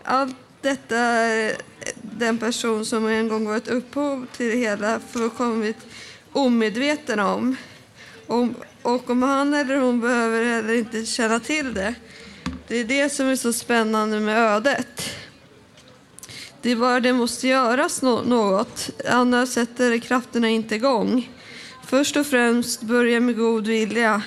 Allt 0.04 0.36
detta 0.62 0.98
är 0.98 1.56
den 2.02 2.38
person 2.38 2.86
som 2.86 3.08
en 3.08 3.28
gång 3.28 3.48
varit 3.48 3.68
upphov 3.68 4.26
till 4.38 4.50
det 4.50 4.56
hela 4.56 5.00
fullkomligt 5.00 5.88
omedveten 6.32 7.20
om. 7.20 7.56
om. 8.28 8.56
Och 8.82 9.10
om 9.10 9.24
han 9.24 9.54
eller 9.54 9.76
hon 9.76 10.02
behöver 10.02 10.46
heller 10.46 10.74
inte 10.74 11.06
känna 11.06 11.40
till 11.40 11.74
det. 11.74 11.96
Det 12.68 12.78
är 12.78 12.86
det 12.86 13.10
som 13.10 13.28
är 13.28 13.36
så 13.36 13.54
spännande 13.54 14.20
med 14.20 14.38
ödet. 14.38 15.02
Det 16.62 16.72
är 16.72 16.76
bara 16.76 17.00
det 17.00 17.14
måste 17.14 17.48
göras 17.48 18.02
något, 18.02 18.90
annars 19.10 19.50
sätter 19.50 19.98
krafterna 19.98 20.50
inte 20.50 20.76
igång. 20.76 21.30
Först 21.88 22.18
och 22.18 22.28
främst 22.28 22.82
börja 22.82 23.20
med 23.20 23.38
god 23.38 23.68
vilja. 23.68 24.22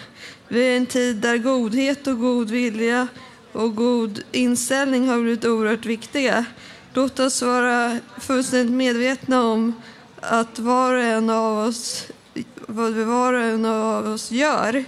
Vi 0.48 0.66
är 0.68 0.72
i 0.72 0.76
en 0.76 0.86
tid 0.86 1.16
där 1.16 1.38
godhet 1.38 2.07
och 2.07 2.18
god 2.18 2.50
vilja 2.50 3.09
och 3.52 3.76
god 3.76 4.22
inställning 4.32 5.09
har 5.09 5.20
blivit 5.20 5.44
oerhört 5.44 5.86
viktiga. 5.86 6.44
Låt 6.94 7.20
oss 7.20 7.42
vara 7.42 7.98
fullständigt 8.20 8.76
medvetna 8.76 9.42
om 9.42 9.72
att 10.20 10.59
var 10.59 10.94
och 10.94 11.02
en 11.02 11.30
av 11.30 11.68
oss, 11.68 12.07
vad 12.69 12.93
vi 12.93 13.05
var 13.05 13.33
och 13.33 13.43
en 13.43 13.65
av 13.65 14.07
oss 14.07 14.31
gör 14.31 14.85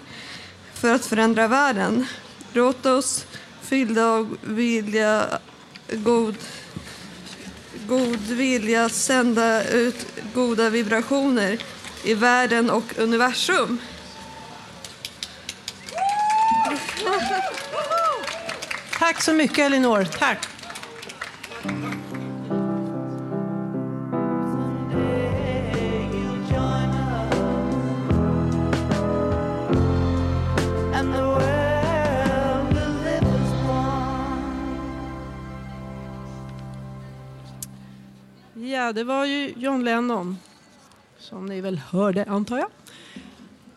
för 0.75 0.95
att 0.95 1.07
förändra 1.07 1.49
världen. 1.49 2.07
Låt 2.53 2.87
oss 2.87 3.27
fyllda 3.63 4.07
av 4.07 4.37
vilja, 4.43 5.27
god, 5.93 6.35
god 7.89 8.21
vilja 8.21 8.89
sända 8.89 9.65
ut 9.69 10.07
goda 10.35 10.71
vibrationer 10.71 11.59
i 12.05 12.15
världen 12.15 12.71
och 12.71 12.99
universum. 12.99 13.79
Tack 18.99 19.23
så 19.23 19.33
mycket 19.33 19.59
Elinor. 19.59 20.05
Tack. 20.05 20.56
Ja, 38.87 38.93
det 38.93 39.05
var 39.05 39.25
ju 39.25 39.55
John 39.57 39.85
Lennon. 39.85 40.39
Som 41.19 41.47
ni 41.47 41.61
väl 41.61 41.81
hörde, 41.91 42.25
antar 42.25 42.59
jag. 42.59 42.69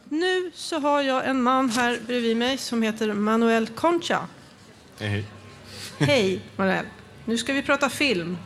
Nu 0.10 0.52
så 0.56 0.80
har 0.80 1.02
jag 1.02 1.28
en 1.28 1.44
man 1.44 1.70
här 1.70 2.00
bredvid 2.08 2.38
mig 2.38 2.58
som 2.58 2.82
heter 2.82 3.14
Manuel 3.14 3.68
Concha. 3.68 4.20
Hej. 5.00 5.26
Hej 6.00 6.42
Manuel. 6.56 6.86
Nu 7.26 7.38
ska 7.38 7.54
vi 7.54 7.62
prata 7.62 7.90
film. 7.90 8.38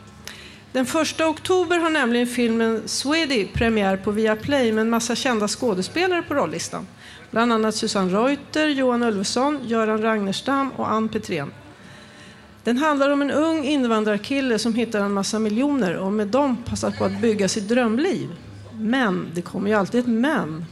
Den 0.72 0.84
1 0.84 1.20
oktober 1.20 1.78
har 1.78 1.90
nämligen 1.90 2.26
filmen 2.26 2.82
Swedi 2.88 3.50
premiär 3.54 3.96
på 3.96 4.10
Viaplay 4.10 4.72
med 4.72 4.82
en 4.82 4.90
massa 4.90 5.14
kända 5.16 5.48
skådespelare 5.48 6.22
på 6.22 6.34
rollistan. 6.34 6.86
Bland 7.30 7.52
annat 7.52 7.74
Susanne 7.74 8.12
Reuter, 8.12 8.68
Johan 8.68 9.02
Ulveson, 9.02 9.60
Göran 9.64 10.02
Ragnerstam 10.02 10.70
och 10.70 10.92
Ann 10.92 11.08
Petrén. 11.08 11.52
Den 12.64 12.78
handlar 12.78 13.10
om 13.10 13.22
en 13.22 13.30
ung 13.30 13.64
invandrarkille 13.64 14.58
som 14.58 14.74
hittar 14.74 15.00
en 15.00 15.12
massa 15.12 15.38
miljoner 15.38 15.96
och 15.96 16.12
med 16.12 16.28
dem 16.28 16.56
passar 16.56 16.90
på 16.90 17.04
att 17.04 17.20
bygga 17.20 17.48
sitt 17.48 17.68
drömliv. 17.68 18.28
Men, 18.72 19.28
det 19.34 19.42
kommer 19.42 19.68
ju 19.68 19.76
alltid 19.76 20.00
ett 20.00 20.06
men. 20.06 20.64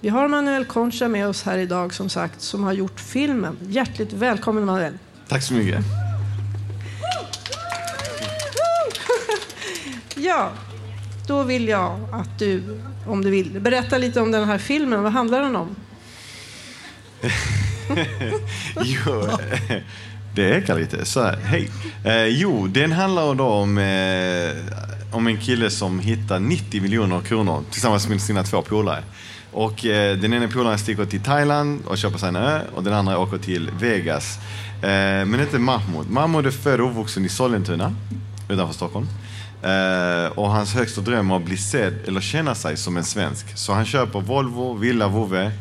Vi 0.00 0.08
har 0.08 0.28
Manuel 0.28 0.64
Concha 0.64 1.08
med 1.08 1.28
oss 1.28 1.42
här 1.42 1.58
idag 1.58 1.94
som 1.94 2.08
sagt 2.08 2.40
som 2.40 2.64
har 2.64 2.72
gjort 2.72 3.00
filmen. 3.00 3.56
Hjärtligt 3.62 4.12
välkommen 4.12 4.64
Manuel. 4.64 4.98
Tack 5.28 5.42
så 5.42 5.54
mycket. 5.54 5.84
Ja, 10.16 10.52
då 11.26 11.42
vill 11.42 11.68
jag 11.68 12.00
att 12.12 12.38
du, 12.38 12.80
om 13.06 13.24
du 13.24 13.30
vill, 13.30 13.60
berätta 13.60 13.98
lite 13.98 14.20
om 14.20 14.30
den 14.30 14.44
här 14.44 14.58
filmen. 14.58 15.02
Vad 15.02 15.12
handlar 15.12 15.40
den 15.40 15.56
om? 15.56 15.76
jo, 18.84 19.28
det 20.34 20.58
ekar 20.58 20.78
lite. 20.78 21.04
Så 21.04 21.22
här, 21.22 21.36
hej. 21.44 21.70
Eh, 22.04 22.26
jo, 22.26 22.66
den 22.66 22.92
handlar 22.92 23.34
då 23.34 23.44
om, 23.44 23.78
eh, 23.78 25.16
om 25.16 25.26
en 25.26 25.36
kille 25.40 25.70
som 25.70 26.00
hittar 26.00 26.40
90 26.40 26.82
miljoner 26.82 27.20
kronor 27.20 27.62
tillsammans 27.70 28.08
med 28.08 28.20
sina 28.20 28.42
två 28.42 28.62
polare. 28.62 29.02
Och 29.52 29.86
eh, 29.86 30.16
den 30.16 30.34
ena 30.34 30.48
polaren 30.48 30.78
sticker 30.78 31.04
till 31.04 31.20
Thailand 31.20 31.80
och 31.86 31.98
köper 31.98 32.18
sig 32.18 32.28
en 32.28 32.36
ö 32.36 32.60
och 32.74 32.82
den 32.82 32.92
andra 32.92 33.18
åker 33.18 33.38
till 33.38 33.70
Vegas. 33.80 34.38
Eh, 34.82 34.88
men 35.26 35.40
inte 35.40 35.58
Mahmoud. 35.58 36.10
Mahmoud 36.10 36.46
är 36.46 36.50
född 36.50 36.80
och 36.80 36.90
uppvuxen 36.90 37.24
i 37.24 37.28
Sollentuna 37.28 37.94
utanför 38.48 38.74
Stockholm. 38.74 39.06
Eh, 39.62 40.26
och 40.38 40.50
hans 40.50 40.74
högsta 40.74 41.00
dröm 41.00 41.30
är 41.30 41.36
att 41.36 41.44
bli 41.44 41.56
sedd 41.56 41.94
eller 42.06 42.20
känna 42.20 42.54
sig 42.54 42.76
som 42.76 42.96
en 42.96 43.04
svensk. 43.04 43.58
Så 43.58 43.72
han 43.72 43.84
köper 43.84 44.20
Volvo, 44.20 44.74
villa, 44.74 45.08
vovve, 45.08 45.52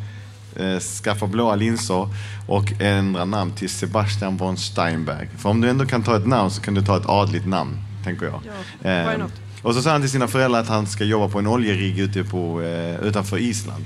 eh, 0.56 0.80
skaffar 0.80 1.28
blåa 1.28 1.56
linser 1.56 2.08
och 2.48 2.74
ändrar 2.80 3.26
namn 3.26 3.52
till 3.52 3.70
Sebastian 3.70 4.38
von 4.38 4.58
Steinberg. 4.58 5.30
För 5.38 5.50
om 5.50 5.62
du 5.62 5.70
ändå 5.70 5.86
kan 5.86 6.04
ta 6.04 6.18
ett 6.18 6.28
namn 6.28 6.52
så 6.52 6.62
kan 6.62 6.74
du 6.74 6.82
ta 6.82 6.98
ett 6.98 7.06
adligt 7.06 7.48
namn, 7.48 7.78
tänker 8.04 8.26
jag. 8.26 8.42
Ja, 8.82 8.90
Eh, 8.90 9.26
och 9.62 9.74
så 9.74 9.82
säger 9.82 9.92
han 9.92 10.02
till 10.02 10.10
sina 10.10 10.28
föräldrar 10.28 10.60
att 10.60 10.68
han 10.68 10.88
ska 10.88 11.04
jobba 11.04 11.28
på 11.28 11.40
en 11.40 11.48
oljerigg 11.48 12.00
ute 12.00 12.24
på, 12.24 12.62
eh, 12.62 13.08
utanför 13.08 13.38
Island. 13.38 13.86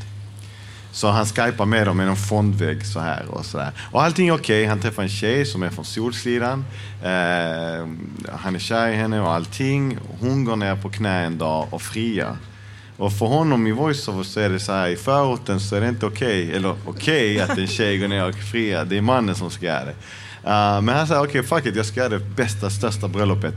Så 0.91 1.07
han 1.07 1.25
skypar 1.25 1.65
med 1.65 1.87
dem 1.87 1.97
med 1.97 2.07
en 2.07 2.15
fondvägg 2.15 2.85
så 2.85 2.99
här 2.99 3.25
och 3.29 3.45
så 3.45 3.57
där. 3.57 3.71
Och 3.91 4.03
allting 4.03 4.27
är 4.27 4.33
okej. 4.33 4.65
Han 4.65 4.79
träffar 4.79 5.03
en 5.03 5.09
tjej 5.09 5.45
som 5.45 5.63
är 5.63 5.69
från 5.69 5.85
Solsidan. 5.85 6.65
Eh, 7.03 7.87
han 8.39 8.55
är 8.55 8.59
kär 8.59 8.87
i 8.87 8.95
henne 8.95 9.21
och 9.21 9.31
allting. 9.31 9.97
Hon 10.19 10.45
går 10.45 10.55
ner 10.55 10.75
på 10.75 10.89
knä 10.89 11.25
en 11.25 11.37
dag 11.37 11.67
och 11.69 11.81
friar. 11.81 12.37
Och 12.97 13.13
för 13.13 13.25
honom 13.25 13.67
i 13.67 13.71
voiceover 13.71 14.23
så 14.23 14.39
är 14.39 14.49
det 14.49 14.59
så 14.59 14.71
här, 14.71 14.87
i 14.87 14.95
förorten 14.95 15.59
så 15.59 15.75
är 15.75 15.81
det 15.81 15.89
inte 15.89 16.05
okej, 16.05 16.51
eller 16.51 16.75
okej 16.85 17.41
att 17.41 17.57
en 17.57 17.67
tjej 17.67 17.97
går 17.97 18.07
ner 18.07 18.29
och 18.29 18.35
friar. 18.35 18.85
Det 18.85 18.97
är 18.97 19.01
mannen 19.01 19.35
som 19.35 19.51
ska 19.51 19.65
göra 19.65 19.85
det. 19.85 19.95
Uh, 20.43 20.81
men 20.81 20.89
han 20.89 21.07
säger, 21.07 21.23
okej 21.23 21.43
fuck 21.43 21.65
it, 21.65 21.75
jag 21.75 21.85
ska 21.85 21.99
göra 21.99 22.09
det 22.09 22.19
bästa, 22.19 22.69
största 22.69 23.07
bröllopet. 23.07 23.53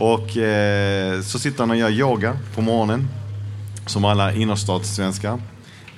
Och 0.00 0.36
eh, 0.36 1.20
så 1.20 1.38
sitter 1.38 1.58
han 1.58 1.70
och 1.70 1.76
gör 1.76 1.90
yoga 1.90 2.38
på 2.54 2.62
morgonen, 2.62 3.08
som 3.86 4.04
alla 4.04 4.32
innerstadssvenskar. 4.32 5.40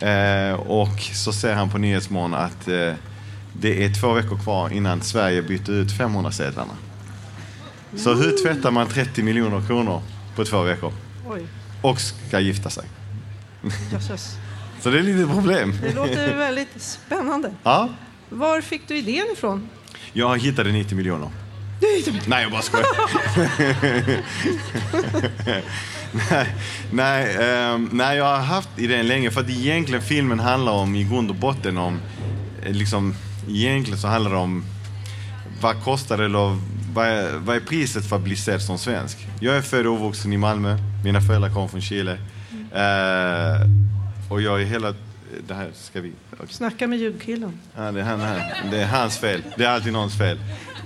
Eh, 0.01 0.55
och 0.55 1.01
så 1.01 1.33
ser 1.33 1.55
han 1.55 1.71
på 1.71 1.79
Nyhetsmorgon 1.79 2.35
att 2.35 2.69
eh, 2.69 2.93
det 3.53 3.85
är 3.85 4.01
två 4.01 4.13
veckor 4.13 4.39
kvar 4.39 4.73
innan 4.73 5.01
Sverige 5.03 5.43
byter 5.43 5.71
ut 5.71 5.89
500-sedlarna. 5.89 6.75
Så 7.97 8.15
hur 8.15 8.43
tvättar 8.43 8.71
man 8.71 8.87
30 8.87 9.23
miljoner 9.23 9.67
kronor 9.67 10.03
på 10.37 10.45
två 10.45 10.63
veckor? 10.63 10.93
Oj, 11.29 11.47
och 11.83 12.01
ska 12.01 12.41
gifta 12.41 12.71
sig. 12.71 12.85
jösses. 13.93 14.37
Så 14.81 14.91
det 14.91 14.99
är 14.99 15.03
lite 15.03 15.33
problem. 15.33 15.75
Det 15.83 15.95
låter 15.95 16.37
väldigt 16.37 16.83
spännande. 16.83 17.51
Ja, 17.63 17.89
Var 18.29 18.61
fick 18.61 18.89
du 18.89 18.97
idén 18.99 19.27
ifrån? 19.33 19.69
jag 20.13 20.43
hittade 20.43 20.73
90 20.73 20.97
miljoner. 20.97 21.29
Nej, 22.27 22.43
jag 22.43 22.53
bara 22.53 22.63
skojar. 22.63 22.87
nej, 26.13 26.47
nej, 26.93 27.37
ehm, 27.41 27.89
nej, 27.93 28.17
jag 28.17 28.25
har 28.25 28.37
haft 28.39 28.69
idén 28.77 29.07
länge. 29.07 29.31
För 29.31 29.41
att 29.41 29.51
egentligen 29.51 30.03
filmen 30.03 30.41
handlar 30.41 30.73
om, 30.73 30.95
i 30.95 31.05
grund 31.05 31.31
och 31.31 31.37
botten 31.37 31.79
om, 31.79 32.01
eh, 32.63 32.73
liksom, 32.73 33.15
egentligen 33.49 33.99
så 33.99 34.09
handlar 34.09 34.31
det 34.31 34.37
om 34.37 34.65
vad 35.63 35.85
kostar 35.85 36.19
det 36.19 36.25
eller 36.25 36.59
vad 36.95 37.07
är, 37.07 37.37
vad 37.39 37.57
är 37.57 37.61
priset 37.61 38.09
för 38.09 38.17
att 38.17 38.23
bli 38.23 38.37
sedd 38.37 38.63
som 38.63 38.79
svensk? 38.79 39.27
Jag 39.41 39.57
är 39.57 39.63
född 39.63 39.87
och 39.87 39.95
uppvuxen 39.95 40.33
i 40.33 40.37
Malmö. 40.37 40.77
Mina 41.05 41.21
föräldrar 41.21 41.51
kommer 41.51 41.69
från 41.69 41.81
Chile. 41.81 42.13
Eh, 42.73 43.61
och 44.31 44.43
jag 44.43 44.63
är 44.63 44.65
hela... 44.65 44.95
Det 45.47 45.55
här 45.55 45.71
ska 45.75 46.01
vi... 46.01 46.13
Snacka 46.49 46.87
med 46.87 46.99
ljudkillen. 46.99 47.61
Ja, 47.77 47.93
det, 47.93 48.01
är 48.01 48.05
han, 48.05 48.21
han. 48.21 48.41
det 48.71 48.83
är 48.83 48.87
hans 48.87 49.19
fel. 49.19 49.43
Det 49.57 49.65
är 49.65 49.69
alltid 49.69 49.93
någons 49.93 50.19
fel. 50.19 50.39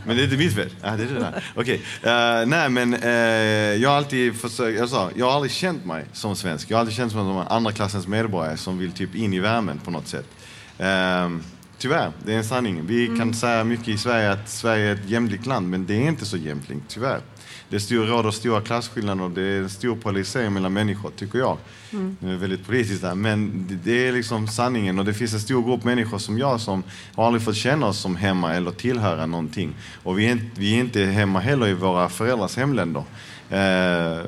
Men 0.06 0.16
det 0.16 0.22
är 0.22 0.24
inte 0.24 0.36
mitt 0.36 0.54
fel. 0.54 0.70
Ja, 0.82 0.90
det 0.90 1.02
är 1.02 1.06
det 1.06 1.20
där. 1.20 1.44
Okej. 1.54 1.82
Eh, 2.02 2.46
nej, 2.46 2.68
men 2.68 2.94
eh, 2.94 3.10
jag 3.82 3.90
har 3.90 3.96
alltid 3.96 4.36
försökt... 4.36 4.78
Jag 4.78 4.88
sa, 4.88 5.10
jag 5.16 5.26
har 5.26 5.32
aldrig 5.32 5.52
känt 5.52 5.84
mig 5.84 6.04
som 6.12 6.36
svensk. 6.36 6.70
Jag 6.70 6.76
har 6.76 6.80
aldrig 6.80 6.96
känt 6.96 7.14
mig 7.14 7.22
som 7.22 7.38
en 7.38 7.46
andra 7.46 7.72
klassens 7.72 8.06
medborgare 8.06 8.56
som 8.56 8.78
vill 8.78 8.92
typ 8.92 9.14
in 9.14 9.32
i 9.32 9.38
värmen 9.38 9.80
på 9.84 9.90
något 9.90 10.08
sätt. 10.08 10.26
Eh, 10.78 11.28
tyvärr, 11.86 12.12
det 12.24 12.32
är 12.32 12.36
en 12.36 12.44
sanning. 12.44 12.86
Vi 12.86 13.06
kan 13.18 13.34
säga 13.34 13.64
mycket 13.64 13.88
i 13.88 13.98
Sverige 13.98 14.32
att 14.32 14.48
Sverige 14.48 14.88
är 14.88 14.94
ett 14.94 15.08
jämlikt 15.08 15.46
land, 15.46 15.70
men 15.70 15.86
det 15.86 15.94
är 15.94 16.08
inte 16.08 16.26
så 16.26 16.36
jämlikt, 16.36 16.82
tyvärr. 16.88 17.20
Det 17.68 17.80
stor, 17.80 18.06
råder 18.06 18.30
stora 18.30 18.60
klasskillnader 18.60 19.24
och 19.24 19.30
det 19.30 19.42
är 19.42 19.58
en 19.58 19.70
stor 19.70 19.96
polarisering 19.96 20.52
mellan 20.52 20.72
människor, 20.72 21.10
tycker 21.16 21.38
jag. 21.38 21.58
Mm. 21.92 22.16
Nu 22.20 22.28
är 22.28 22.32
det 22.32 22.38
väldigt 22.38 22.66
politiskt 22.66 23.02
där, 23.02 23.14
men 23.14 23.66
det, 23.68 23.74
det 23.74 24.08
är 24.08 24.12
liksom 24.12 24.48
sanningen. 24.48 24.98
Och 24.98 25.04
det 25.04 25.14
finns 25.14 25.32
en 25.32 25.40
stor 25.40 25.64
grupp 25.64 25.84
människor 25.84 26.18
som 26.18 26.38
jag 26.38 26.60
som 26.60 26.82
har 27.14 27.26
aldrig 27.26 27.42
fått 27.42 27.56
känna 27.56 27.86
oss 27.86 27.98
som 27.98 28.16
hemma 28.16 28.54
eller 28.54 28.70
tillhöra 28.70 29.26
någonting. 29.26 29.74
Och 30.02 30.18
vi 30.18 30.26
är, 30.26 30.40
vi 30.54 30.74
är 30.74 30.80
inte 30.80 31.00
hemma 31.00 31.40
heller 31.40 31.68
i 31.68 31.74
våra 31.74 32.08
föräldrars 32.08 32.56
hemländer. 32.56 33.04
Eh, 33.50 34.24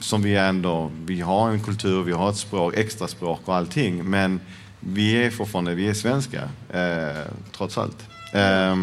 som 0.00 0.22
vi 0.22 0.34
är 0.34 0.48
ändå, 0.48 0.90
vi 1.06 1.20
har 1.20 1.50
en 1.50 1.60
kultur, 1.60 2.02
vi 2.02 2.12
har 2.12 2.30
ett 2.30 2.36
språk, 2.36 2.74
extra 2.76 3.08
språk 3.08 3.40
och 3.44 3.54
allting. 3.54 4.04
Men 4.04 4.40
vi 4.86 5.12
är 5.12 5.30
fortfarande, 5.30 5.74
vi 5.74 5.88
är 5.88 5.94
svenskar, 5.94 6.48
eh, 6.72 7.22
trots 7.56 7.78
allt. 7.78 8.06
Eh, 8.32 8.76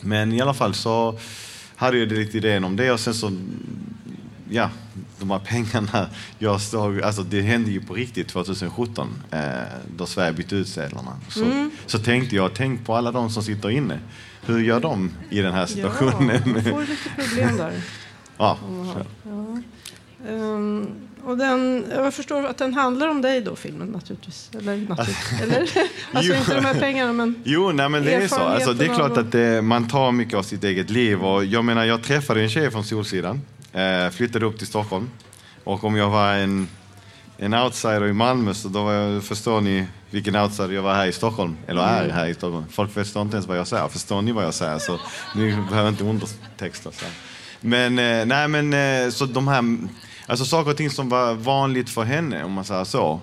men 0.00 0.32
i 0.32 0.40
alla 0.40 0.54
fall 0.54 0.74
så 0.74 1.18
hade 1.76 1.98
jag 1.98 2.08
lite 2.12 2.36
idén 2.36 2.64
om 2.64 2.76
det 2.76 2.90
och 2.92 3.00
sen 3.00 3.14
så, 3.14 3.32
ja, 4.50 4.70
de 5.18 5.30
här 5.30 5.38
pengarna, 5.38 6.06
jag 6.38 6.60
stod, 6.60 7.02
alltså 7.02 7.22
det 7.22 7.42
hände 7.42 7.70
ju 7.70 7.80
på 7.80 7.94
riktigt 7.94 8.28
2017 8.28 9.08
eh, 9.30 9.40
då 9.96 10.06
Sverige 10.06 10.32
bytte 10.32 10.56
ut 10.56 10.68
sedlarna. 10.68 11.16
Så, 11.28 11.44
Mm. 11.44 11.70
så 11.86 11.98
tänkte 11.98 12.36
jag, 12.36 12.54
tänk 12.54 12.86
på 12.86 12.94
alla 12.96 13.12
de 13.12 13.30
som 13.30 13.42
sitter 13.42 13.70
inne. 13.70 13.98
Hur 14.46 14.58
gör 14.60 14.80
de 14.80 15.10
i 15.30 15.40
den 15.40 15.52
här 15.54 15.66
situationen? 15.66 16.42
Ja, 16.56 16.62
får 16.62 16.80
lite 16.80 17.10
problem 17.16 17.56
där. 17.56 17.72
Ja. 18.38 18.58
Ja. 18.94 19.04
Och 21.24 21.38
den, 21.38 21.84
jag 21.90 22.14
förstår 22.14 22.46
att 22.46 22.58
den 22.58 22.74
handlar 22.74 23.08
om 23.08 23.22
dig 23.22 23.40
då, 23.40 23.56
filmen 23.56 23.88
naturligtvis. 23.88 24.50
Eller, 24.58 24.76
naturligtvis. 24.76 25.40
Eller? 25.42 25.70
alltså 26.12 26.34
inte 26.34 26.54
de 26.54 26.64
här 26.64 26.74
pengarna, 26.74 27.12
men 27.12 27.34
Jo, 27.44 27.72
nej, 27.72 27.88
men 27.88 28.04
det 28.04 28.14
är 28.14 28.28
så. 28.28 28.40
Alltså, 28.40 28.72
det 28.72 28.84
är 28.84 28.94
klart 28.94 29.16
att 29.16 29.32
det, 29.32 29.62
man 29.62 29.88
tar 29.88 30.12
mycket 30.12 30.34
av 30.34 30.42
sitt 30.42 30.64
eget 30.64 30.90
liv. 30.90 31.24
Och 31.24 31.44
jag 31.44 31.64
menar, 31.64 31.84
jag 31.84 32.02
träffade 32.02 32.42
en 32.42 32.48
tjej 32.50 32.70
från 32.70 32.84
Solsidan, 32.84 33.40
eh, 33.72 34.10
flyttade 34.10 34.46
upp 34.46 34.58
till 34.58 34.66
Stockholm. 34.66 35.10
Och 35.64 35.84
om 35.84 35.96
jag 35.96 36.10
var 36.10 36.32
en, 36.34 36.68
en 37.38 37.54
outsider 37.54 38.06
i 38.06 38.12
Malmö 38.12 38.54
så 38.54 38.68
då 38.68 38.92
jag, 38.92 39.24
förstår 39.24 39.60
ni 39.60 39.86
vilken 40.10 40.36
outsider 40.36 40.70
jag 40.74 40.82
var 40.82 40.94
här 40.94 41.06
i 41.06 41.12
Stockholm. 41.12 41.56
Eller 41.66 41.82
är 41.82 42.04
Mm. 42.04 42.16
här 42.16 42.26
i 42.26 42.34
Stockholm. 42.34 42.64
Folk 42.70 42.92
förstår 42.92 43.22
inte 43.22 43.34
ens 43.36 43.46
vad 43.46 43.58
jag 43.58 43.66
säger. 43.66 43.88
Förstår 43.88 44.22
ni 44.22 44.32
vad 44.32 44.44
jag 44.44 44.54
säger 44.54 44.78
så 44.78 44.98
ni 45.36 45.56
behöver 45.70 45.88
inte 45.88 46.04
undertexta. 46.04 46.90
Så. 46.92 47.04
här. 47.04 47.14
Men, 47.60 47.98
eh, 47.98 48.26
nej 48.26 48.48
men 48.48 48.72
eh, 49.04 49.10
så 49.10 49.26
de 49.26 49.48
här, 49.48 49.78
alltså 50.30 50.44
saker 50.44 50.70
och 50.70 50.76
ting 50.76 50.90
som 50.90 51.08
var 51.08 51.34
vanligt 51.34 51.90
för 51.90 52.02
henne, 52.04 52.44
om 52.44 52.52
man 52.52 52.64
säger 52.64 52.84
så, 52.84 53.20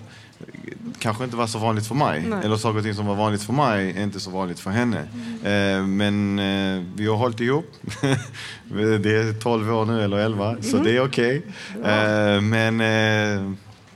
kanske 0.98 1.24
inte 1.24 1.36
var 1.36 1.46
så 1.46 1.58
vanligt 1.58 1.86
för 1.86 1.94
mig. 1.94 2.24
Nej. 2.28 2.38
Eller 2.44 2.56
saker 2.56 2.78
och 2.78 2.84
ting 2.84 2.94
som 2.94 3.06
var 3.06 3.14
vanligt 3.14 3.42
för 3.42 3.52
mig 3.52 3.90
är 3.96 4.02
inte 4.02 4.20
så 4.20 4.30
vanligt 4.30 4.60
för 4.60 4.70
henne. 4.70 4.98
Eh, 5.44 5.86
men 5.86 6.38
eh, 6.38 6.82
vi 6.96 7.06
har 7.06 7.16
hållit 7.16 7.40
ihop. 7.40 7.72
det 9.02 9.16
är 9.16 9.40
12 9.40 9.72
år 9.74 9.84
nu, 9.86 10.02
eller 10.04 10.16
11, 10.18 10.56
så 10.62 10.76
Mhm. 10.76 10.84
det 10.84 10.96
är 10.96 11.04
okej. 11.04 11.42
Eh, 11.84 12.40
men, 12.40 12.80
eh, 12.80 13.52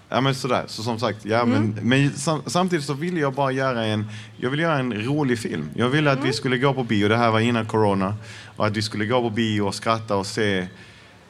ja, 0.09 0.21
men 0.21 0.35
sådär. 0.35 0.65
Så 0.67 0.83
som 0.83 0.99
sagt, 0.99 1.25
ja, 1.25 1.45
men, 1.45 1.79
men 1.83 2.11
sam, 2.13 2.43
samtidigt 2.47 2.85
så 2.85 2.95
ville 2.95 3.21
jag 3.21 3.35
bara 3.35 3.53
göra 3.53 3.85
en, 3.85 4.07
jag 4.37 4.51
ville 4.51 4.63
göra 4.63 4.79
en 4.79 4.93
rolig 5.05 5.39
film. 5.39 5.69
Jag 5.75 5.89
ville 5.89 6.11
att 6.13 6.25
vi 6.25 6.33
skulle 6.33 6.59
gå 6.59 6.75
på 6.75 6.85
bio, 6.85 7.09
det 7.09 7.17
här 7.17 7.31
var 7.31 7.41
innan 7.41 7.67
corona, 7.67 8.15
och 8.57 8.67
att 8.67 8.77
vi 8.77 8.83
skulle 8.83 9.05
gå 9.07 9.21
på 9.23 9.31
bio 9.31 9.63
och 9.63 9.75
skratta 9.75 10.17
och 10.17 10.27
se 10.27 10.67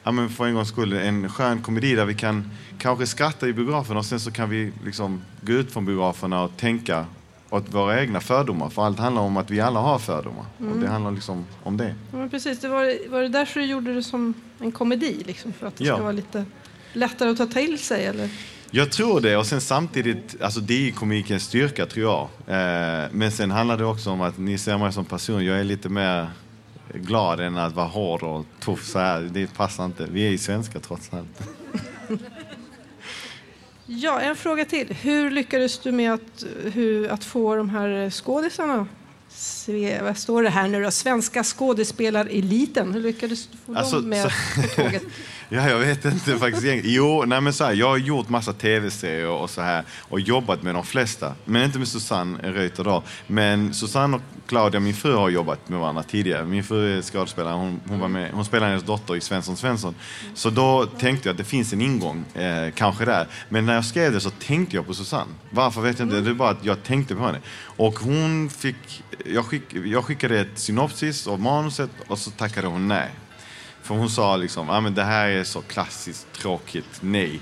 ja, 0.04 0.12
men 0.12 0.28
för 0.28 0.46
en 0.46 0.54
gångs 0.54 0.68
skull 0.68 0.92
en 0.92 1.28
skön 1.28 1.62
komedi 1.62 1.94
där 1.94 2.04
vi 2.04 2.14
kan 2.14 2.50
kanske 2.78 3.06
skratta 3.06 3.48
i 3.48 3.52
biografen 3.52 3.96
och 3.96 4.04
sen 4.06 4.20
så 4.20 4.30
kan 4.30 4.50
vi 4.50 4.72
liksom 4.84 5.22
gå 5.40 5.52
ut 5.52 5.72
från 5.72 5.86
biograferna 5.86 6.42
och 6.42 6.56
tänka 6.56 7.06
åt 7.50 7.74
våra 7.74 8.00
egna 8.00 8.20
fördomar. 8.20 8.68
För 8.68 8.84
allt 8.86 8.98
handlar 8.98 9.22
om 9.22 9.36
att 9.36 9.50
vi 9.50 9.60
alla 9.60 9.80
har 9.80 9.98
fördomar. 9.98 10.44
Och 10.58 10.64
Mm. 10.66 10.80
det 10.80 10.88
handlar 10.88 11.10
liksom 11.10 11.44
om 11.62 11.76
det. 11.76 11.94
Ja, 12.12 12.28
precis, 12.30 12.58
det 12.60 12.68
var, 12.68 13.10
var 13.10 13.20
det 13.22 13.28
därför 13.28 13.60
du 13.60 13.66
gjorde 13.66 13.94
det 13.94 14.02
som 14.02 14.34
en 14.60 14.72
komedi? 14.72 15.22
Liksom, 15.26 15.52
för 15.52 15.66
att 15.66 15.76
det 15.76 15.84
Ja. 15.84 15.94
ska 15.94 16.02
vara 16.02 16.12
lite 16.12 16.44
lättare 16.92 17.30
att 17.30 17.36
ta 17.36 17.46
till 17.46 17.78
sig? 17.78 18.06
Eller? 18.06 18.30
Jag 18.70 18.90
tror 18.92 19.20
det 19.20 19.36
och 19.36 19.46
sen 19.46 19.60
samtidigt, 19.60 20.36
alltså 20.42 20.60
det 20.60 20.88
är 20.88 20.92
komikens 20.92 21.42
styrka 21.44 21.86
tror 21.86 22.04
jag. 22.06 22.20
Eh, 22.56 23.08
men 23.12 23.32
sen 23.32 23.50
handlar 23.50 23.76
det 23.78 23.84
också 23.84 24.10
om 24.10 24.20
att 24.20 24.38
ni 24.38 24.58
ser 24.58 24.78
mig 24.78 24.92
som 24.92 25.04
person, 25.04 25.44
jag 25.44 25.60
är 25.60 25.64
lite 25.64 25.88
mer 25.88 26.28
glad 26.94 27.40
än 27.40 27.56
att 27.56 27.74
vara 27.74 27.86
hård 27.86 28.22
och 28.22 28.46
tuff 28.60 28.84
så 28.86 28.98
här. 28.98 29.20
Det 29.32 29.54
passar 29.54 29.84
inte. 29.84 30.06
Vi 30.10 30.26
är 30.26 30.30
ju 30.30 30.38
svenskar 30.38 30.80
trots 30.80 31.10
allt. 31.12 31.40
Ja, 33.86 34.20
en 34.20 34.36
fråga 34.36 34.64
till. 34.64 34.92
Hur 35.00 35.30
lyckades 35.30 35.78
du 35.78 35.92
med 35.92 36.12
att, 36.14 36.44
hur, 36.72 37.08
att 37.08 37.24
få 37.24 37.56
de 37.56 37.70
här 37.70 38.10
skådisarna? 38.10 38.86
Se, 39.28 40.02
vad 40.02 40.16
står 40.18 40.42
det 40.42 40.50
här 40.50 40.68
nu 40.68 40.82
då? 40.82 40.90
Svenska 40.90 41.44
skådespelareliten. 41.44 42.92
Hur 42.92 43.00
lyckades 43.00 43.46
du 43.46 43.56
få 43.66 43.74
Alltså, 43.78 43.96
dem 43.96 44.08
med 44.08 44.22
så- 44.32 44.62
på 44.62 44.68
tåget? 44.82 45.02
Ja, 45.54 45.68
jag 45.68 45.78
vet 45.78 46.04
inte 46.04 46.38
faktiskt. 46.38 46.84
Jo, 46.84 47.24
nej 47.26 47.40
men 47.40 47.52
så 47.52 47.64
här, 47.64 47.72
jag 47.72 47.88
har 47.88 47.96
gjort 47.96 48.28
massa 48.28 48.52
tv-serier 48.52 49.28
och 49.28 49.50
så 49.50 49.60
här 49.60 49.84
och 50.00 50.20
jobbat 50.20 50.62
med 50.62 50.74
de 50.74 50.84
flesta. 50.84 51.34
Men 51.44 51.62
inte 51.64 51.78
med 51.78 51.88
Susanne 51.88 52.38
Reuter 52.42 52.84
då. 52.84 53.02
Men 53.26 53.74
Susanne 53.74 54.16
och 54.16 54.22
Claudia, 54.46 54.80
min 54.80 54.94
fru, 54.94 55.14
har 55.14 55.30
jobbat 55.30 55.68
med 55.68 55.80
varandra 55.80 56.02
tidigare. 56.02 56.44
Min 56.44 56.64
fru 56.64 56.98
är 56.98 57.02
skådespelare. 57.02 57.54
Hon, 57.54 57.80
hon, 57.88 58.00
var 58.00 58.08
med, 58.08 58.30
hon 58.32 58.44
spelar 58.44 58.68
hennes 58.68 58.82
dotter 58.82 59.16
i 59.16 59.20
Svensson 59.20 59.56
Svensson. 59.56 59.94
Så 60.34 60.50
då 60.50 60.86
tänkte 60.86 61.28
jag 61.28 61.32
att 61.32 61.38
det 61.38 61.44
finns 61.44 61.72
en 61.72 61.80
ingång, 61.80 62.24
eh, 62.34 62.72
kanske 62.74 63.04
där. 63.04 63.26
Men 63.48 63.66
när 63.66 63.74
jag 63.74 63.84
skrev 63.84 64.12
det 64.12 64.20
så 64.20 64.30
tänkte 64.30 64.76
jag 64.76 64.86
på 64.86 64.94
Susanne. 64.94 65.30
Varför 65.50 65.80
vet 65.80 65.98
jag 65.98 66.06
inte. 66.06 66.20
Det 66.20 66.30
är 66.30 66.34
bara 66.34 66.50
att 66.50 66.64
jag 66.64 66.82
tänkte 66.82 67.14
på 67.14 67.26
henne. 67.26 67.38
Och 67.60 67.98
hon 67.98 68.50
fick... 68.50 69.02
Jag, 69.24 69.44
skick, 69.44 69.74
jag 69.74 70.04
skickade 70.04 70.40
ett 70.40 70.58
synopsis 70.58 71.26
av 71.26 71.40
manuset 71.40 71.90
och 72.06 72.18
så 72.18 72.30
tackade 72.30 72.66
hon 72.66 72.88
nej. 72.88 73.10
För 73.82 73.94
hon 73.94 74.10
sa 74.10 74.36
liksom, 74.36 74.70
ah, 74.70 74.80
men 74.80 74.94
det 74.94 75.04
här 75.04 75.28
är 75.28 75.44
så 75.44 75.60
klassiskt 75.60 76.32
tråkigt, 76.32 76.98
nej. 77.00 77.40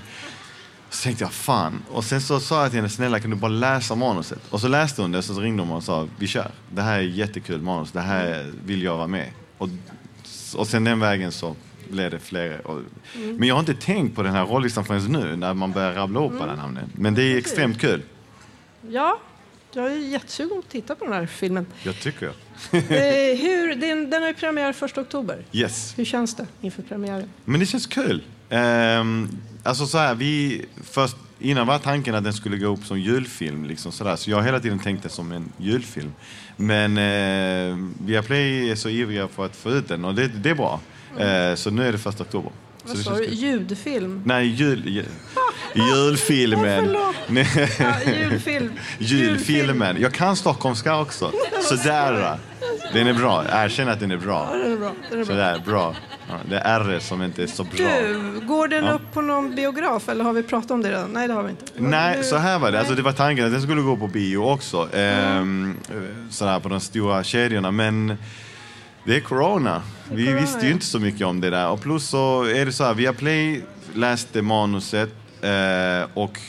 Så 0.89 1.03
tänkte 1.03 1.23
jag, 1.23 1.33
fan. 1.33 1.83
Och 1.91 2.03
sen 2.03 2.21
så 2.21 2.39
sa 2.39 2.61
jag 2.61 2.69
till 2.71 2.77
henne, 2.77 2.89
snälla 2.89 3.19
kan 3.19 3.29
du 3.29 3.35
bara 3.35 3.51
läsa 3.51 3.95
manuset? 3.95 4.39
Och 4.49 4.61
så 4.61 4.67
läste 4.67 5.01
hon 5.01 5.11
det, 5.11 5.21
så 5.21 5.39
ringde 5.39 5.63
hon 5.63 5.71
och 5.71 5.83
sa, 5.83 6.07
vi 6.19 6.27
kör. 6.27 6.51
Det 6.69 6.81
här 6.81 6.97
är 6.97 7.01
jättekul 7.03 7.61
manus, 7.61 7.91
det 7.91 8.01
här 8.01 8.51
vill 8.65 8.83
jag 8.83 8.97
vara 8.97 9.07
med. 9.07 9.29
Och, 9.57 9.69
och 10.55 10.67
sen 10.67 10.83
den 10.83 10.99
vägen 10.99 11.31
så 11.31 11.55
blev 11.89 12.11
det 12.11 12.19
fler. 12.19 12.67
Och, 12.67 12.79
Mm. 13.15 13.35
Men 13.35 13.47
jag 13.47 13.55
har 13.55 13.59
inte 13.59 13.73
tänkt 13.73 14.15
på 14.15 14.23
den 14.23 14.33
här 14.33 14.45
rollistan 14.45 14.85
förrän 14.85 15.03
nu, 15.03 15.35
när 15.35 15.53
man 15.53 15.71
börjar 15.71 15.93
rabbla 15.93 16.25
upp 16.25 16.41
alla 16.41 16.55
namnen. 16.55 16.89
Men 16.95 17.15
det 17.15 17.23
är 17.23 17.37
extremt 17.37 17.81
kul. 17.81 18.01
Ja, 18.89 19.19
jag 19.75 19.91
är 19.91 19.97
jättesugen 19.97 20.59
att 20.59 20.69
titta 20.69 20.95
på 20.95 21.05
den 21.05 21.13
här 21.13 21.25
filmen. 21.25 21.65
Jag 21.83 21.99
tycker 21.99 22.25
jag. 22.25 22.35
Eh, 22.73 23.37
hur, 23.37 23.75
den, 23.75 24.09
den 24.09 24.21
har 24.21 24.29
ju 24.29 24.33
premiär 24.33 24.85
1 24.85 24.97
oktober. 24.97 25.45
Yes. 25.51 25.93
Hur 25.97 26.05
känns 26.05 26.35
det 26.35 26.47
inför 26.61 26.81
premiären? 26.81 27.29
Men 27.45 27.59
det 27.59 27.65
känns 27.65 27.87
kul. 27.87 28.23
Ehm, 28.49 29.29
alltså 29.63 29.85
så 29.85 29.97
här, 29.97 30.15
vi, 30.15 30.65
först, 30.83 31.15
innan 31.39 31.67
var 31.67 31.79
tanken 31.79 32.15
att 32.15 32.23
den 32.23 32.33
skulle 32.33 32.57
gå 32.57 32.67
upp 32.67 32.85
som 32.85 32.99
julfilm. 32.99 33.65
Liksom 33.65 33.91
sådär. 33.91 34.15
Så 34.15 34.31
jag 34.31 34.37
har 34.37 34.43
hela 34.43 34.59
tiden 34.59 34.79
tänkt 34.79 35.03
det 35.03 35.09
som 35.09 35.31
en 35.31 35.51
julfilm. 35.57 36.13
Men 36.57 36.97
eh, 36.97 37.77
Viaplay 38.05 38.69
är 38.71 38.75
så 38.75 38.89
ivriga 38.89 39.27
för 39.27 39.45
att 39.45 39.55
få 39.55 39.71
ut 39.71 39.87
den 39.87 40.05
och 40.05 40.15
det, 40.15 40.27
det 40.27 40.49
är 40.49 40.55
bra. 40.55 40.79
Eh, 41.17 41.55
så 41.55 41.69
nu 41.69 41.87
är 41.87 41.91
det 41.91 41.97
första 41.97 42.23
oktober. 42.23 42.51
Vad 42.83 42.97
sa 42.97 43.15
du? 43.15 43.25
Ljudfilm? 43.25 44.21
Nej, 44.25 44.47
jul, 44.47 44.83
jul, 44.87 45.05
julfilmen. 45.75 46.97
Nej. 47.27 47.47
Ja, 47.79 47.93
julfilm. 48.11 48.71
Julfilmen. 48.99 50.01
Jag 50.01 50.13
kan 50.13 50.35
stockholmska 50.35 50.99
också. 50.99 51.31
Sådär. 51.61 52.37
Den 52.93 53.07
är 53.07 53.13
bra. 53.13 53.43
Erkänn 53.51 53.89
att 53.89 53.99
den 53.99 54.11
är 54.11 54.17
bra. 54.17 54.49
Ja, 54.51 54.57
den 54.57 54.73
är 54.73 54.77
bra. 54.77 54.91
Den 55.09 55.19
är 55.19 55.25
bra. 55.25 55.25
Sådär, 55.25 55.61
bra. 55.65 55.95
Ja, 56.29 56.35
det 56.49 56.57
är 56.57 56.79
R 56.89 56.99
som 57.01 57.21
inte 57.23 57.43
är 57.43 57.47
så 57.47 57.63
bra. 57.63 57.71
Du, 58.01 58.39
går 58.47 58.67
den 58.67 58.85
Ja. 58.85 58.91
upp 58.91 59.13
på 59.13 59.21
någon 59.21 59.55
biograf 59.55 60.09
eller 60.09 60.23
har 60.23 60.33
vi 60.33 60.43
pratat 60.43 60.71
om 60.71 60.81
det 60.81 60.89
redan? 60.89 61.13
Nej, 61.13 61.27
det 61.27 61.33
har 61.33 61.43
vi 61.43 61.49
inte. 61.49 61.65
Nej, 61.77 62.23
så 62.23 62.35
här 62.37 62.59
var 62.59 62.71
det. 62.71 62.79
Alltså, 62.79 62.95
det 62.95 63.01
var 63.01 63.11
tanken 63.11 63.45
att 63.45 63.51
den 63.51 63.61
skulle 63.61 63.81
gå 63.81 63.97
på 63.97 64.07
bio 64.07 64.37
också. 64.37 64.89
Ehm, 64.95 65.77
sådär 66.29 66.59
på 66.59 66.69
de 66.69 66.79
stora 66.79 67.23
kedjorna. 67.23 67.71
Men 67.71 68.17
det 69.05 69.15
är 69.15 69.19
corona. 69.19 69.81
Vi 70.11 70.25
corona, 70.25 70.41
visste 70.41 70.65
ju 70.65 70.71
inte 70.71 70.85
så 70.85 70.99
mycket 70.99 71.27
om 71.27 71.41
det 71.41 71.49
där. 71.49 71.69
Och 71.69 71.81
plus 71.81 72.09
så 72.09 72.43
är 72.43 72.65
det 72.65 72.71
så 72.71 72.83
här, 72.83 72.93
Viaplay 72.93 73.63
läste 73.93 74.41
manuset 74.41 75.09
eh, 75.41 76.09
och 76.13 76.39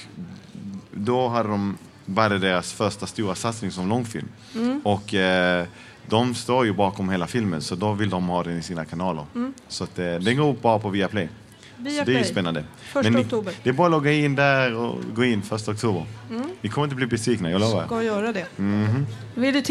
då 0.90 1.28
hade 1.28 1.48
de, 1.48 1.78
det 2.04 2.38
deras 2.38 2.72
första 2.72 3.06
stora 3.06 3.34
satsning 3.34 3.70
som 3.70 3.88
långfilm. 3.88 4.28
Mm. 4.54 4.80
Och 4.84 5.14
eh, 5.14 5.66
de 6.06 6.34
står 6.34 6.64
ju 6.66 6.72
bakom 6.72 7.10
hela 7.10 7.26
filmen 7.26 7.62
så 7.62 7.74
då 7.74 7.92
vill 7.92 8.10
de 8.10 8.28
ha 8.28 8.42
den 8.42 8.58
i 8.58 8.62
sina 8.62 8.84
kanaler. 8.84 9.24
Mm. 9.34 9.54
Så 9.68 9.84
att, 9.84 9.98
eh, 9.98 10.14
den 10.14 10.36
går 10.36 10.50
upp 10.50 10.62
bara 10.62 10.78
på 10.78 10.88
Viaplay. 10.88 11.28
Så 11.76 12.04
det 12.04 12.14
är 12.14 12.18
ju 12.18 12.24
spännande. 12.24 12.64
Första 12.80 13.10
ni- 13.10 13.20
oktober. 13.20 13.54
Det 13.62 13.68
är 13.68 13.72
bara 13.74 13.86
att 13.86 13.90
logga 13.90 14.12
in 14.12 14.34
där 14.34 14.74
och 14.74 14.98
gå 15.14 15.24
in 15.24 15.42
första 15.42 15.70
oktober. 15.70 16.06
Mm. 16.30 16.42
Ni 16.60 16.68
kommer 16.68 16.84
inte 16.84 16.96
bli 16.96 17.06
besvikna, 17.06 17.50
jag 17.50 17.60
lovar. 17.60 17.86
Ska 17.86 18.02
göra 18.02 18.32
det. 18.32 18.46
Mhm. 18.56 19.06
Vill 19.34 19.54
du 19.54 19.62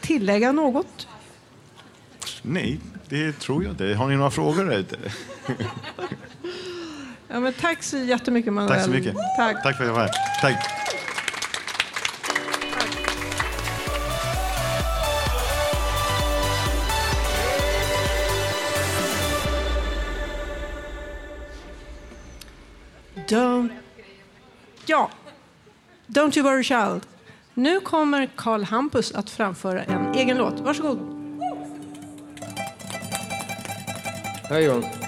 tillägga 0.00 0.52
något? 0.52 1.08
Nej, 2.42 2.80
det 3.08 3.32
tror 3.32 3.62
jag 3.64 3.72
inte. 3.72 3.84
Har 3.84 4.08
ni 4.08 4.16
några 4.16 4.30
frågor 4.30 4.64
där 4.64 4.78
ute? 4.78 4.96
Ja, 7.28 7.40
men 7.40 7.52
tack 7.52 7.82
så 7.82 7.98
jättemycket 7.98 8.52
Manuel. 8.52 8.74
Tack 8.74 8.84
så 8.84 8.90
mycket. 8.90 9.16
Tack. 9.36 9.62
Tack 9.62 9.76
för 9.76 9.84
att 9.84 9.88
jag 9.88 9.94
var 9.94 10.00
här. 10.00 10.10
Tack. 10.40 10.56
Don't... 23.28 23.70
Ja. 24.86 25.10
Don't 26.06 26.38
you 26.38 26.50
worry 26.50 26.64
child. 26.64 27.06
Nu 27.54 27.80
kommer 27.80 28.28
Carl 28.36 28.62
Hampus 28.64 29.12
att 29.12 29.30
framföra 29.30 29.82
en 29.82 30.14
egen 30.14 30.36
låt. 30.36 30.60
Varsågod. 30.60 31.19
Hej 34.50 34.64
Johan. 34.64 34.99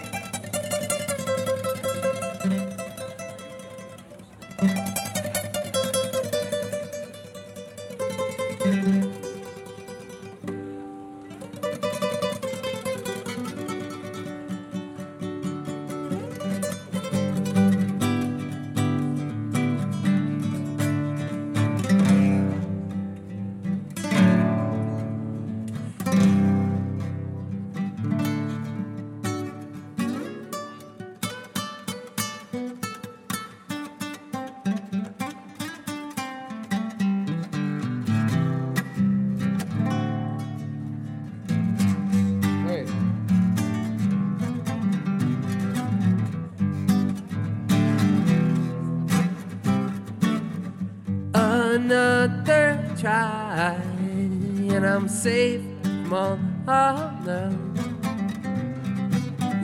I'm 55.03 55.09
safe 55.09 55.63
from 56.09 56.63
all 56.69 56.97
harm. 56.97 57.75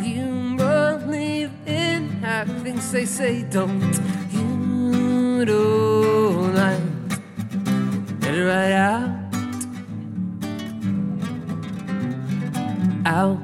You 0.02 0.56
believe 0.56 1.52
in 1.64 2.08
half 2.20 2.48
things 2.64 2.90
they 2.90 3.04
say, 3.04 3.44
don't 3.44 3.94
you? 4.32 5.44
Don't 5.44 6.56
it 8.24 8.42
right 8.50 8.72
out, 8.72 9.10
out. 13.06 13.38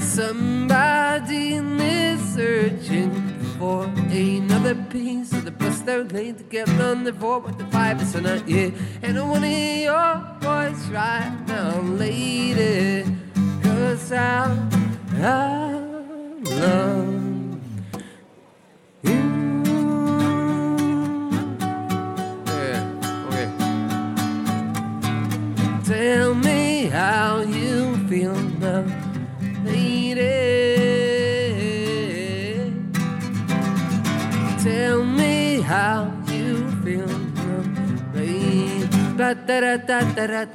Somebody 0.00 1.56
is 1.56 2.20
searching 2.32 3.36
for 3.58 3.84
another 4.10 4.74
piece 4.90 5.32
of 5.32 5.44
the 5.44 5.50
bus 5.50 5.80
they're 5.80 6.04
laid 6.04 6.38
together 6.38 6.84
on 6.84 7.04
the 7.04 7.12
four 7.12 7.40
with 7.40 7.58
the 7.58 7.64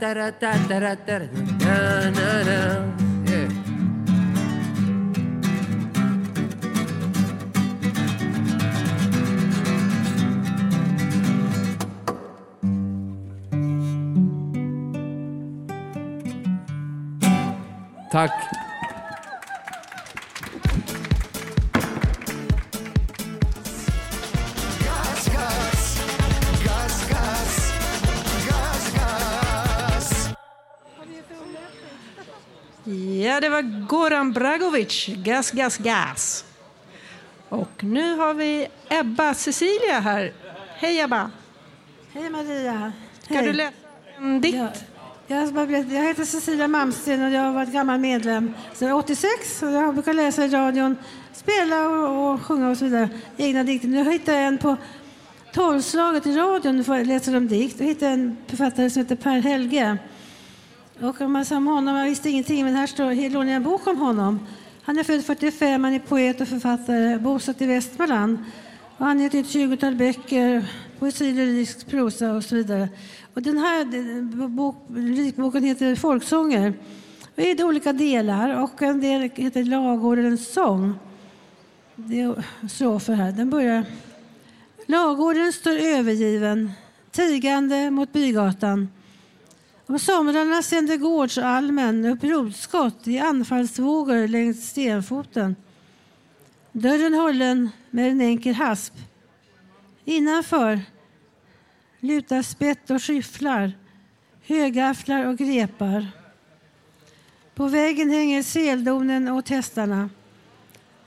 tara 0.02 0.32
ta 0.32 0.52
tara 0.68 0.95
tara 1.06 1.28
na 1.62 2.10
na 2.18 2.30
na. 2.47 2.60
Tack. 18.12 18.61
Ja, 33.32 33.40
det 33.40 33.50
var 33.50 33.62
Goran 33.88 34.32
Bragovic, 34.32 35.08
Gas, 35.08 35.52
gas, 35.52 35.78
gas. 35.78 36.46
Och 37.50 37.84
nu 37.84 38.16
har 38.16 38.34
vi 38.34 38.68
Ebba 38.90 39.34
Cecilia 39.34 40.00
här. 40.00 40.34
Hej 40.76 41.00
Ebba! 41.00 41.32
Hej 42.14 42.30
Maria. 42.30 42.92
Ska 43.22 43.34
Hej. 43.34 43.46
du 43.46 43.54
läsa 43.54 43.74
en 44.18 44.42
dikt? 44.42 44.58
Ja. 44.58 44.68
Jag, 45.28 45.72
jag 45.72 46.04
heter 46.04 46.26
Cecilia 46.26 46.68
Malmsten 46.68 47.24
och 47.24 47.32
jag 47.32 47.42
har 47.42 47.54
varit 47.54 47.74
gammal 47.74 48.00
medlem 48.00 48.54
sedan 48.74 48.92
86. 48.92 49.64
Och 49.64 49.72
jag 49.72 49.94
brukar 49.94 50.14
läsa 50.14 50.46
i 50.46 50.48
radion, 50.48 50.96
spela 51.34 51.88
och, 51.88 52.34
och 52.34 52.42
sjunga 52.42 52.70
och 52.70 52.78
så 52.78 52.86
vidare. 52.86 53.10
Egna 53.38 53.64
dikter. 53.64 53.88
Nu 53.88 54.12
hittade 54.12 54.38
jag 54.38 54.48
en 54.48 54.58
på 54.58 54.78
tolvslaget 55.54 56.26
i 56.26 56.38
radion. 56.38 56.78
Nu 56.78 57.06
läsa 57.06 57.38
om 57.38 57.48
dikt. 57.48 57.80
Jag 57.80 57.88
hittade 57.88 58.12
en 58.12 58.38
författare 58.48 58.90
som 58.90 59.02
heter 59.02 59.16
Per 59.16 59.40
Helge. 59.40 59.98
Och 61.02 61.22
om 61.22 61.32
man 61.32 61.45
sa 61.45 61.58
om 61.58 61.68
honom, 61.68 61.95
jag 61.95 62.06
visste 62.06 62.30
ingenting, 62.30 62.66
men 62.66 62.76
här 62.76 62.88
står, 62.88 63.30
lånar 63.30 63.47
jag 63.47 63.56
en 63.56 63.64
bok 63.64 63.88
om 63.88 63.97
honom. 63.97 64.39
Han 64.84 64.99
är 64.99 65.04
född 65.04 65.26
45, 65.26 65.84
han 65.84 65.93
är 65.93 65.99
poet 65.99 66.41
och 66.41 66.47
författare, 66.47 67.18
bosatt 67.20 67.62
i 67.62 67.66
Västmanland. 67.66 68.38
Och 68.97 69.06
han 69.06 69.18
har 69.18 69.24
gett 69.24 69.36
ut 69.36 69.49
20 69.49 69.91
böcker, 69.91 70.66
poesi, 70.99 71.32
lyrisk 71.32 71.88
prosa 71.88 72.32
och 72.32 72.43
så 72.43 72.56
vidare. 72.56 72.89
Och 73.34 73.41
den 73.41 73.58
här 73.58 74.47
bok, 74.47 74.76
lyrikboken 74.89 75.64
heter 75.64 75.95
Folksånger. 75.95 76.74
Det 77.36 77.52
är 77.52 77.64
olika 77.64 77.93
delar 77.93 78.64
och 78.64 78.82
en 78.82 79.02
del 79.02 79.22
heter 79.22 79.64
Lagor 79.64 80.20
eller 80.20 80.30
en 80.30 80.38
sång. 80.38 80.93
Det 81.95 82.22
är 82.22 82.43
strofer 82.70 83.14
här. 83.14 83.32
Den 83.32 83.49
börjar. 83.49 83.86
Lagården 84.86 85.54
står 85.54 85.78
övergiven, 85.78 86.72
tigande 87.12 87.91
mot 87.91 88.14
bygatan. 88.14 88.88
Om 89.92 90.00
somrarna 90.00 90.64
sänder 90.64 90.98
gårdsalmen 90.98 92.06
upp 92.06 92.24
rotskott 92.24 93.08
i 93.08 93.20
anfallsvågor 93.20 94.28
längs 94.28 94.70
stenfoten. 94.70 95.56
Dörren 96.72 97.14
hållen 97.14 97.70
med 97.89 98.12
en 98.12 98.22
enkel 98.22 98.54
hasp. 98.54 98.94
Innanför 100.06 100.82
lutar 102.00 102.42
spett 102.42 102.89
och 102.89 103.04
skyfflar, 103.04 103.72
högafflar 104.42 105.26
och 105.26 105.38
grepar. 105.38 106.08
På 107.56 107.68
väggen 107.68 108.10
hänger 108.10 108.44
seldonen 108.44 109.28
och 109.28 109.50
hästarna 109.50 110.10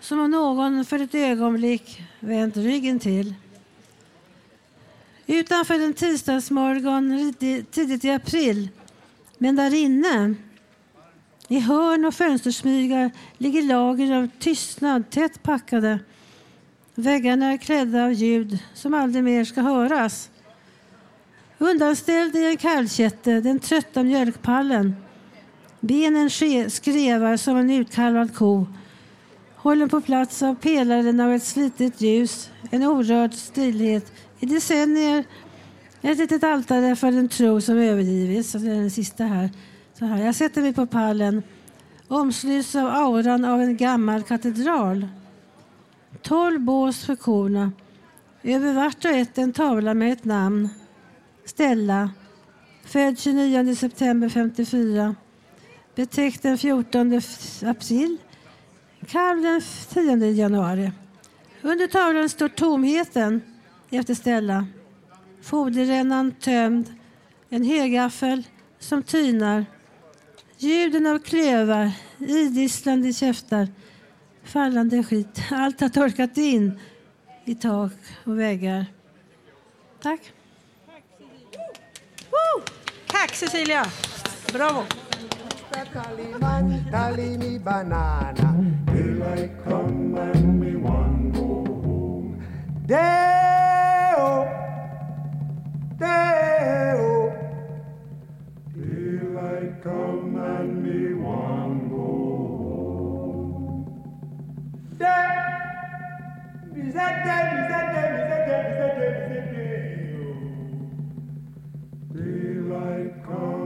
som 0.00 0.20
om 0.20 0.30
någon 0.30 0.84
för 0.84 0.98
ett 0.98 1.14
ögonblick 1.14 2.02
vänt 2.20 2.56
ryggen 2.56 2.98
till. 2.98 3.34
Utanför 5.26 5.74
en 5.74 5.94
tisdagsmorgon 5.94 7.34
tidigt 7.70 8.04
i 8.04 8.10
april, 8.10 8.68
men 9.38 9.56
där 9.56 9.74
inne 9.74 10.34
i 11.48 11.60
hörn 11.60 12.04
och 12.04 12.14
fönstersmygar 12.14 13.10
ligger 13.38 13.62
lager 13.62 14.12
av 14.12 14.28
tystnad 14.38 15.10
tätt 15.10 15.42
packade. 15.42 15.98
Väggarna 16.94 17.52
är 17.52 17.56
klädda 17.56 18.04
av 18.04 18.12
ljud 18.12 18.58
som 18.74 18.94
aldrig 18.94 19.24
mer 19.24 19.44
ska 19.44 19.60
höras. 19.60 20.30
Undanställd 21.58 22.36
i 22.36 22.46
en 22.46 22.56
kallkätte, 22.56 23.40
den 23.40 23.58
trötta 23.58 24.02
mjölkpallen. 24.02 24.96
Benen 25.80 26.30
skrevar 26.70 27.36
som 27.36 27.56
en 27.56 27.70
utkalvad 27.70 28.34
ko. 28.34 28.66
Hållen 29.56 29.88
på 29.88 30.00
plats 30.00 30.42
av 30.42 30.54
pelaren 30.54 31.20
av 31.20 31.32
ett 31.32 31.44
slitet 31.44 32.00
ljus, 32.00 32.50
en 32.70 32.82
orörd 32.82 33.34
stillhet. 33.34 34.12
I 34.40 34.46
decennier 34.46 35.24
ett 36.10 36.18
litet 36.18 36.44
altare 36.44 36.96
för 36.96 37.12
den 37.12 37.28
tro 37.28 37.60
som 37.60 37.78
övergivits. 37.78 38.50
Så 38.50 38.58
det 38.58 38.70
är 38.70 38.74
den 38.74 38.90
sista 38.90 39.24
här. 39.24 39.50
Så 39.98 40.04
här. 40.04 40.24
Jag 40.24 40.34
sätter 40.34 40.62
mig 40.62 40.74
på 40.74 40.86
pallen, 40.86 41.42
omsluts 42.08 42.74
av 42.74 42.86
auran 42.86 43.44
av 43.44 43.60
en 43.60 43.76
gammal 43.76 44.22
katedral. 44.22 45.08
Tolv 46.22 46.60
bås 46.60 47.04
för 47.04 47.16
korna. 47.16 47.72
Över 48.42 48.72
vart 48.72 49.04
och 49.04 49.10
ett 49.10 49.38
en 49.38 49.52
tavla 49.52 49.94
med 49.94 50.12
ett 50.12 50.24
namn. 50.24 50.68
Stella, 51.44 52.10
född 52.84 53.18
29 53.18 53.74
september 53.76 54.28
54. 54.28 55.14
Betäckt 55.94 56.42
den 56.42 56.58
14 56.58 57.20
april. 57.62 58.16
Kalv 59.06 59.42
den 59.42 59.60
10 59.88 60.30
januari. 60.30 60.92
Under 61.62 61.86
tavlan 61.86 62.28
står 62.28 62.48
tomheten 62.48 63.40
efter 63.90 64.14
Stella. 64.14 64.66
Foderrännan 65.42 66.32
tömd. 66.32 66.94
En 67.50 67.64
högaffel 67.64 68.42
som 68.78 69.02
tynar. 69.02 69.66
Ljuden 70.58 71.06
av 71.06 71.18
klövar, 71.18 71.92
idisslande 72.18 73.12
käftar. 73.12 73.68
Fallande 74.44 75.02
skit. 75.02 75.40
Allt 75.50 75.80
har 75.80 75.88
torkat 75.88 76.36
in 76.36 76.80
i 77.44 77.54
tak 77.54 77.92
och 78.24 78.40
väggar. 78.40 78.86
Tack. 80.02 80.20
Woo! 82.30 82.62
Tack 83.06 83.34
Cecilia! 83.34 83.86
Bravo! 84.52 84.84
Daylight 88.94 89.64
come 89.64 90.18
and 90.18 90.84
one 90.84 91.32
go 91.32 91.64
home. 91.82 92.42
Day, 92.86 93.53
Daylight 112.12 113.24
come. 113.24 113.63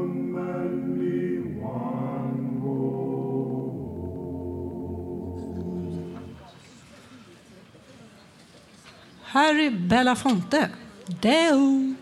Harry 9.38 9.70
Belafonte. 9.70 10.70
Deo. 11.06 11.94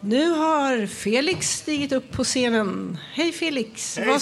Nu 0.00 0.30
har 0.30 0.86
Felix 0.86 1.50
stigit 1.50 1.92
upp 1.92 2.12
på 2.12 2.24
scenen. 2.24 2.98
Hej 3.12 3.32
Felix! 3.32 3.98
Vad, 4.06 4.20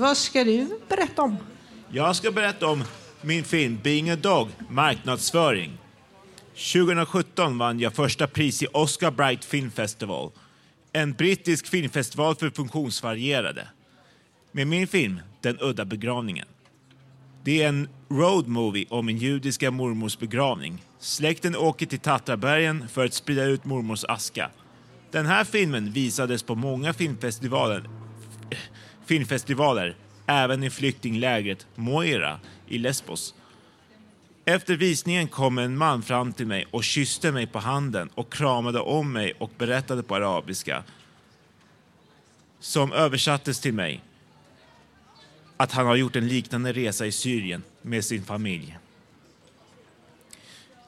vad 0.00 0.16
ska 0.16 0.44
du 0.44 0.80
berätta 0.88 1.22
om? 1.22 1.36
Jag 1.90 2.16
ska 2.16 2.30
berätta 2.30 2.66
om 2.66 2.84
min 3.20 3.44
film 3.44 3.78
Being 3.82 4.10
a 4.10 4.16
Dog, 4.16 4.48
marknadsföring. 4.68 5.78
2017 6.72 7.58
vann 7.58 7.80
jag 7.80 7.94
första 7.94 8.26
pris 8.26 8.62
i 8.62 8.66
Oscar 8.72 9.10
Bright 9.10 9.44
Film 9.44 9.70
Festival, 9.70 10.30
en 10.92 11.12
brittisk 11.12 11.66
filmfestival 11.66 12.36
för 12.36 12.50
funktionsvarierade. 12.50 13.68
Med 14.52 14.66
min 14.66 14.86
film 14.86 15.20
Den 15.40 15.58
udda 15.60 15.84
begravningen. 15.84 16.46
Det 17.44 17.62
är 17.62 17.68
en 17.68 17.88
road 18.08 18.48
movie 18.48 18.86
om 18.90 19.06
min 19.06 19.18
judiska 19.18 19.70
mormors 19.70 20.18
begravning. 20.18 20.82
Släkten 20.98 21.56
åker 21.56 21.86
till 21.86 21.98
Tatrabergen 21.98 22.88
för 22.88 23.04
att 23.04 23.14
sprida 23.14 23.44
ut 23.44 23.64
mormors 23.64 24.04
aska. 24.04 24.50
Den 25.10 25.26
här 25.26 25.44
filmen 25.44 25.92
visades 25.92 26.42
på 26.42 26.54
många 26.54 26.92
filmfestivaler, 26.92 27.88
filmfestivaler 29.06 29.96
även 30.26 30.64
i 30.64 30.70
flyktinglägret 30.70 31.66
Moira 31.74 32.40
i 32.68 32.78
Lesbos. 32.78 33.34
Efter 34.44 34.76
visningen 34.76 35.28
kom 35.28 35.58
en 35.58 35.76
man 35.76 36.02
fram 36.02 36.32
till 36.32 36.46
mig 36.46 36.66
och 36.70 36.84
kysste 36.84 37.32
mig 37.32 37.46
på 37.46 37.58
handen 37.58 38.10
och 38.14 38.32
kramade 38.32 38.80
om 38.80 39.12
mig 39.12 39.32
och 39.38 39.50
berättade 39.58 40.02
på 40.02 40.14
arabiska, 40.14 40.84
som 42.60 42.92
översattes 42.92 43.60
till 43.60 43.74
mig, 43.74 44.02
att 45.56 45.72
han 45.72 45.86
har 45.86 45.96
gjort 45.96 46.16
en 46.16 46.28
liknande 46.28 46.72
resa 46.72 47.06
i 47.06 47.12
Syrien 47.12 47.62
med 47.82 48.04
sin 48.04 48.22
familj. 48.22 48.78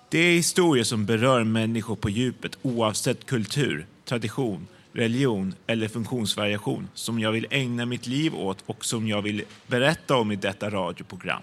Det 0.09 0.19
är 0.19 0.33
historier 0.33 0.85
som 0.85 1.07
berör 1.07 1.45
människor 1.45 1.97
på 1.97 2.11
djupet 2.11 2.59
oavsett 2.63 3.27
kultur, 3.27 3.87
tradition, 4.05 4.67
religion 4.93 5.55
eller 5.67 5.89
funktionsvariation 5.89 6.89
som 6.95 7.19
jag 7.19 7.33
vill 7.33 7.47
ägna 7.51 7.87
mitt 7.87 8.07
liv 8.07 8.35
åt 8.35 8.59
och 8.67 8.85
som 8.85 9.09
jag 9.09 9.23
vill 9.23 9.45
berätta 9.67 10.17
om 10.17 10.33
i 10.33 10.37
detta 10.37 10.71
radioprogram. 10.71 11.43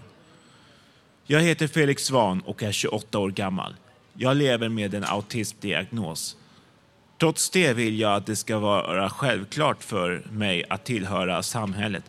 Jag 1.25 1.41
heter 1.41 1.67
Felix 1.67 2.03
Svan 2.03 2.41
och 2.41 2.63
är 2.63 2.71
28 2.71 3.19
år 3.19 3.29
gammal. 3.29 3.75
Jag 4.13 4.37
lever 4.37 4.69
med 4.69 4.93
en 4.93 5.03
autismdiagnos. 5.03 6.37
Trots 7.19 7.49
det 7.49 7.73
vill 7.73 7.99
jag 7.99 8.15
att 8.15 8.25
det 8.25 8.35
ska 8.35 8.59
vara 8.59 9.09
självklart 9.09 9.83
för 9.83 10.23
mig 10.31 10.63
att 10.69 10.85
tillhöra 10.85 11.43
samhället. 11.43 12.03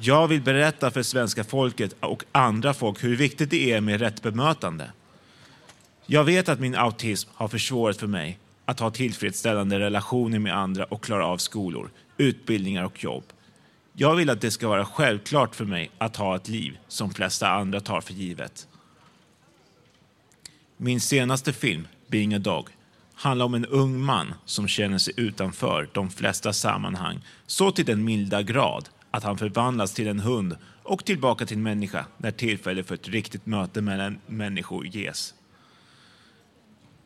Jag 0.00 0.28
vill 0.28 0.42
berätta 0.42 0.90
för 0.90 1.02
svenska 1.02 1.44
folket 1.44 1.94
och 2.00 2.24
andra 2.32 2.74
folk 2.74 3.04
hur 3.04 3.16
viktigt 3.16 3.50
det 3.50 3.72
är 3.72 3.80
med 3.80 4.00
rätt 4.00 4.22
bemötande. 4.22 4.92
Jag 6.06 6.24
vet 6.24 6.48
att 6.48 6.60
min 6.60 6.74
autism 6.74 7.30
har 7.34 7.48
försvårat 7.48 7.96
för 7.96 8.06
mig 8.06 8.38
att 8.64 8.80
ha 8.80 8.90
tillfredsställande 8.90 9.78
relationer 9.78 10.38
med 10.38 10.56
andra 10.56 10.84
och 10.84 11.04
klara 11.04 11.26
av 11.26 11.36
skolor, 11.36 11.90
utbildningar 12.16 12.84
och 12.84 13.04
jobb. 13.04 13.24
Jag 13.92 14.14
vill 14.14 14.30
att 14.30 14.40
det 14.40 14.50
ska 14.50 14.68
vara 14.68 14.84
självklart 14.84 15.54
för 15.54 15.64
mig 15.64 15.90
att 15.98 16.16
ha 16.16 16.36
ett 16.36 16.48
liv 16.48 16.78
som 16.88 17.14
flesta 17.14 17.48
andra 17.48 17.80
tar 17.80 18.00
för 18.00 18.12
givet. 18.12 18.68
Min 20.76 21.00
senaste 21.00 21.52
film, 21.52 21.88
Being 22.06 22.34
a 22.34 22.38
Dog, 22.38 22.68
handlar 23.14 23.46
om 23.46 23.54
en 23.54 23.66
ung 23.66 24.00
man 24.00 24.34
som 24.44 24.68
känner 24.68 24.98
sig 24.98 25.14
utanför 25.16 25.88
de 25.92 26.10
flesta 26.10 26.52
sammanhang 26.52 27.20
så 27.46 27.70
till 27.70 27.84
den 27.84 28.04
milda 28.04 28.42
grad 28.42 28.88
att 29.10 29.22
han 29.22 29.38
förvandlas 29.38 29.94
till 29.94 30.08
en 30.08 30.20
hund 30.20 30.56
och 30.82 31.04
tillbaka 31.04 31.46
till 31.46 31.56
en 31.56 31.62
människa 31.62 32.06
när 32.16 32.30
tillfälle 32.30 32.84
för 32.84 32.94
ett 32.94 33.08
riktigt 33.08 33.46
möte 33.46 33.80
mellan 33.80 34.18
människor 34.26 34.86
ges. 34.86 35.34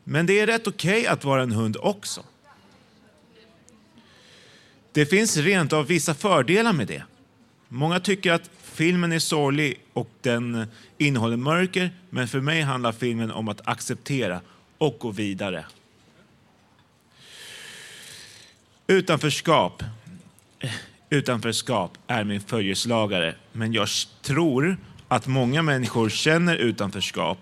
Men 0.03 0.25
det 0.25 0.39
är 0.39 0.47
rätt 0.47 0.67
okej 0.67 1.07
att 1.07 1.23
vara 1.23 1.43
en 1.43 1.51
hund 1.51 1.77
också. 1.79 2.23
Det 4.91 5.05
finns 5.05 5.37
rent 5.37 5.73
av 5.73 5.87
vissa 5.87 6.13
fördelar 6.13 6.73
med 6.73 6.87
det. 6.87 7.03
Många 7.67 7.99
tycker 7.99 8.31
att 8.31 8.49
filmen 8.61 9.11
är 9.11 9.19
sorglig 9.19 9.81
och 9.93 10.09
den 10.21 10.67
innehåller 10.97 11.37
mörker, 11.37 11.91
men 12.09 12.27
för 12.27 12.39
mig 12.39 12.61
handlar 12.61 12.91
filmen 12.91 13.31
om 13.31 13.47
att 13.47 13.67
acceptera 13.67 14.41
och 14.77 14.97
gå 14.99 15.11
vidare. 15.11 15.65
Utanförskap. 18.87 19.83
Utanförskap 21.13 21.97
är 22.07 22.23
min 22.23 22.41
följeslagare, 22.41 23.35
men 23.51 23.73
jag 23.73 23.87
tror 24.21 24.77
att 25.07 25.27
många 25.27 25.61
människor 25.61 26.09
känner 26.09 26.55
utanförskap. 26.55 27.37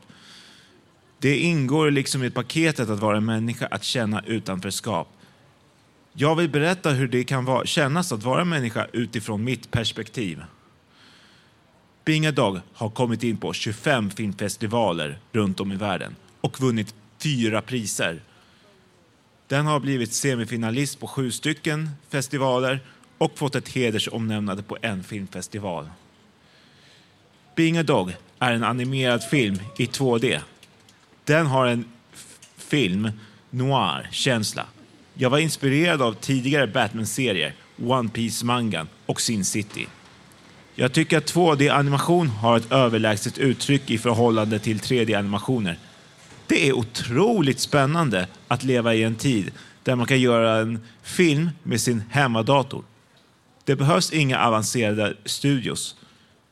Det 1.19 1.38
ingår 1.38 1.91
liksom 1.91 2.24
i 2.24 2.32
paketet 2.32 2.89
att 2.89 2.99
vara 2.99 3.19
människa, 3.19 3.67
att 3.67 3.84
känna 3.84 4.24
utanförskap. 4.26 5.07
Jag 6.13 6.36
vill 6.36 6.49
berätta 6.49 6.89
hur 6.89 7.07
det 7.07 7.24
kan 7.24 7.45
vara, 7.45 7.65
kännas 7.65 8.11
att 8.11 8.24
vara 8.24 8.45
människa 8.45 8.88
utifrån 8.93 9.43
mitt 9.43 9.72
perspektiv. 9.72 10.43
Binga 12.05 12.32
Dog 12.32 12.59
har 12.74 12.89
kommit 12.89 13.24
in 13.24 13.38
på 13.38 13.53
25 13.53 14.09
filmfestivaler 14.09 15.19
runt 15.32 15.59
om 15.59 15.72
i 15.72 15.76
världen 15.76 16.15
och 16.41 16.61
vunnit 16.61 16.95
fyra 17.24 17.61
priser. 17.61 18.22
Den 19.47 19.65
har 19.65 19.80
blivit 19.80 20.13
semifinalist 20.13 20.99
på 20.99 21.07
sju 21.07 21.32
stycken 21.32 21.89
festivaler 22.09 22.80
och 23.22 23.38
fått 23.38 23.55
ett 23.55 23.69
hedersomnämnande 23.69 24.63
på 24.63 24.78
en 24.82 25.03
filmfestival. 25.03 25.89
Being 27.55 27.78
a 27.78 27.84
Dog 27.84 28.15
är 28.39 28.51
en 28.51 28.63
animerad 28.63 29.24
film 29.24 29.59
i 29.78 29.86
2D. 29.86 30.39
Den 31.24 31.45
har 31.45 31.65
en 31.65 31.86
film 32.57 33.11
noir-känsla. 33.49 34.65
Jag 35.13 35.30
var 35.30 35.38
inspirerad 35.38 36.01
av 36.01 36.13
tidigare 36.13 36.67
Batman-serier, 36.67 37.53
One 37.84 38.09
Piece-mangan 38.09 38.88
och 39.05 39.22
Sin 39.22 39.45
City. 39.45 39.88
Jag 40.76 40.93
tycker 40.93 41.17
att 41.17 41.34
2D-animation 41.34 42.28
har 42.28 42.57
ett 42.57 42.72
överlägset 42.72 43.38
uttryck 43.38 43.89
i 43.89 43.97
förhållande 43.97 44.59
till 44.59 44.80
3D-animationer. 44.80 45.76
Det 46.47 46.67
är 46.67 46.74
otroligt 46.74 47.59
spännande 47.59 48.28
att 48.47 48.63
leva 48.63 48.95
i 48.95 49.03
en 49.03 49.15
tid 49.15 49.51
där 49.84 49.95
man 49.95 50.05
kan 50.05 50.19
göra 50.19 50.57
en 50.57 50.80
film 51.03 51.49
med 51.63 51.82
sin 51.82 52.03
hemmadator. 52.09 52.84
Det 53.72 53.76
behövs 53.76 54.13
inga 54.13 54.39
avancerade 54.39 55.17
studios. 55.26 55.95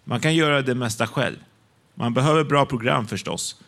Man 0.04 0.20
kan 0.20 0.36
göra 0.36 0.62
det 0.62 0.76
mesta 0.76 1.08
själv. 1.08 1.36
Man 1.96 2.14
behöver 2.14 2.44
bra 2.44 2.66
program 2.66 3.08
förstås. 3.08 3.62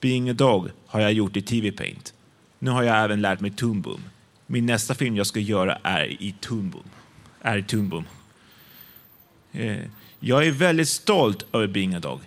Being 0.00 0.30
a 0.30 0.32
Dog 0.32 0.68
har 0.86 1.00
jag 1.00 1.12
gjort 1.12 1.36
i 1.36 1.42
TV 1.42 1.72
Paint. 1.72 2.14
Nu 2.58 2.70
har 2.70 2.82
jag 2.82 3.04
även 3.04 3.20
lärt 3.22 3.40
mig 3.40 3.50
Toon 3.50 3.80
Boom. 3.80 4.00
Min 4.46 4.66
nästa 4.66 4.94
film 4.94 5.16
jag 5.16 5.26
ska 5.26 5.40
göra 5.40 5.78
är 5.82 6.22
i 6.22 6.34
Toon 6.40 6.70
Boom. 6.70 6.84
Är 7.42 7.58
i 7.58 7.62
Toon 7.62 7.88
Boom. 7.88 8.04
Eh, 9.52 9.78
jag 10.20 10.46
är 10.46 10.50
väldigt 10.50 10.88
stolt 10.88 11.46
över 11.52 11.66
Being 11.66 11.94
a 11.94 12.00
Dog. 12.00 12.20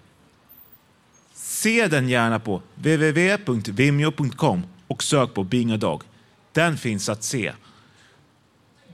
Se 1.34 1.88
den 1.88 2.10
gärna 2.10 2.40
på 2.40 2.62
www.vimeo.com 2.76 4.64
och 4.88 5.04
sök 5.04 5.34
på 5.34 5.44
Being 5.44 5.72
a 5.72 5.78
Dog. 5.78 6.04
Den 6.52 6.78
finns 6.78 7.10
att 7.10 7.24
se. 7.24 7.54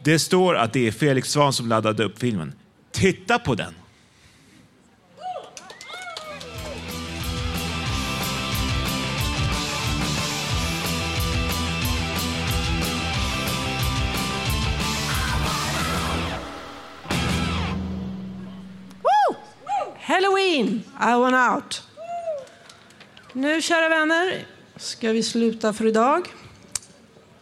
Det 0.06 0.20
står 0.20 0.56
att 0.56 0.74
det 0.74 0.88
är 0.88 0.92
Felix 0.92 1.32
Svan 1.32 1.54
som 1.54 1.68
laddade 1.68 2.04
upp 2.04 2.20
filmen. 2.20 2.54
Titta 2.92 3.40
på 3.40 3.56
den! 3.56 3.74
Halloween, 20.00 20.84
I 21.00 21.20
want 21.20 21.56
out. 21.56 21.84
Nu, 23.34 23.62
kära 23.62 23.90
vänner, 23.90 24.46
ska 24.76 25.12
vi 25.12 25.24
sluta 25.24 25.74
för 25.74 25.88
idag. 25.88 26.28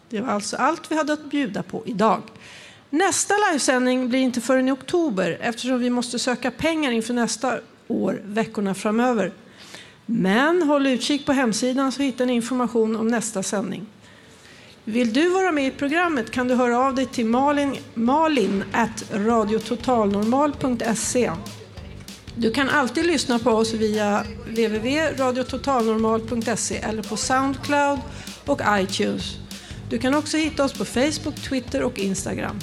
Det 0.10 0.22
var 0.22 0.34
alltså 0.34 0.58
allt 0.58 0.92
vi 0.92 0.96
hade 0.96 1.14
att 1.14 1.26
bjuda 1.26 1.64
på 1.64 1.84
idag. 1.86 2.22
Nästa 2.94 3.34
livesändning 3.50 4.10
blir 4.10 4.20
inte 4.20 4.42
förrän 4.42 4.68
i 4.68 4.72
oktober 4.72 5.38
eftersom 5.42 5.80
vi 5.80 5.90
måste 5.90 6.20
söka 6.20 6.52
pengar 6.52 6.92
inför 6.92 7.14
nästa 7.14 7.60
år 7.88 8.22
veckorna 8.26 8.74
framöver. 8.74 9.34
Men 10.06 10.62
håll 10.62 10.88
utkik 10.88 11.26
på 11.26 11.32
hemsidan 11.32 11.92
så 11.92 12.02
hittar 12.02 12.26
ni 12.26 12.34
information 12.34 12.96
om 12.96 13.08
nästa 13.08 13.44
sändning. 13.44 13.86
Vill 14.84 15.14
du 15.14 15.30
vara 15.30 15.52
med 15.52 15.68
i 15.68 15.72
programmet 15.72 16.32
kan 16.32 16.48
du 16.48 16.56
höra 16.56 16.80
av 16.80 16.96
dig 16.96 17.06
till 17.06 17.26
malin, 17.26 17.76
malin 17.94 18.64
at 18.72 19.04
radiototalnormal.se. 19.14 21.32
Du 22.36 22.52
kan 22.52 22.70
alltid 22.70 23.06
lyssna 23.06 23.40
på 23.40 23.52
oss 23.52 23.74
via 23.74 24.24
www.radiototalnormal.se 24.46 26.78
eller 26.78 27.04
på 27.04 27.18
Soundcloud 27.18 28.00
och 28.46 28.62
iTunes. 28.70 29.38
Du 29.90 29.98
kan 29.98 30.16
också 30.16 30.38
hitta 30.38 30.64
oss 30.64 30.74
på 30.74 30.86
Facebook, 30.86 31.36
Twitter 31.50 31.84
och 31.84 32.00
Instagram. 32.00 32.60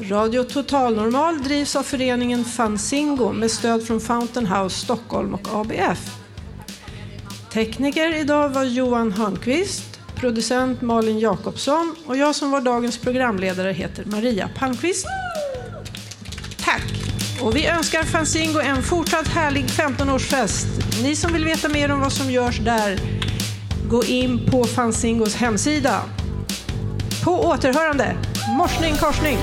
Radio 0.00 0.42
Totalnormal 0.42 1.42
drivs 1.42 1.76
av 1.76 1.82
föreningen 1.82 2.44
Fanzingo 2.44 3.32
med 3.32 3.50
stöd 3.50 3.86
från 3.86 4.00
Fountain 4.00 4.46
House 4.46 4.76
Stockholm 4.76 5.34
och 5.34 5.48
ABF. 5.60 6.16
Tekniker 7.52 8.14
idag 8.14 8.48
var 8.48 8.64
Johan 8.64 9.12
Hörnqvist, 9.12 10.00
producent 10.16 10.82
Malin 10.82 11.18
Jakobsson 11.18 11.94
och 12.06 12.16
jag 12.16 12.34
som 12.34 12.50
var 12.50 12.60
dagens 12.60 12.98
programledare 12.98 13.72
heter 13.72 14.04
Maria 14.04 14.50
Palmqvist. 14.58 15.06
Tack! 16.64 16.84
Och 17.42 17.56
vi 17.56 17.66
önskar 17.66 18.02
Fanzingo 18.02 18.60
en 18.60 18.82
fortsatt 18.82 19.28
härlig 19.28 19.64
15-årsfest. 19.64 20.66
Ni 21.02 21.16
som 21.16 21.32
vill 21.32 21.44
veta 21.44 21.68
mer 21.68 21.92
om 21.92 22.00
vad 22.00 22.12
som 22.12 22.30
görs 22.30 22.58
där, 22.58 22.98
gå 23.90 24.04
in 24.04 24.50
på 24.50 24.64
Fanzingos 24.64 25.34
hemsida. 25.34 26.02
På 27.24 27.30
återhörande. 27.30 28.16
Morsning 28.58 28.96
korsning. 28.96 29.38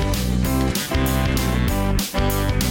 Thank 2.13 2.53
you. 2.53 2.62